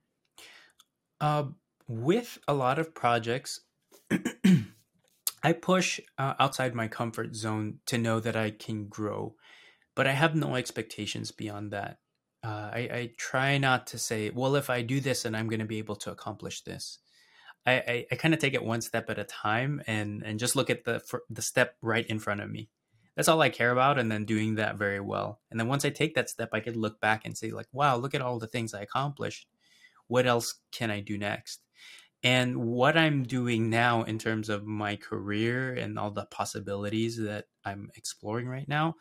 Uh, 1.20 1.46
with 1.88 2.38
a 2.48 2.54
lot 2.54 2.80
of 2.80 2.94
projects, 2.94 3.62
I 5.44 5.54
push 5.54 6.00
uh, 6.18 6.36
outside 6.39 6.76
my 6.76 6.88
comfort 6.88 7.36
zone 7.36 7.80
to 7.88 7.98
know 7.98 8.20
that 8.20 8.36
I 8.36 8.52
can 8.52 8.88
grow, 8.88 9.36
but 9.96 10.08
I 10.08 10.12
have 10.12 10.36
no 10.36 10.56
expectations 10.56 11.32
beyond 11.32 11.72
that. 11.72 11.98
Uh, 12.44 12.70
I, 12.74 12.80
I, 12.92 13.10
try 13.18 13.60
not 13.60 13.86
to 13.88 14.00
say, 14.00 14.32
well, 14.32 14.56
if 14.56 14.72
I 14.72 14.82
do 14.82 15.00
this, 15.00 15.24
then 15.24 15.36
I'm 15.36 15.48
going 15.48 15.60
to 15.60 15.66
be 15.66 15.78
able 15.78 15.96
to 15.98 16.12
accomplish 16.12 16.62
this. 16.62 16.98
I, 17.68 17.74
I, 17.74 18.06
I 18.12 18.16
kind 18.16 18.34
of 18.34 18.39
take 18.39 18.56
it 18.56 18.64
one 18.64 18.82
step 18.82 19.12
at 19.12 19.20
a 19.20 19.24
time 19.24 19.84
and, 19.86 20.24
and 20.24 20.39
just 20.39 20.56
look 20.56 20.72
at 20.72 20.84
the 20.84 21.04
the 21.30 21.44
step 21.44 21.76
right 21.84 22.06
in 22.08 22.18
front 22.18 22.42
of 22.42 22.50
me. 22.50 22.70
That's 23.16 23.28
all 23.28 23.41
I 23.41 23.49
care 23.49 23.72
about, 23.72 23.99
and 23.99 24.12
then 24.12 24.26
doing 24.26 24.55
that 24.55 24.78
very 24.78 24.99
well. 24.99 25.41
And 25.51 25.59
then 25.59 25.68
once 25.68 25.84
I 25.86 25.89
take 25.89 26.16
that 26.16 26.30
step, 26.30 26.49
I 26.53 26.59
could 26.59 26.78
look 26.78 26.99
back 27.01 27.26
and 27.26 27.38
say, 27.38 27.51
like, 27.51 27.68
wow, 27.72 27.97
look 27.97 28.16
at 28.16 28.22
all 28.22 28.39
the 28.39 28.47
things 28.47 28.74
I 28.74 28.82
accomplished. 28.82 29.47
What 30.07 30.26
else 30.26 30.55
can 30.72 30.91
I 30.91 31.01
do 31.01 31.18
next? 31.18 31.62
And 32.24 32.57
what 32.57 32.97
I'm 32.97 33.24
doing 33.24 33.70
now 33.70 34.03
in 34.03 34.20
terms 34.20 34.47
of 34.49 34.64
my 34.66 34.95
career 34.95 35.74
and 35.74 35.97
all 35.97 36.12
the 36.12 36.26
possibilities 36.26 37.18
that 37.18 37.45
I'm 37.66 37.89
exploring 37.95 38.47
right 38.47 38.68
now, 38.68 38.95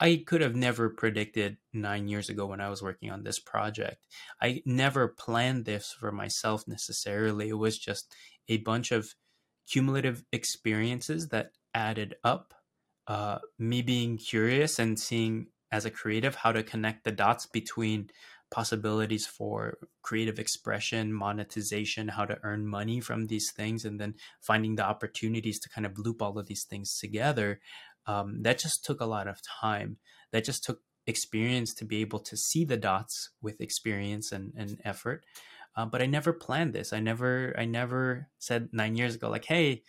I 0.00 0.24
could 0.26 0.40
have 0.40 0.56
never 0.56 0.90
predicted 0.90 1.58
nine 1.72 2.08
years 2.08 2.28
ago 2.28 2.46
when 2.46 2.60
I 2.60 2.70
was 2.70 2.82
working 2.82 3.10
on 3.10 3.22
this 3.22 3.38
project. 3.38 4.06
I 4.40 4.62
never 4.66 5.08
planned 5.08 5.66
this 5.66 5.92
for 5.92 6.10
myself 6.10 6.66
necessarily. 6.66 7.50
It 7.50 7.58
was 7.58 7.78
just 7.78 8.14
a 8.48 8.58
bunch 8.58 8.92
of 8.92 9.14
cumulative 9.70 10.24
experiences 10.32 11.28
that 11.28 11.52
added 11.74 12.16
up. 12.24 12.54
Uh, 13.06 13.38
me 13.58 13.82
being 13.82 14.16
curious 14.16 14.78
and 14.78 14.98
seeing 14.98 15.46
as 15.70 15.84
a 15.84 15.90
creative 15.90 16.36
how 16.36 16.52
to 16.52 16.62
connect 16.62 17.04
the 17.04 17.12
dots 17.12 17.46
between 17.46 18.08
possibilities 18.50 19.26
for 19.26 19.78
creative 20.02 20.38
expression, 20.38 21.12
monetization, 21.12 22.08
how 22.08 22.24
to 22.24 22.38
earn 22.44 22.66
money 22.66 23.00
from 23.00 23.26
these 23.26 23.50
things, 23.56 23.84
and 23.84 24.00
then 24.00 24.14
finding 24.40 24.76
the 24.76 24.84
opportunities 24.84 25.58
to 25.58 25.68
kind 25.68 25.84
of 25.84 25.98
loop 25.98 26.22
all 26.22 26.38
of 26.38 26.46
these 26.46 26.64
things 26.64 26.96
together. 26.98 27.60
Um, 28.06 28.42
that 28.42 28.58
just 28.58 28.84
took 28.84 29.00
a 29.00 29.06
lot 29.06 29.26
of 29.26 29.40
time. 29.42 29.96
That 30.32 30.44
just 30.44 30.62
took 30.62 30.80
experience 31.06 31.74
to 31.74 31.84
be 31.84 32.00
able 32.00 32.20
to 32.20 32.36
see 32.36 32.64
the 32.64 32.76
dots 32.76 33.30
with 33.42 33.60
experience 33.60 34.30
and, 34.30 34.52
and 34.56 34.80
effort. 34.84 35.24
Uh, 35.76 35.86
but 35.86 36.00
I 36.00 36.06
never 36.06 36.32
planned 36.32 36.72
this. 36.72 36.92
I 36.92 37.00
never, 37.00 37.54
I 37.58 37.64
never 37.64 38.28
said 38.38 38.68
nine 38.72 38.94
years 38.94 39.16
ago, 39.16 39.28
like, 39.28 39.46
hey, 39.46 39.82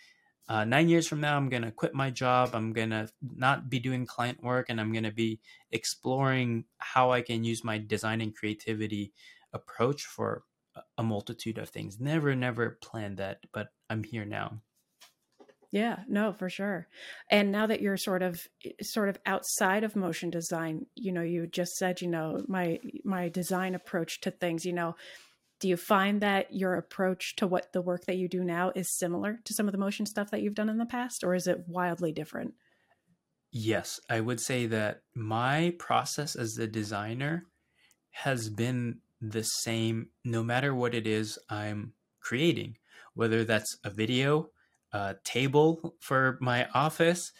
uh, 0.48 0.64
nine 0.64 0.88
years 0.88 1.08
from 1.08 1.20
now, 1.20 1.36
I'm 1.36 1.48
going 1.48 1.62
to 1.62 1.72
quit 1.72 1.94
my 1.94 2.10
job. 2.10 2.50
I'm 2.54 2.72
going 2.72 2.90
to 2.90 3.08
not 3.22 3.68
be 3.68 3.80
doing 3.80 4.06
client 4.06 4.42
work 4.42 4.66
and 4.68 4.80
I'm 4.80 4.92
going 4.92 5.04
to 5.04 5.12
be 5.12 5.40
exploring 5.72 6.64
how 6.78 7.10
I 7.10 7.22
can 7.22 7.42
use 7.42 7.64
my 7.64 7.78
design 7.78 8.20
and 8.20 8.34
creativity 8.34 9.12
approach 9.52 10.04
for 10.04 10.44
a 10.98 11.02
multitude 11.02 11.58
of 11.58 11.70
things. 11.70 11.98
Never, 11.98 12.34
never 12.36 12.78
planned 12.80 13.16
that, 13.16 13.40
but 13.52 13.68
I'm 13.90 14.04
here 14.04 14.24
now. 14.24 14.60
Yeah, 15.72 15.98
no, 16.08 16.32
for 16.32 16.48
sure. 16.48 16.86
And 17.30 17.50
now 17.50 17.66
that 17.66 17.82
you're 17.82 17.96
sort 17.96 18.22
of 18.22 18.40
sort 18.80 19.08
of 19.08 19.18
outside 19.26 19.84
of 19.84 19.96
motion 19.96 20.30
design, 20.30 20.86
you 20.94 21.12
know, 21.12 21.22
you 21.22 21.46
just 21.46 21.76
said, 21.76 22.00
you 22.00 22.08
know, 22.08 22.40
my 22.46 22.78
my 23.04 23.28
design 23.28 23.74
approach 23.74 24.20
to 24.22 24.30
things, 24.30 24.64
you 24.64 24.72
know, 24.72 24.94
do 25.58 25.68
you 25.68 25.76
find 25.76 26.20
that 26.20 26.52
your 26.52 26.74
approach 26.74 27.36
to 27.36 27.46
what 27.46 27.72
the 27.72 27.80
work 27.80 28.04
that 28.06 28.16
you 28.16 28.28
do 28.28 28.44
now 28.44 28.72
is 28.74 28.96
similar 28.98 29.40
to 29.44 29.54
some 29.54 29.66
of 29.66 29.72
the 29.72 29.78
motion 29.78 30.04
stuff 30.06 30.30
that 30.30 30.42
you've 30.42 30.54
done 30.54 30.68
in 30.68 30.78
the 30.78 30.86
past 30.86 31.24
or 31.24 31.34
is 31.34 31.46
it 31.46 31.64
wildly 31.66 32.12
different? 32.12 32.54
Yes 33.52 34.00
i 34.10 34.20
would 34.20 34.40
say 34.40 34.66
that 34.66 35.02
my 35.14 35.74
process 35.78 36.36
as 36.36 36.58
a 36.58 36.66
designer 36.66 37.46
has 38.10 38.50
been 38.50 38.98
the 39.20 39.42
same 39.42 40.08
no 40.24 40.42
matter 40.42 40.74
what 40.74 40.94
it 40.94 41.06
is 41.06 41.38
i'm 41.48 41.94
creating 42.20 42.76
whether 43.14 43.44
that's 43.44 43.78
a 43.84 43.90
video 43.90 44.50
a 44.92 45.16
table 45.24 45.94
for 46.00 46.36
my 46.40 46.66
office 46.74 47.32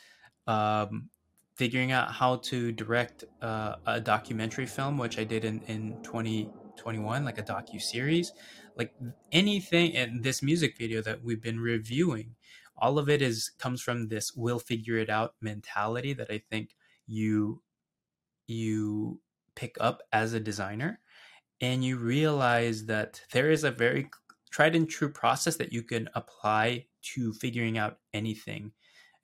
um, 0.47 1.11
figuring 1.55 1.93
out 1.93 2.11
how 2.13 2.37
to 2.37 2.73
direct 2.73 3.25
uh, 3.43 3.75
a 3.85 4.01
documentary 4.01 4.67
film 4.67 4.97
which 4.97 5.19
i 5.19 5.25
did 5.25 5.45
in, 5.45 5.61
in 5.67 5.93
20 6.03 6.49
21, 6.77 7.25
like 7.25 7.39
a 7.39 7.43
docu 7.43 7.81
series, 7.81 8.33
like 8.77 8.95
anything. 9.33 9.97
And 9.97 10.23
this 10.23 10.43
music 10.43 10.77
video 10.79 11.03
that 11.03 11.23
we've 11.23 11.43
been 11.43 11.61
reviewing, 11.61 12.37
all 12.77 12.99
of 12.99 13.09
it 13.09 13.23
is 13.23 13.51
comes 13.59 13.83
from 13.83 14.09
this 14.09 14.33
"we'll 14.37 14.59
figure 14.59 14.99
it 14.99 15.11
out" 15.11 15.35
mentality 15.41 16.13
that 16.15 16.31
I 16.31 16.39
think 16.51 16.77
you 17.07 17.63
you 18.47 19.21
pick 19.55 19.77
up 19.81 20.03
as 20.13 20.33
a 20.33 20.41
designer, 20.41 21.01
and 21.61 21.85
you 21.85 21.97
realize 21.99 22.87
that 22.87 23.23
there 23.33 23.51
is 23.51 23.65
a 23.65 23.71
very 23.71 24.11
tried 24.51 24.77
and 24.77 24.89
true 24.89 25.11
process 25.11 25.57
that 25.57 25.73
you 25.73 25.83
can 25.83 26.09
apply 26.15 26.87
to 27.03 27.33
figuring 27.35 27.79
out 27.79 27.99
anything. 28.15 28.73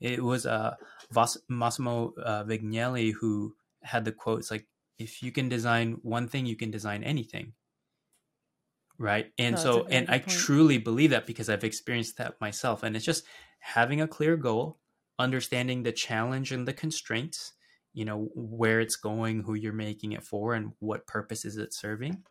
It 0.00 0.22
was 0.22 0.46
uh, 0.46 0.76
Vas- 1.12 1.38
Massimo 1.48 2.12
uh, 2.22 2.44
Vignelli 2.44 3.12
who 3.12 3.55
had 3.82 4.05
the 4.05 4.12
quotes 4.12 4.50
like 4.50 4.66
if 5.03 5.22
you 5.22 5.32
can 5.32 5.48
design 5.48 5.98
one 6.03 6.28
thing, 6.28 6.46
you 6.46 6.57
can 6.57 6.70
design 6.70 7.03
anything. 7.03 7.53
Right. 8.98 9.32
And 9.38 9.57
no, 9.57 9.62
so, 9.62 9.86
and 9.86 10.09
I 10.09 10.18
point. 10.18 10.30
truly 10.30 10.78
believe 10.78 11.11
that 11.11 11.26
because 11.26 11.48
I've 11.48 11.64
experienced 11.64 12.18
that 12.18 12.40
myself. 12.40 12.82
And 12.82 12.94
it's 12.94 13.05
just 13.05 13.24
having 13.59 14.00
a 14.00 14.09
clear 14.09 14.36
goal, 14.36 14.78
understanding 15.18 15.82
the 15.82 15.92
challenge 15.92 16.53
and 16.53 16.68
the 16.68 16.72
constraints, 16.72 17.53
you 17.94 18.05
know, 18.05 18.28
where 18.34 18.80
it's 18.80 18.96
going, 18.96 19.42
who 19.42 19.55
you're 19.55 19.72
making 19.72 20.12
it 20.12 20.22
for, 20.22 20.55
and 20.55 20.72
what 20.78 21.07
purpose 21.07 21.44
is 21.44 21.57
it 21.57 21.74
serving. 21.74 22.22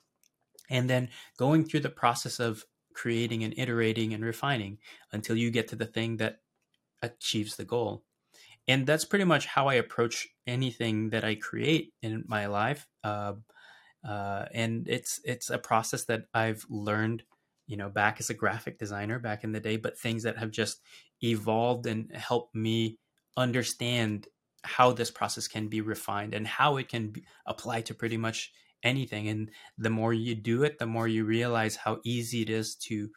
And 0.70 0.90
then 0.90 1.10
going 1.38 1.66
through 1.66 1.82
the 1.82 1.90
process 1.90 2.40
of 2.40 2.64
creating 2.94 3.44
and 3.44 3.54
iterating 3.58 4.14
and 4.14 4.24
refining 4.24 4.78
until 5.12 5.36
you 5.36 5.52
get 5.52 5.68
to 5.70 5.76
the 5.76 5.86
thing 5.86 6.18
that 6.18 6.40
achieves 7.02 7.56
the 7.56 7.66
goal 7.66 8.06
and 8.68 8.86
that's 8.86 9.06
pretty 9.06 9.26
much 9.26 9.46
how 9.46 9.68
I 9.68 9.76
approach 9.76 10.28
anything 10.48 11.10
that 11.10 11.24
I 11.24 11.36
create 11.36 11.94
in 12.02 12.24
my 12.28 12.46
life. 12.48 12.88
Uh, 13.04 13.34
uh, 14.08 14.46
and 14.54 14.88
it's 14.88 15.20
it's 15.24 15.50
a 15.50 15.58
process 15.58 16.06
that 16.06 16.24
I've 16.34 16.66
learned, 16.70 17.24
you 17.68 17.78
know, 17.78 17.90
back 17.90 18.20
as 18.20 18.30
a 18.30 18.36
graphic 18.36 18.80
designer 18.80 19.20
back 19.20 19.44
in 19.44 19.52
the 19.52 19.60
day, 19.60 19.78
but 19.78 20.00
things 20.00 20.24
that 20.24 20.38
have 20.38 20.52
just 20.52 20.82
evolved 21.22 21.86
and 21.86 22.12
helped 22.16 22.56
me 22.56 22.98
understand 23.38 24.28
how 24.64 24.92
this 24.92 25.12
process 25.12 25.48
can 25.48 25.68
be 25.68 25.82
refined 25.82 26.34
and 26.34 26.48
how 26.48 26.78
it 26.78 26.90
can 26.90 27.10
be 27.10 27.24
to 27.84 27.94
pretty 27.94 28.18
much 28.18 28.52
anything. 28.84 29.28
And 29.28 29.50
the 29.78 29.90
more 29.90 30.14
you 30.14 30.36
do 30.36 30.64
it, 30.64 30.80
the 30.80 30.86
more 30.86 31.08
you 31.08 31.26
realize 31.26 31.76
how 31.76 32.00
easy 32.04 32.42
it 32.42 32.50
is 32.50 32.76
to 32.88 33.10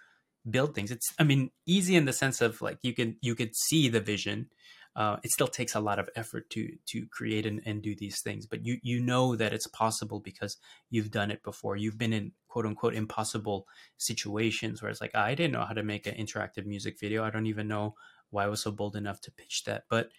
build 0.48 0.74
things. 0.74 0.90
It's 0.90 1.12
I 1.18 1.24
mean 1.24 1.50
easy 1.66 1.96
in 1.96 2.04
the 2.04 2.12
sense 2.12 2.40
of 2.40 2.60
like 2.60 2.78
you 2.82 2.92
can 2.94 3.16
you 3.20 3.34
could 3.34 3.56
see 3.56 3.88
the 3.88 4.00
vision 4.00 4.48
uh, 4.96 5.16
it 5.22 5.30
still 5.30 5.48
takes 5.48 5.74
a 5.74 5.80
lot 5.80 5.98
of 5.98 6.08
effort 6.16 6.48
to 6.50 6.70
to 6.86 7.06
create 7.06 7.46
and, 7.46 7.60
and 7.66 7.82
do 7.82 7.94
these 7.96 8.20
things 8.20 8.46
but 8.46 8.64
you 8.64 8.78
you 8.82 9.00
know 9.00 9.34
that 9.36 9.52
it's 9.52 9.66
possible 9.68 10.20
because 10.20 10.56
you've 10.90 11.10
done 11.10 11.30
it 11.30 11.42
before. 11.42 11.76
You've 11.76 11.98
been 11.98 12.12
in 12.12 12.32
quote 12.48 12.66
unquote 12.66 12.94
impossible 12.94 13.66
situations 13.96 14.82
where 14.82 14.90
it's 14.90 15.00
like 15.00 15.14
i 15.14 15.34
didn't 15.34 15.52
know 15.52 15.64
how 15.64 15.74
to 15.74 15.82
make 15.82 16.06
an 16.06 16.14
interactive 16.14 16.66
music 16.66 16.98
video. 17.00 17.24
I 17.24 17.30
don't 17.30 17.46
even 17.46 17.68
know 17.68 17.94
why 18.30 18.44
i 18.44 18.48
was 18.48 18.62
so 18.62 18.70
bold 18.70 18.96
enough 18.96 19.20
to 19.22 19.32
pitch 19.32 19.64
that. 19.64 19.84
But 19.88 20.10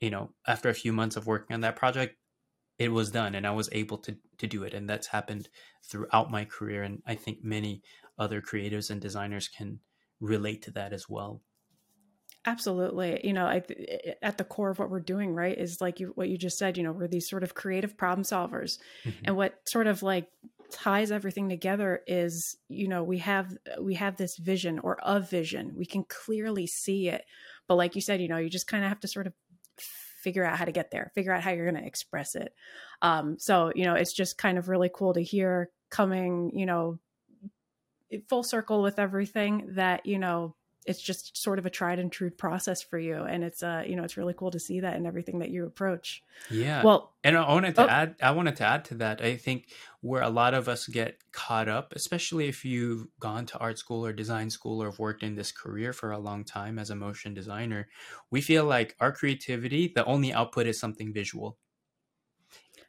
you 0.00 0.10
know 0.10 0.30
after 0.46 0.68
a 0.68 0.74
few 0.74 0.92
months 0.92 1.16
of 1.16 1.26
working 1.26 1.54
on 1.54 1.60
that 1.60 1.76
project 1.76 2.16
it 2.78 2.90
was 2.90 3.10
done 3.10 3.34
and 3.34 3.46
i 3.46 3.50
was 3.50 3.68
able 3.72 3.98
to 3.98 4.16
to 4.38 4.46
do 4.46 4.64
it 4.64 4.74
and 4.74 4.88
that's 4.88 5.06
happened 5.06 5.48
throughout 5.84 6.30
my 6.30 6.44
career 6.44 6.82
and 6.82 7.02
i 7.06 7.14
think 7.14 7.38
many 7.44 7.82
other 8.18 8.40
creators 8.40 8.90
and 8.90 9.00
designers 9.00 9.48
can 9.48 9.78
relate 10.20 10.62
to 10.62 10.70
that 10.70 10.92
as 10.92 11.08
well 11.08 11.42
Absolutely. 12.46 13.20
You 13.22 13.34
know, 13.34 13.44
I, 13.44 13.62
at 14.22 14.38
the 14.38 14.44
core 14.44 14.70
of 14.70 14.78
what 14.78 14.88
we're 14.88 15.00
doing, 15.00 15.34
right, 15.34 15.56
is 15.56 15.80
like 15.80 16.00
you, 16.00 16.12
what 16.14 16.30
you 16.30 16.38
just 16.38 16.56
said, 16.56 16.78
you 16.78 16.82
know, 16.82 16.92
we're 16.92 17.06
these 17.06 17.28
sort 17.28 17.42
of 17.42 17.54
creative 17.54 17.98
problem 17.98 18.24
solvers. 18.24 18.78
Mm-hmm. 19.04 19.24
And 19.24 19.36
what 19.36 19.56
sort 19.68 19.86
of 19.86 20.02
like 20.02 20.26
ties 20.70 21.10
everything 21.10 21.50
together 21.50 22.00
is, 22.06 22.56
you 22.68 22.88
know, 22.88 23.04
we 23.04 23.18
have, 23.18 23.54
we 23.78 23.94
have 23.94 24.16
this 24.16 24.38
vision 24.38 24.78
or 24.78 24.98
a 25.02 25.20
vision. 25.20 25.74
We 25.76 25.84
can 25.84 26.04
clearly 26.04 26.66
see 26.66 27.08
it. 27.08 27.26
But 27.68 27.74
like 27.74 27.94
you 27.94 28.00
said, 28.00 28.22
you 28.22 28.28
know, 28.28 28.38
you 28.38 28.48
just 28.48 28.66
kind 28.66 28.84
of 28.84 28.88
have 28.88 29.00
to 29.00 29.08
sort 29.08 29.26
of 29.26 29.34
figure 29.76 30.44
out 30.44 30.56
how 30.56 30.64
to 30.64 30.72
get 30.72 30.90
there, 30.90 31.12
figure 31.14 31.32
out 31.32 31.42
how 31.42 31.50
you're 31.50 31.70
going 31.70 31.82
to 31.82 31.86
express 31.86 32.34
it. 32.34 32.54
Um, 33.02 33.38
so, 33.38 33.70
you 33.74 33.84
know, 33.84 33.94
it's 33.94 34.14
just 34.14 34.38
kind 34.38 34.56
of 34.56 34.68
really 34.68 34.90
cool 34.94 35.12
to 35.12 35.22
hear 35.22 35.68
coming, 35.90 36.52
you 36.54 36.64
know, 36.64 36.98
full 38.28 38.42
circle 38.42 38.82
with 38.82 38.98
everything 38.98 39.72
that, 39.74 40.06
you 40.06 40.18
know, 40.18 40.54
it's 40.90 41.00
just 41.00 41.36
sort 41.40 41.60
of 41.60 41.66
a 41.66 41.70
tried 41.70 42.00
and 42.00 42.10
true 42.10 42.30
process 42.30 42.82
for 42.82 42.98
you. 42.98 43.22
And 43.22 43.44
it's 43.44 43.62
uh 43.62 43.84
you 43.86 43.94
know 43.94 44.02
it's 44.02 44.16
really 44.16 44.34
cool 44.34 44.50
to 44.50 44.58
see 44.58 44.80
that 44.80 44.96
in 44.96 45.06
everything 45.06 45.38
that 45.38 45.50
you 45.50 45.64
approach. 45.64 46.24
Yeah. 46.50 46.82
Well 46.82 47.12
and 47.22 47.36
i 47.36 47.46
wanted 47.48 47.74
to 47.74 47.84
oh, 47.84 47.88
add 47.88 48.14
i 48.22 48.30
wanted 48.30 48.56
to 48.56 48.64
add 48.64 48.84
to 48.86 48.94
that. 48.96 49.22
I 49.22 49.36
think 49.36 49.68
where 50.00 50.22
a 50.22 50.30
lot 50.30 50.54
of 50.54 50.68
us 50.68 50.88
get 50.88 51.18
caught 51.32 51.68
up 51.68 51.92
especially 51.94 52.48
if 52.48 52.64
you've 52.64 53.06
gone 53.20 53.46
to 53.46 53.58
art 53.58 53.78
school 53.78 54.04
or 54.04 54.12
design 54.12 54.50
school 54.50 54.82
or 54.82 54.90
have 54.90 54.98
worked 54.98 55.22
in 55.22 55.36
this 55.36 55.52
career 55.52 55.92
for 55.92 56.10
a 56.10 56.18
long 56.18 56.42
time 56.44 56.78
as 56.78 56.90
a 56.90 56.96
motion 56.96 57.34
designer 57.34 57.88
we 58.30 58.40
feel 58.40 58.64
like 58.64 58.96
our 59.00 59.12
creativity 59.12 59.92
the 59.94 60.04
only 60.06 60.32
output 60.32 60.66
is 60.66 60.80
something 60.80 61.12
visual 61.12 61.58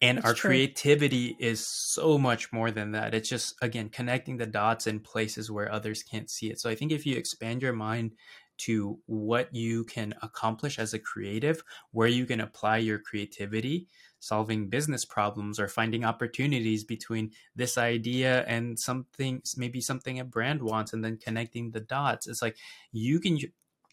and 0.02 0.20
That's 0.20 0.24
our 0.24 0.34
true. 0.34 0.66
creativity 0.74 1.36
is 1.40 1.66
so 1.66 2.18
much 2.18 2.52
more 2.52 2.72
than 2.72 2.92
that 2.92 3.14
it's 3.14 3.30
just 3.30 3.56
again 3.62 3.90
connecting 3.90 4.38
the 4.38 4.46
dots 4.46 4.88
in 4.88 5.00
places 5.00 5.52
where 5.52 5.72
others 5.72 6.04
can't 6.04 6.30
see 6.30 6.50
it 6.50 6.60
so 6.60 6.70
i 6.70 6.76
think 6.76 6.92
if 6.92 7.06
you 7.06 7.16
expand 7.18 7.62
your 7.62 7.74
mind 7.74 8.16
to 8.58 9.00
what 9.08 9.54
you 9.56 9.84
can 9.86 10.14
accomplish 10.22 10.78
as 10.78 10.94
a 10.94 11.00
creative 11.00 11.64
where 11.92 12.08
you 12.08 12.26
can 12.26 12.40
apply 12.40 12.78
your 12.78 13.00
creativity 13.00 13.88
solving 14.20 14.70
business 14.70 15.04
problems 15.04 15.60
or 15.60 15.68
finding 15.68 16.04
opportunities 16.04 16.84
between 16.84 17.32
this 17.56 17.78
idea 17.78 18.44
and 18.46 18.78
something 18.80 19.42
maybe 19.58 19.82
something 19.82 20.20
a 20.20 20.24
brand 20.26 20.62
wants 20.62 20.94
and 20.94 21.04
then 21.04 21.18
connecting 21.18 21.72
the 21.72 21.80
dots 21.80 22.28
it's 22.28 22.42
like 22.42 22.58
you 22.92 23.20
can 23.20 23.38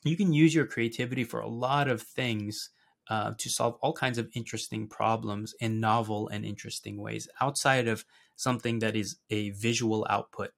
you 0.04 0.16
can 0.16 0.32
use 0.32 0.54
your 0.54 0.66
creativity 0.66 1.24
for 1.24 1.40
a 1.40 1.48
lot 1.48 1.88
of 1.88 2.02
things 2.02 2.70
uh, 3.10 3.32
to 3.38 3.48
solve 3.48 3.76
all 3.80 3.92
kinds 3.92 4.18
of 4.18 4.28
interesting 4.34 4.88
problems 4.88 5.54
in 5.60 5.80
novel 5.80 6.28
and 6.28 6.44
interesting 6.44 7.00
ways 7.00 7.28
outside 7.40 7.88
of 7.88 8.04
something 8.36 8.78
that 8.78 8.96
is 8.96 9.16
a 9.30 9.50
visual 9.50 10.06
output 10.10 10.50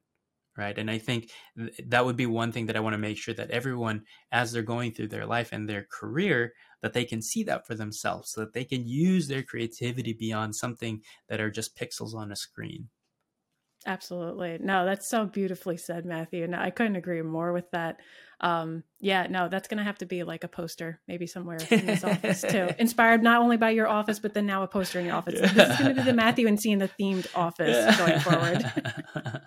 right 0.57 0.78
and 0.78 0.90
i 0.90 0.98
think 0.98 1.30
th- 1.57 1.80
that 1.86 2.05
would 2.05 2.16
be 2.16 2.26
one 2.26 2.53
thing 2.53 2.66
that 2.66 2.76
i 2.76 2.80
want 2.80 2.94
to 2.94 2.98
make 2.98 3.16
sure 3.16 3.34
that 3.34 3.51
everyone 3.51 4.03
as 4.32 4.53
they're 4.53 4.62
going 4.62 4.92
through 4.92 5.09
their 5.09 5.26
life 5.26 5.51
and 5.53 5.68
their 5.68 5.86
career 5.90 6.53
that 6.82 6.92
they 6.92 7.05
can 7.05 7.22
see 7.22 7.42
that 7.44 7.66
for 7.66 7.74
themselves 7.74 8.30
so 8.30 8.40
that 8.40 8.53
they 8.53 8.64
can 8.64 8.86
use 8.86 9.28
their 9.28 9.42
creativity 9.42 10.12
beyond 10.12 10.55
something 10.55 11.03
that 11.28 11.40
are 11.40 11.51
just 11.51 11.76
pixels 11.76 12.14
on 12.14 12.32
a 12.32 12.36
screen 12.36 12.88
Absolutely. 13.86 14.59
No, 14.61 14.84
that's 14.84 15.09
so 15.09 15.24
beautifully 15.24 15.76
said, 15.78 16.05
Matthew. 16.05 16.44
And 16.44 16.55
I 16.55 16.70
couldn't 16.70 16.96
agree 16.96 17.22
more 17.22 17.53
with 17.53 17.70
that. 17.70 18.01
Um, 18.41 18.84
yeah, 19.01 19.26
no, 19.28 19.49
that's 19.49 19.68
going 19.68 19.78
to 19.78 19.84
have 19.84 19.99
to 19.99 20.07
be 20.07 20.22
like 20.22 20.45
a 20.45 20.49
poster, 20.49 21.01
maybe 21.07 21.26
somewhere 21.26 21.59
in 21.70 21.86
this 21.86 22.05
office 22.05 22.43
too. 22.43 22.70
Inspired 22.78 23.22
not 23.22 23.41
only 23.41 23.57
by 23.57 23.70
your 23.70 23.86
office, 23.86 24.18
but 24.18 24.34
then 24.34 24.47
now 24.47 24.62
a 24.62 24.68
poster 24.68 24.99
in 24.99 25.07
your 25.07 25.14
office. 25.14 25.38
Yeah. 25.41 25.53
This 25.53 25.70
is 25.70 25.76
going 25.78 25.95
to 25.95 26.03
be 26.03 26.05
the 26.05 26.14
Matthew 26.14 26.47
Encina 26.47 26.80
the 26.80 26.91
themed 26.99 27.26
office 27.34 27.97
going 27.99 28.20
forward. 28.20 29.43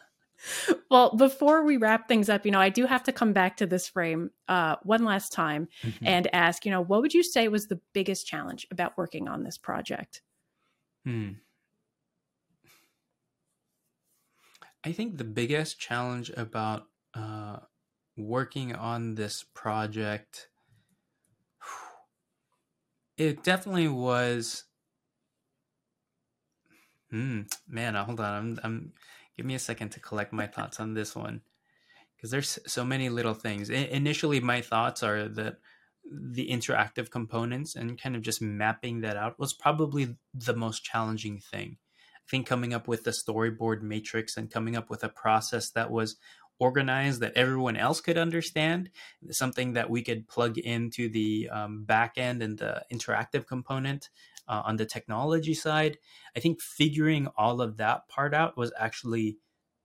well, 0.91 1.15
before 1.15 1.63
we 1.63 1.77
wrap 1.77 2.07
things 2.07 2.29
up, 2.29 2.45
you 2.45 2.51
know, 2.51 2.59
I 2.59 2.69
do 2.69 2.85
have 2.85 3.03
to 3.03 3.11
come 3.11 3.33
back 3.33 3.57
to 3.57 3.65
this 3.65 3.87
frame 3.87 4.31
uh, 4.47 4.75
one 4.83 5.03
last 5.03 5.31
time 5.31 5.67
mm-hmm. 5.81 6.05
and 6.05 6.33
ask, 6.33 6.65
you 6.65 6.71
know, 6.71 6.81
what 6.81 7.01
would 7.01 7.13
you 7.13 7.23
say 7.23 7.47
was 7.47 7.67
the 7.67 7.79
biggest 7.93 8.27
challenge 8.27 8.67
about 8.69 8.97
working 8.97 9.27
on 9.27 9.43
this 9.43 9.57
project? 9.57 10.21
Hmm. 11.05 11.31
I 14.83 14.91
think 14.91 15.17
the 15.17 15.23
biggest 15.23 15.79
challenge 15.79 16.29
about 16.35 16.87
uh, 17.13 17.59
working 18.17 18.75
on 18.75 19.15
this 19.15 19.43
project, 19.53 20.49
it 23.17 23.43
definitely 23.43 23.87
was. 23.87 24.65
Hmm, 27.11 27.41
man, 27.67 27.95
hold 27.95 28.19
on. 28.19 28.33
I'm, 28.33 28.59
I'm. 28.63 28.93
Give 29.35 29.45
me 29.45 29.55
a 29.55 29.59
second 29.59 29.89
to 29.89 29.99
collect 29.99 30.33
my 30.33 30.47
thoughts 30.55 30.79
on 30.79 30.93
this 30.93 31.15
one, 31.15 31.41
because 32.15 32.31
there's 32.31 32.59
so 32.67 32.83
many 32.83 33.09
little 33.09 33.33
things. 33.33 33.69
I, 33.69 33.75
initially, 33.75 34.39
my 34.39 34.61
thoughts 34.61 35.03
are 35.03 35.27
that 35.27 35.57
the 36.05 36.49
interactive 36.49 37.09
components 37.09 37.75
and 37.75 37.99
kind 37.99 38.15
of 38.15 38.21
just 38.21 38.41
mapping 38.41 39.01
that 39.01 39.17
out 39.17 39.39
was 39.39 39.53
probably 39.53 40.17
the 40.33 40.55
most 40.55 40.83
challenging 40.83 41.39
thing 41.39 41.77
I 42.23 42.29
think 42.29 42.47
coming 42.47 42.73
up 42.73 42.87
with 42.87 43.03
the 43.03 43.11
storyboard 43.11 43.81
matrix 43.81 44.37
and 44.37 44.51
coming 44.51 44.75
up 44.75 44.89
with 44.89 45.03
a 45.03 45.09
process 45.09 45.69
that 45.71 45.91
was 45.91 46.15
organized 46.59 47.19
that 47.21 47.33
everyone 47.35 47.75
else 47.75 48.01
could 48.01 48.17
understand, 48.17 48.89
something 49.31 49.73
that 49.73 49.89
we 49.89 50.01
could 50.01 50.27
plug 50.27 50.57
into 50.57 51.09
the 51.09 51.49
um, 51.51 51.83
back 51.83 52.13
end 52.17 52.41
and 52.41 52.57
the 52.59 52.83
interactive 52.91 53.45
component 53.47 54.09
uh, 54.47 54.61
on 54.65 54.77
the 54.77 54.85
technology 54.85 55.53
side. 55.53 55.97
I 56.35 56.39
think 56.39 56.61
figuring 56.61 57.27
all 57.37 57.61
of 57.61 57.77
that 57.77 58.07
part 58.07 58.33
out 58.33 58.57
was 58.57 58.71
actually 58.77 59.37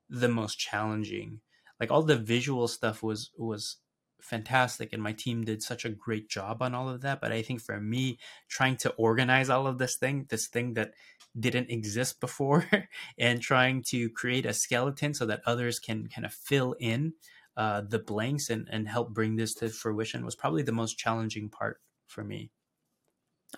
the 0.09 0.29
most 0.29 0.59
challenging. 0.59 1.41
Like 1.81 1.91
all 1.91 2.03
the 2.03 2.17
visual 2.17 2.69
stuff 2.69 3.03
was 3.03 3.31
was 3.37 3.77
fantastic 4.21 4.93
and 4.93 5.03
my 5.03 5.13
team 5.13 5.45
did 5.45 5.63
such 5.63 5.85
a 5.85 5.91
great 5.91 6.29
job 6.29 6.61
on 6.63 6.75
all 6.75 6.89
of 6.89 7.01
that 7.01 7.21
but 7.21 7.33
i 7.33 7.41
think 7.41 7.61
for 7.61 7.81
me 7.81 8.19
trying 8.49 8.77
to 8.77 8.91
organize 8.93 9.49
all 9.49 9.67
of 9.67 9.79
this 9.79 9.97
thing 9.97 10.27
this 10.29 10.47
thing 10.47 10.75
that 10.75 10.93
didn't 11.39 11.71
exist 11.71 12.21
before 12.21 12.67
and 13.19 13.41
trying 13.41 13.83
to 13.83 14.09
create 14.11 14.47
a 14.47 14.53
skeleton 14.53 15.15
so 15.15 15.27
that 15.27 15.43
others 15.47 15.79
can 15.79 16.09
kind 16.09 16.25
of 16.25 16.33
fill 16.33 16.75
in 16.81 17.13
uh, 17.59 17.81
the 17.81 17.99
blanks 17.99 18.51
and, 18.51 18.69
and 18.71 18.89
help 18.89 19.13
bring 19.13 19.35
this 19.35 19.53
to 19.53 19.69
fruition 19.69 20.25
was 20.25 20.37
probably 20.37 20.63
the 20.63 20.71
most 20.71 20.97
challenging 20.97 21.49
part 21.49 21.81
for 22.07 22.23
me. 22.23 22.53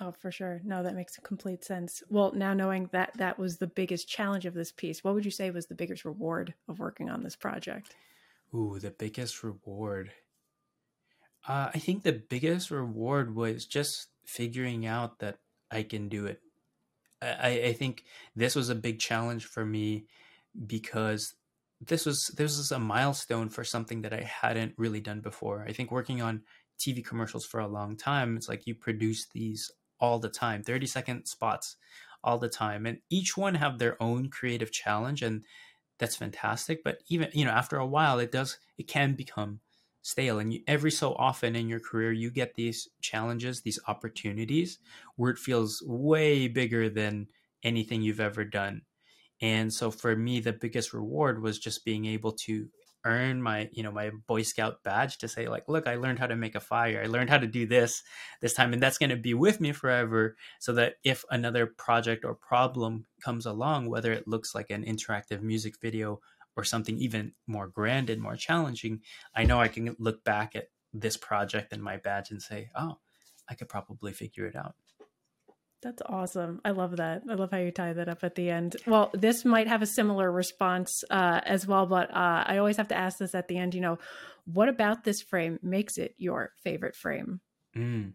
Oh, 0.00 0.12
for 0.12 0.32
sure. 0.32 0.62
No, 0.64 0.82
that 0.82 0.94
makes 0.94 1.18
complete 1.18 1.64
sense. 1.64 2.02
Well, 2.08 2.32
now 2.34 2.54
knowing 2.54 2.88
that 2.92 3.12
that 3.16 3.38
was 3.38 3.58
the 3.58 3.66
biggest 3.66 4.08
challenge 4.08 4.46
of 4.46 4.54
this 4.54 4.72
piece, 4.72 5.04
what 5.04 5.14
would 5.14 5.26
you 5.26 5.30
say 5.30 5.50
was 5.50 5.66
the 5.66 5.74
biggest 5.74 6.06
reward 6.06 6.54
of 6.66 6.78
working 6.78 7.10
on 7.10 7.22
this 7.22 7.36
project? 7.36 7.94
Ooh, 8.54 8.78
the 8.80 8.90
biggest 8.90 9.42
reward. 9.42 10.12
Uh, 11.46 11.70
I 11.74 11.78
think 11.78 12.02
the 12.02 12.12
biggest 12.12 12.70
reward 12.70 13.34
was 13.34 13.66
just 13.66 14.08
figuring 14.26 14.86
out 14.86 15.18
that 15.20 15.38
I 15.70 15.82
can 15.82 16.08
do 16.08 16.26
it. 16.26 16.40
I, 17.22 17.62
I 17.66 17.72
think 17.72 18.04
this 18.34 18.54
was 18.54 18.68
a 18.68 18.74
big 18.74 18.98
challenge 18.98 19.46
for 19.46 19.64
me 19.64 20.06
because 20.66 21.34
this 21.80 22.04
was 22.04 22.30
this 22.36 22.56
was 22.56 22.72
a 22.72 22.78
milestone 22.78 23.48
for 23.48 23.64
something 23.64 24.02
that 24.02 24.12
I 24.12 24.22
hadn't 24.22 24.74
really 24.76 25.00
done 25.00 25.20
before. 25.20 25.64
I 25.66 25.72
think 25.72 25.90
working 25.90 26.20
on 26.20 26.42
TV 26.78 27.04
commercials 27.04 27.46
for 27.46 27.60
a 27.60 27.68
long 27.68 27.96
time, 27.96 28.36
it's 28.36 28.48
like 28.48 28.66
you 28.66 28.74
produce 28.74 29.26
these 29.32 29.70
all 29.98 30.18
the 30.18 30.28
time, 30.30 30.62
30 30.62 30.86
second 30.86 31.26
spots 31.26 31.76
all 32.24 32.38
the 32.38 32.48
time. 32.48 32.86
And 32.86 32.98
each 33.10 33.36
one 33.36 33.54
have 33.54 33.78
their 33.78 34.02
own 34.02 34.28
creative 34.30 34.72
challenge 34.72 35.22
and 35.22 35.44
that's 35.98 36.16
fantastic. 36.16 36.82
But 36.82 37.02
even, 37.08 37.28
you 37.32 37.44
know, 37.44 37.50
after 37.50 37.76
a 37.76 37.86
while 37.86 38.18
it 38.18 38.32
does 38.32 38.58
it 38.78 38.88
can 38.88 39.14
become 39.14 39.60
stale 40.02 40.38
and 40.38 40.52
you, 40.54 40.60
every 40.66 40.90
so 40.90 41.14
often 41.14 41.54
in 41.54 41.68
your 41.68 41.80
career 41.80 42.12
you 42.12 42.30
get 42.30 42.54
these 42.54 42.88
challenges 43.00 43.60
these 43.62 43.78
opportunities 43.86 44.78
where 45.16 45.30
it 45.30 45.38
feels 45.38 45.82
way 45.86 46.48
bigger 46.48 46.88
than 46.88 47.26
anything 47.62 48.02
you've 48.02 48.20
ever 48.20 48.44
done. 48.44 48.82
And 49.40 49.72
so 49.72 49.90
for 49.90 50.16
me 50.16 50.40
the 50.40 50.52
biggest 50.52 50.92
reward 50.92 51.42
was 51.42 51.58
just 51.58 51.84
being 51.84 52.06
able 52.06 52.32
to 52.32 52.68
earn 53.04 53.40
my 53.40 53.68
you 53.72 53.82
know 53.82 53.90
my 53.90 54.10
boy 54.26 54.42
scout 54.42 54.82
badge 54.82 55.16
to 55.16 55.26
say 55.26 55.48
like 55.48 55.64
look 55.68 55.86
i 55.86 55.94
learned 55.94 56.18
how 56.18 56.26
to 56.26 56.36
make 56.36 56.54
a 56.54 56.60
fire. 56.60 57.00
I 57.02 57.06
learned 57.06 57.30
how 57.30 57.38
to 57.38 57.46
do 57.46 57.66
this 57.66 58.02
this 58.42 58.52
time 58.52 58.74
and 58.74 58.82
that's 58.82 58.98
going 58.98 59.10
to 59.10 59.16
be 59.16 59.32
with 59.32 59.60
me 59.60 59.72
forever 59.72 60.36
so 60.58 60.74
that 60.74 60.96
if 61.02 61.24
another 61.30 61.66
project 61.66 62.24
or 62.24 62.34
problem 62.34 63.06
comes 63.24 63.46
along 63.46 63.88
whether 63.88 64.12
it 64.12 64.28
looks 64.28 64.54
like 64.54 64.68
an 64.70 64.84
interactive 64.84 65.40
music 65.40 65.80
video 65.80 66.20
or 66.60 66.64
something 66.64 66.98
even 66.98 67.32
more 67.46 67.66
grand 67.66 68.10
and 68.10 68.20
more 68.20 68.36
challenging, 68.36 69.00
I 69.34 69.44
know 69.44 69.60
I 69.60 69.68
can 69.68 69.96
look 69.98 70.22
back 70.24 70.54
at 70.54 70.66
this 70.92 71.16
project 71.16 71.72
and 71.72 71.82
my 71.82 71.96
badge 71.96 72.30
and 72.30 72.42
say, 72.42 72.68
oh, 72.76 72.98
I 73.48 73.54
could 73.54 73.68
probably 73.68 74.12
figure 74.12 74.46
it 74.46 74.54
out. 74.54 74.74
That's 75.82 76.02
awesome. 76.04 76.60
I 76.62 76.72
love 76.72 76.98
that. 76.98 77.22
I 77.28 77.34
love 77.34 77.50
how 77.52 77.56
you 77.56 77.70
tie 77.70 77.94
that 77.94 78.08
up 78.08 78.22
at 78.22 78.34
the 78.34 78.50
end. 78.50 78.76
Well, 78.86 79.10
this 79.14 79.46
might 79.46 79.66
have 79.66 79.80
a 79.80 79.86
similar 79.86 80.30
response 80.30 81.02
uh, 81.10 81.40
as 81.44 81.66
well, 81.66 81.86
but 81.86 82.10
uh, 82.10 82.44
I 82.46 82.58
always 82.58 82.76
have 82.76 82.88
to 82.88 82.94
ask 82.98 83.16
this 83.16 83.34
at 83.34 83.48
the 83.48 83.56
end. 83.56 83.74
You 83.74 83.80
know, 83.80 83.98
what 84.44 84.68
about 84.68 85.04
this 85.04 85.22
frame 85.22 85.58
makes 85.62 85.96
it 85.96 86.14
your 86.18 86.52
favorite 86.62 86.94
frame? 86.94 87.40
Mm, 87.74 88.12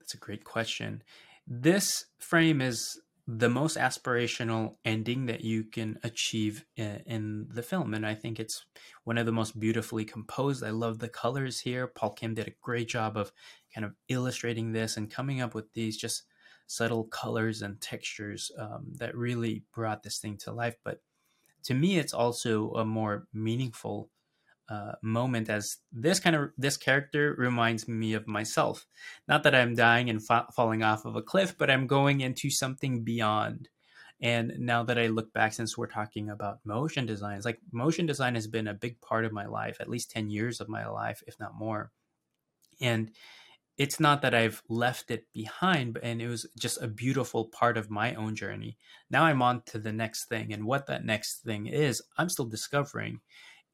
that's 0.00 0.14
a 0.14 0.18
great 0.18 0.44
question. 0.44 1.02
This 1.46 2.06
frame 2.18 2.62
is 2.62 3.00
the 3.26 3.48
most 3.48 3.78
aspirational 3.78 4.76
ending 4.84 5.26
that 5.26 5.42
you 5.42 5.64
can 5.64 5.98
achieve 6.02 6.64
in, 6.76 7.02
in, 7.06 7.46
the 7.50 7.62
film. 7.62 7.94
And 7.94 8.06
I 8.06 8.14
think 8.14 8.38
it's 8.38 8.66
one 9.04 9.16
of 9.16 9.24
the 9.24 9.32
most 9.32 9.58
beautifully 9.58 10.04
composed. 10.04 10.62
I 10.62 10.70
love 10.70 10.98
the 10.98 11.08
colors 11.08 11.60
here. 11.60 11.86
Paul 11.86 12.10
Kim 12.10 12.34
did 12.34 12.48
a 12.48 12.54
great 12.60 12.88
job 12.88 13.16
of 13.16 13.32
kind 13.74 13.86
of 13.86 13.94
illustrating 14.08 14.72
this 14.72 14.98
and 14.98 15.10
coming 15.10 15.40
up 15.40 15.54
with 15.54 15.72
these 15.72 15.96
just 15.96 16.24
subtle 16.66 17.04
colors 17.04 17.62
and 17.62 17.80
textures 17.80 18.50
um, 18.58 18.86
that 18.96 19.16
really 19.16 19.64
brought 19.72 20.02
this 20.02 20.18
thing 20.18 20.36
to 20.38 20.52
life. 20.52 20.76
But 20.84 21.00
to 21.64 21.74
me, 21.74 21.98
it's 21.98 22.12
also 22.12 22.72
a 22.72 22.84
more 22.84 23.26
meaningful 23.32 24.10
uh, 24.68 24.92
moment 25.02 25.48
as 25.50 25.78
this 25.92 26.20
kind 26.20 26.34
of 26.34 26.50
this 26.56 26.76
character 26.76 27.34
reminds 27.36 27.86
me 27.86 28.14
of 28.14 28.26
myself 28.26 28.86
not 29.28 29.42
that 29.42 29.54
i'm 29.54 29.74
dying 29.74 30.08
and 30.08 30.26
fa- 30.26 30.46
falling 30.56 30.82
off 30.82 31.04
of 31.04 31.16
a 31.16 31.22
cliff 31.22 31.54
but 31.58 31.70
i'm 31.70 31.86
going 31.86 32.20
into 32.20 32.50
something 32.50 33.04
beyond 33.04 33.68
And 34.20 34.54
now 34.58 34.82
that 34.84 34.98
I 34.98 35.08
look 35.08 35.32
back, 35.32 35.52
since 35.52 35.76
we're 35.76 35.86
talking 35.86 36.30
about 36.30 36.60
motion 36.64 37.04
designs, 37.06 37.44
like 37.44 37.60
motion 37.72 38.06
design 38.06 38.34
has 38.36 38.46
been 38.46 38.68
a 38.68 38.74
big 38.74 39.00
part 39.00 39.24
of 39.24 39.32
my 39.32 39.46
life, 39.46 39.76
at 39.80 39.88
least 39.90 40.10
10 40.12 40.30
years 40.30 40.60
of 40.60 40.68
my 40.68 40.86
life, 40.86 41.22
if 41.26 41.38
not 41.38 41.58
more. 41.58 41.90
And 42.80 43.10
it's 43.76 43.98
not 43.98 44.22
that 44.22 44.34
I've 44.34 44.62
left 44.68 45.10
it 45.10 45.26
behind, 45.32 45.98
and 46.02 46.22
it 46.22 46.28
was 46.28 46.46
just 46.58 46.80
a 46.80 46.86
beautiful 46.86 47.46
part 47.46 47.76
of 47.76 47.90
my 47.90 48.14
own 48.14 48.36
journey. 48.36 48.78
Now 49.10 49.24
I'm 49.24 49.42
on 49.42 49.62
to 49.66 49.78
the 49.78 49.92
next 49.92 50.26
thing, 50.28 50.52
and 50.52 50.64
what 50.64 50.86
that 50.86 51.04
next 51.04 51.42
thing 51.42 51.66
is, 51.66 52.00
I'm 52.16 52.28
still 52.28 52.46
discovering. 52.46 53.20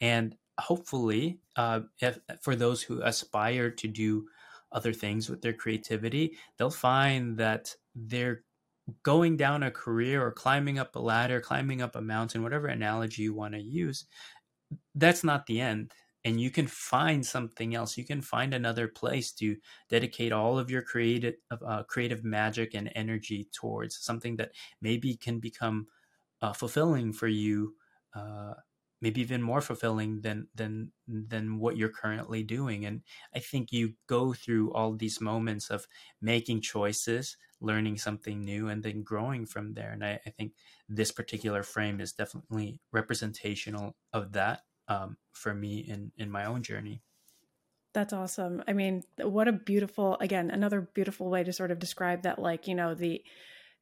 And 0.00 0.34
hopefully, 0.60 1.40
uh, 1.56 1.80
if, 2.00 2.18
for 2.40 2.56
those 2.56 2.82
who 2.82 3.02
aspire 3.02 3.70
to 3.70 3.88
do 3.88 4.28
other 4.72 4.92
things 4.92 5.28
with 5.28 5.42
their 5.42 5.52
creativity, 5.52 6.36
they'll 6.56 6.70
find 6.70 7.36
that 7.38 7.74
they're 7.94 8.44
going 9.02 9.36
down 9.36 9.62
a 9.62 9.70
career 9.70 10.24
or 10.24 10.32
climbing 10.32 10.78
up 10.78 10.96
a 10.96 10.98
ladder, 10.98 11.40
climbing 11.40 11.82
up 11.82 11.96
a 11.96 12.00
mountain, 12.00 12.42
whatever 12.42 12.66
analogy 12.68 13.22
you 13.22 13.34
want 13.34 13.54
to 13.54 13.60
use. 13.60 14.06
That's 14.94 15.24
not 15.24 15.46
the 15.46 15.60
end 15.60 15.92
and 16.24 16.38
you 16.40 16.50
can 16.50 16.66
find 16.66 17.24
something 17.24 17.74
else 17.74 17.96
you 17.96 18.04
can 18.04 18.20
find 18.20 18.52
another 18.52 18.86
place 18.86 19.32
to 19.32 19.56
dedicate 19.88 20.32
all 20.32 20.58
of 20.58 20.70
your 20.70 20.82
creative 20.82 21.34
uh, 21.50 21.82
creative 21.84 22.24
magic 22.24 22.74
and 22.74 22.92
energy 22.94 23.48
towards 23.52 23.96
something 23.96 24.36
that 24.36 24.52
maybe 24.82 25.16
can 25.16 25.40
become 25.40 25.88
uh, 26.42 26.52
fulfilling 26.52 27.12
for 27.12 27.28
you 27.28 27.74
uh, 28.14 28.54
maybe 29.00 29.20
even 29.20 29.42
more 29.42 29.60
fulfilling 29.60 30.20
than 30.20 30.48
than 30.54 30.92
than 31.06 31.58
what 31.58 31.76
you're 31.76 31.88
currently 31.88 32.42
doing 32.42 32.84
and 32.84 33.02
i 33.34 33.38
think 33.38 33.72
you 33.72 33.94
go 34.06 34.32
through 34.32 34.72
all 34.72 34.94
these 34.94 35.20
moments 35.20 35.70
of 35.70 35.86
making 36.20 36.60
choices 36.60 37.36
learning 37.60 37.96
something 37.96 38.44
new 38.44 38.68
and 38.68 38.82
then 38.82 39.02
growing 39.02 39.44
from 39.46 39.74
there 39.74 39.92
and 39.92 40.04
i, 40.04 40.20
I 40.26 40.30
think 40.30 40.54
this 40.88 41.12
particular 41.12 41.62
frame 41.62 42.00
is 42.00 42.12
definitely 42.12 42.80
representational 42.92 43.96
of 44.12 44.32
that 44.32 44.62
um, 44.88 45.16
for 45.32 45.54
me 45.54 45.78
in 45.78 46.12
in 46.16 46.30
my 46.30 46.44
own 46.44 46.62
journey. 46.62 47.02
That's 47.92 48.12
awesome. 48.12 48.62
I 48.68 48.72
mean, 48.72 49.02
what 49.18 49.48
a 49.48 49.52
beautiful 49.52 50.16
again 50.20 50.50
another 50.50 50.80
beautiful 50.80 51.28
way 51.28 51.42
to 51.42 51.52
sort 51.52 51.70
of 51.70 51.78
describe 51.78 52.22
that. 52.22 52.38
Like 52.38 52.68
you 52.68 52.74
know 52.74 52.94
the 52.94 53.24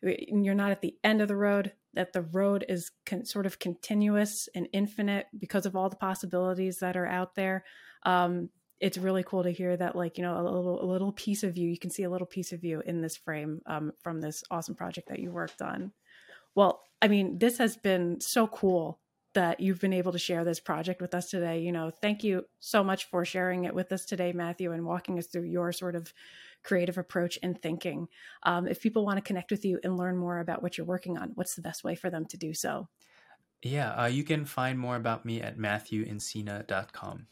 you're 0.02 0.54
not 0.54 0.70
at 0.70 0.80
the 0.80 0.94
end 1.02 1.20
of 1.20 1.28
the 1.28 1.36
road 1.36 1.72
that 1.94 2.12
the 2.12 2.22
road 2.22 2.64
is 2.68 2.90
con- 3.06 3.24
sort 3.24 3.46
of 3.46 3.58
continuous 3.58 4.48
and 4.54 4.68
infinite 4.72 5.26
because 5.36 5.66
of 5.66 5.74
all 5.74 5.88
the 5.88 5.96
possibilities 5.96 6.78
that 6.78 6.96
are 6.96 7.06
out 7.06 7.34
there 7.34 7.64
um, 8.04 8.48
it's 8.80 8.96
really 8.96 9.24
cool 9.24 9.42
to 9.42 9.50
hear 9.50 9.76
that 9.76 9.96
like 9.96 10.16
you 10.18 10.22
know 10.22 10.40
a 10.40 10.42
little 10.42 10.82
a 10.82 10.86
little 10.86 11.12
piece 11.12 11.42
of 11.42 11.56
you 11.56 11.68
you 11.68 11.78
can 11.78 11.90
see 11.90 12.04
a 12.04 12.10
little 12.10 12.26
piece 12.26 12.52
of 12.52 12.64
you 12.64 12.82
in 12.86 13.00
this 13.00 13.16
frame 13.16 13.60
um, 13.66 13.92
from 14.00 14.20
this 14.20 14.44
awesome 14.50 14.74
project 14.74 15.08
that 15.08 15.18
you 15.18 15.30
worked 15.30 15.62
on 15.62 15.92
well 16.54 16.82
i 17.02 17.08
mean 17.08 17.38
this 17.38 17.58
has 17.58 17.76
been 17.76 18.20
so 18.20 18.46
cool 18.46 19.00
that 19.34 19.60
you've 19.60 19.80
been 19.80 19.92
able 19.92 20.12
to 20.12 20.18
share 20.18 20.44
this 20.44 20.58
project 20.58 21.00
with 21.00 21.14
us 21.14 21.30
today. 21.30 21.60
You 21.60 21.70
know, 21.70 21.90
thank 21.90 22.24
you 22.24 22.46
so 22.60 22.82
much 22.82 23.08
for 23.08 23.24
sharing 23.24 23.64
it 23.64 23.74
with 23.74 23.92
us 23.92 24.04
today, 24.04 24.32
Matthew, 24.32 24.72
and 24.72 24.84
walking 24.84 25.18
us 25.18 25.26
through 25.26 25.44
your 25.44 25.70
sort 25.70 25.94
of 25.94 26.12
creative 26.62 26.98
approach 26.98 27.38
and 27.42 27.60
thinking. 27.60 28.08
Um, 28.42 28.66
if 28.66 28.80
people 28.80 29.04
want 29.04 29.18
to 29.18 29.22
connect 29.22 29.50
with 29.50 29.64
you 29.64 29.78
and 29.82 29.96
learn 29.96 30.16
more 30.16 30.40
about 30.40 30.62
what 30.62 30.76
you're 30.76 30.86
working 30.86 31.18
on, 31.18 31.32
what's 31.34 31.54
the 31.54 31.62
best 31.62 31.84
way 31.84 31.94
for 31.94 32.10
them 32.10 32.26
to 32.26 32.36
do 32.36 32.54
so? 32.54 32.88
Yeah, 33.62 33.92
uh, 33.94 34.06
you 34.06 34.24
can 34.24 34.44
find 34.44 34.78
more 34.78 34.96
about 34.96 35.24
me 35.24 35.40
at 35.40 35.58
matthewencina.com. 35.58 37.26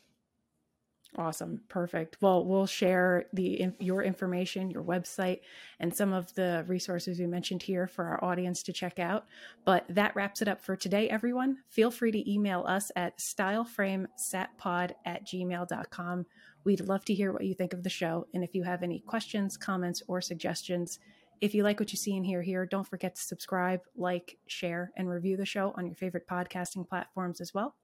Awesome. 1.18 1.62
Perfect. 1.68 2.18
Well, 2.20 2.44
we'll 2.44 2.66
share 2.66 3.24
the 3.32 3.70
your 3.78 4.02
information, 4.02 4.70
your 4.70 4.82
website, 4.82 5.40
and 5.80 5.94
some 5.94 6.12
of 6.12 6.34
the 6.34 6.64
resources 6.66 7.18
we 7.18 7.26
mentioned 7.26 7.62
here 7.62 7.86
for 7.86 8.04
our 8.04 8.22
audience 8.22 8.62
to 8.64 8.72
check 8.72 8.98
out. 8.98 9.24
But 9.64 9.86
that 9.88 10.14
wraps 10.14 10.42
it 10.42 10.48
up 10.48 10.60
for 10.60 10.76
today, 10.76 11.08
everyone. 11.08 11.58
Feel 11.68 11.90
free 11.90 12.12
to 12.12 12.30
email 12.30 12.64
us 12.66 12.90
at 12.96 13.18
styleframesatpod 13.18 14.92
at 15.06 15.26
gmail.com. 15.26 16.26
We'd 16.66 16.80
love 16.80 17.04
to 17.04 17.14
hear 17.14 17.32
what 17.32 17.44
you 17.44 17.54
think 17.54 17.72
of 17.72 17.84
the 17.84 17.88
show. 17.88 18.26
And 18.34 18.42
if 18.42 18.52
you 18.52 18.64
have 18.64 18.82
any 18.82 18.98
questions, 18.98 19.56
comments, 19.56 20.02
or 20.08 20.20
suggestions, 20.20 20.98
if 21.40 21.54
you 21.54 21.62
like 21.62 21.78
what 21.78 21.92
you 21.92 21.96
see 21.96 22.16
and 22.16 22.26
hear 22.26 22.42
here, 22.42 22.66
don't 22.66 22.88
forget 22.88 23.14
to 23.14 23.22
subscribe, 23.22 23.82
like, 23.96 24.38
share, 24.48 24.90
and 24.96 25.08
review 25.08 25.36
the 25.36 25.46
show 25.46 25.72
on 25.76 25.86
your 25.86 25.94
favorite 25.94 26.26
podcasting 26.26 26.88
platforms 26.88 27.40
as 27.40 27.54
well. 27.54 27.76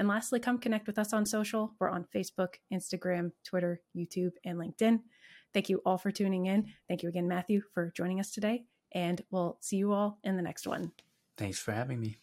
And 0.00 0.08
lastly, 0.08 0.40
come 0.40 0.58
connect 0.58 0.88
with 0.88 0.98
us 0.98 1.12
on 1.12 1.24
social. 1.24 1.74
We're 1.78 1.90
on 1.90 2.06
Facebook, 2.12 2.54
Instagram, 2.72 3.30
Twitter, 3.44 3.80
YouTube, 3.96 4.32
and 4.44 4.58
LinkedIn. 4.58 5.02
Thank 5.52 5.68
you 5.68 5.80
all 5.86 5.96
for 5.96 6.10
tuning 6.10 6.46
in. 6.46 6.66
Thank 6.88 7.04
you 7.04 7.08
again, 7.08 7.28
Matthew, 7.28 7.62
for 7.72 7.92
joining 7.96 8.18
us 8.18 8.32
today. 8.32 8.64
And 8.90 9.22
we'll 9.30 9.58
see 9.60 9.76
you 9.76 9.92
all 9.92 10.18
in 10.24 10.34
the 10.34 10.42
next 10.42 10.66
one. 10.66 10.90
Thanks 11.36 11.60
for 11.60 11.70
having 11.70 12.00
me. 12.00 12.16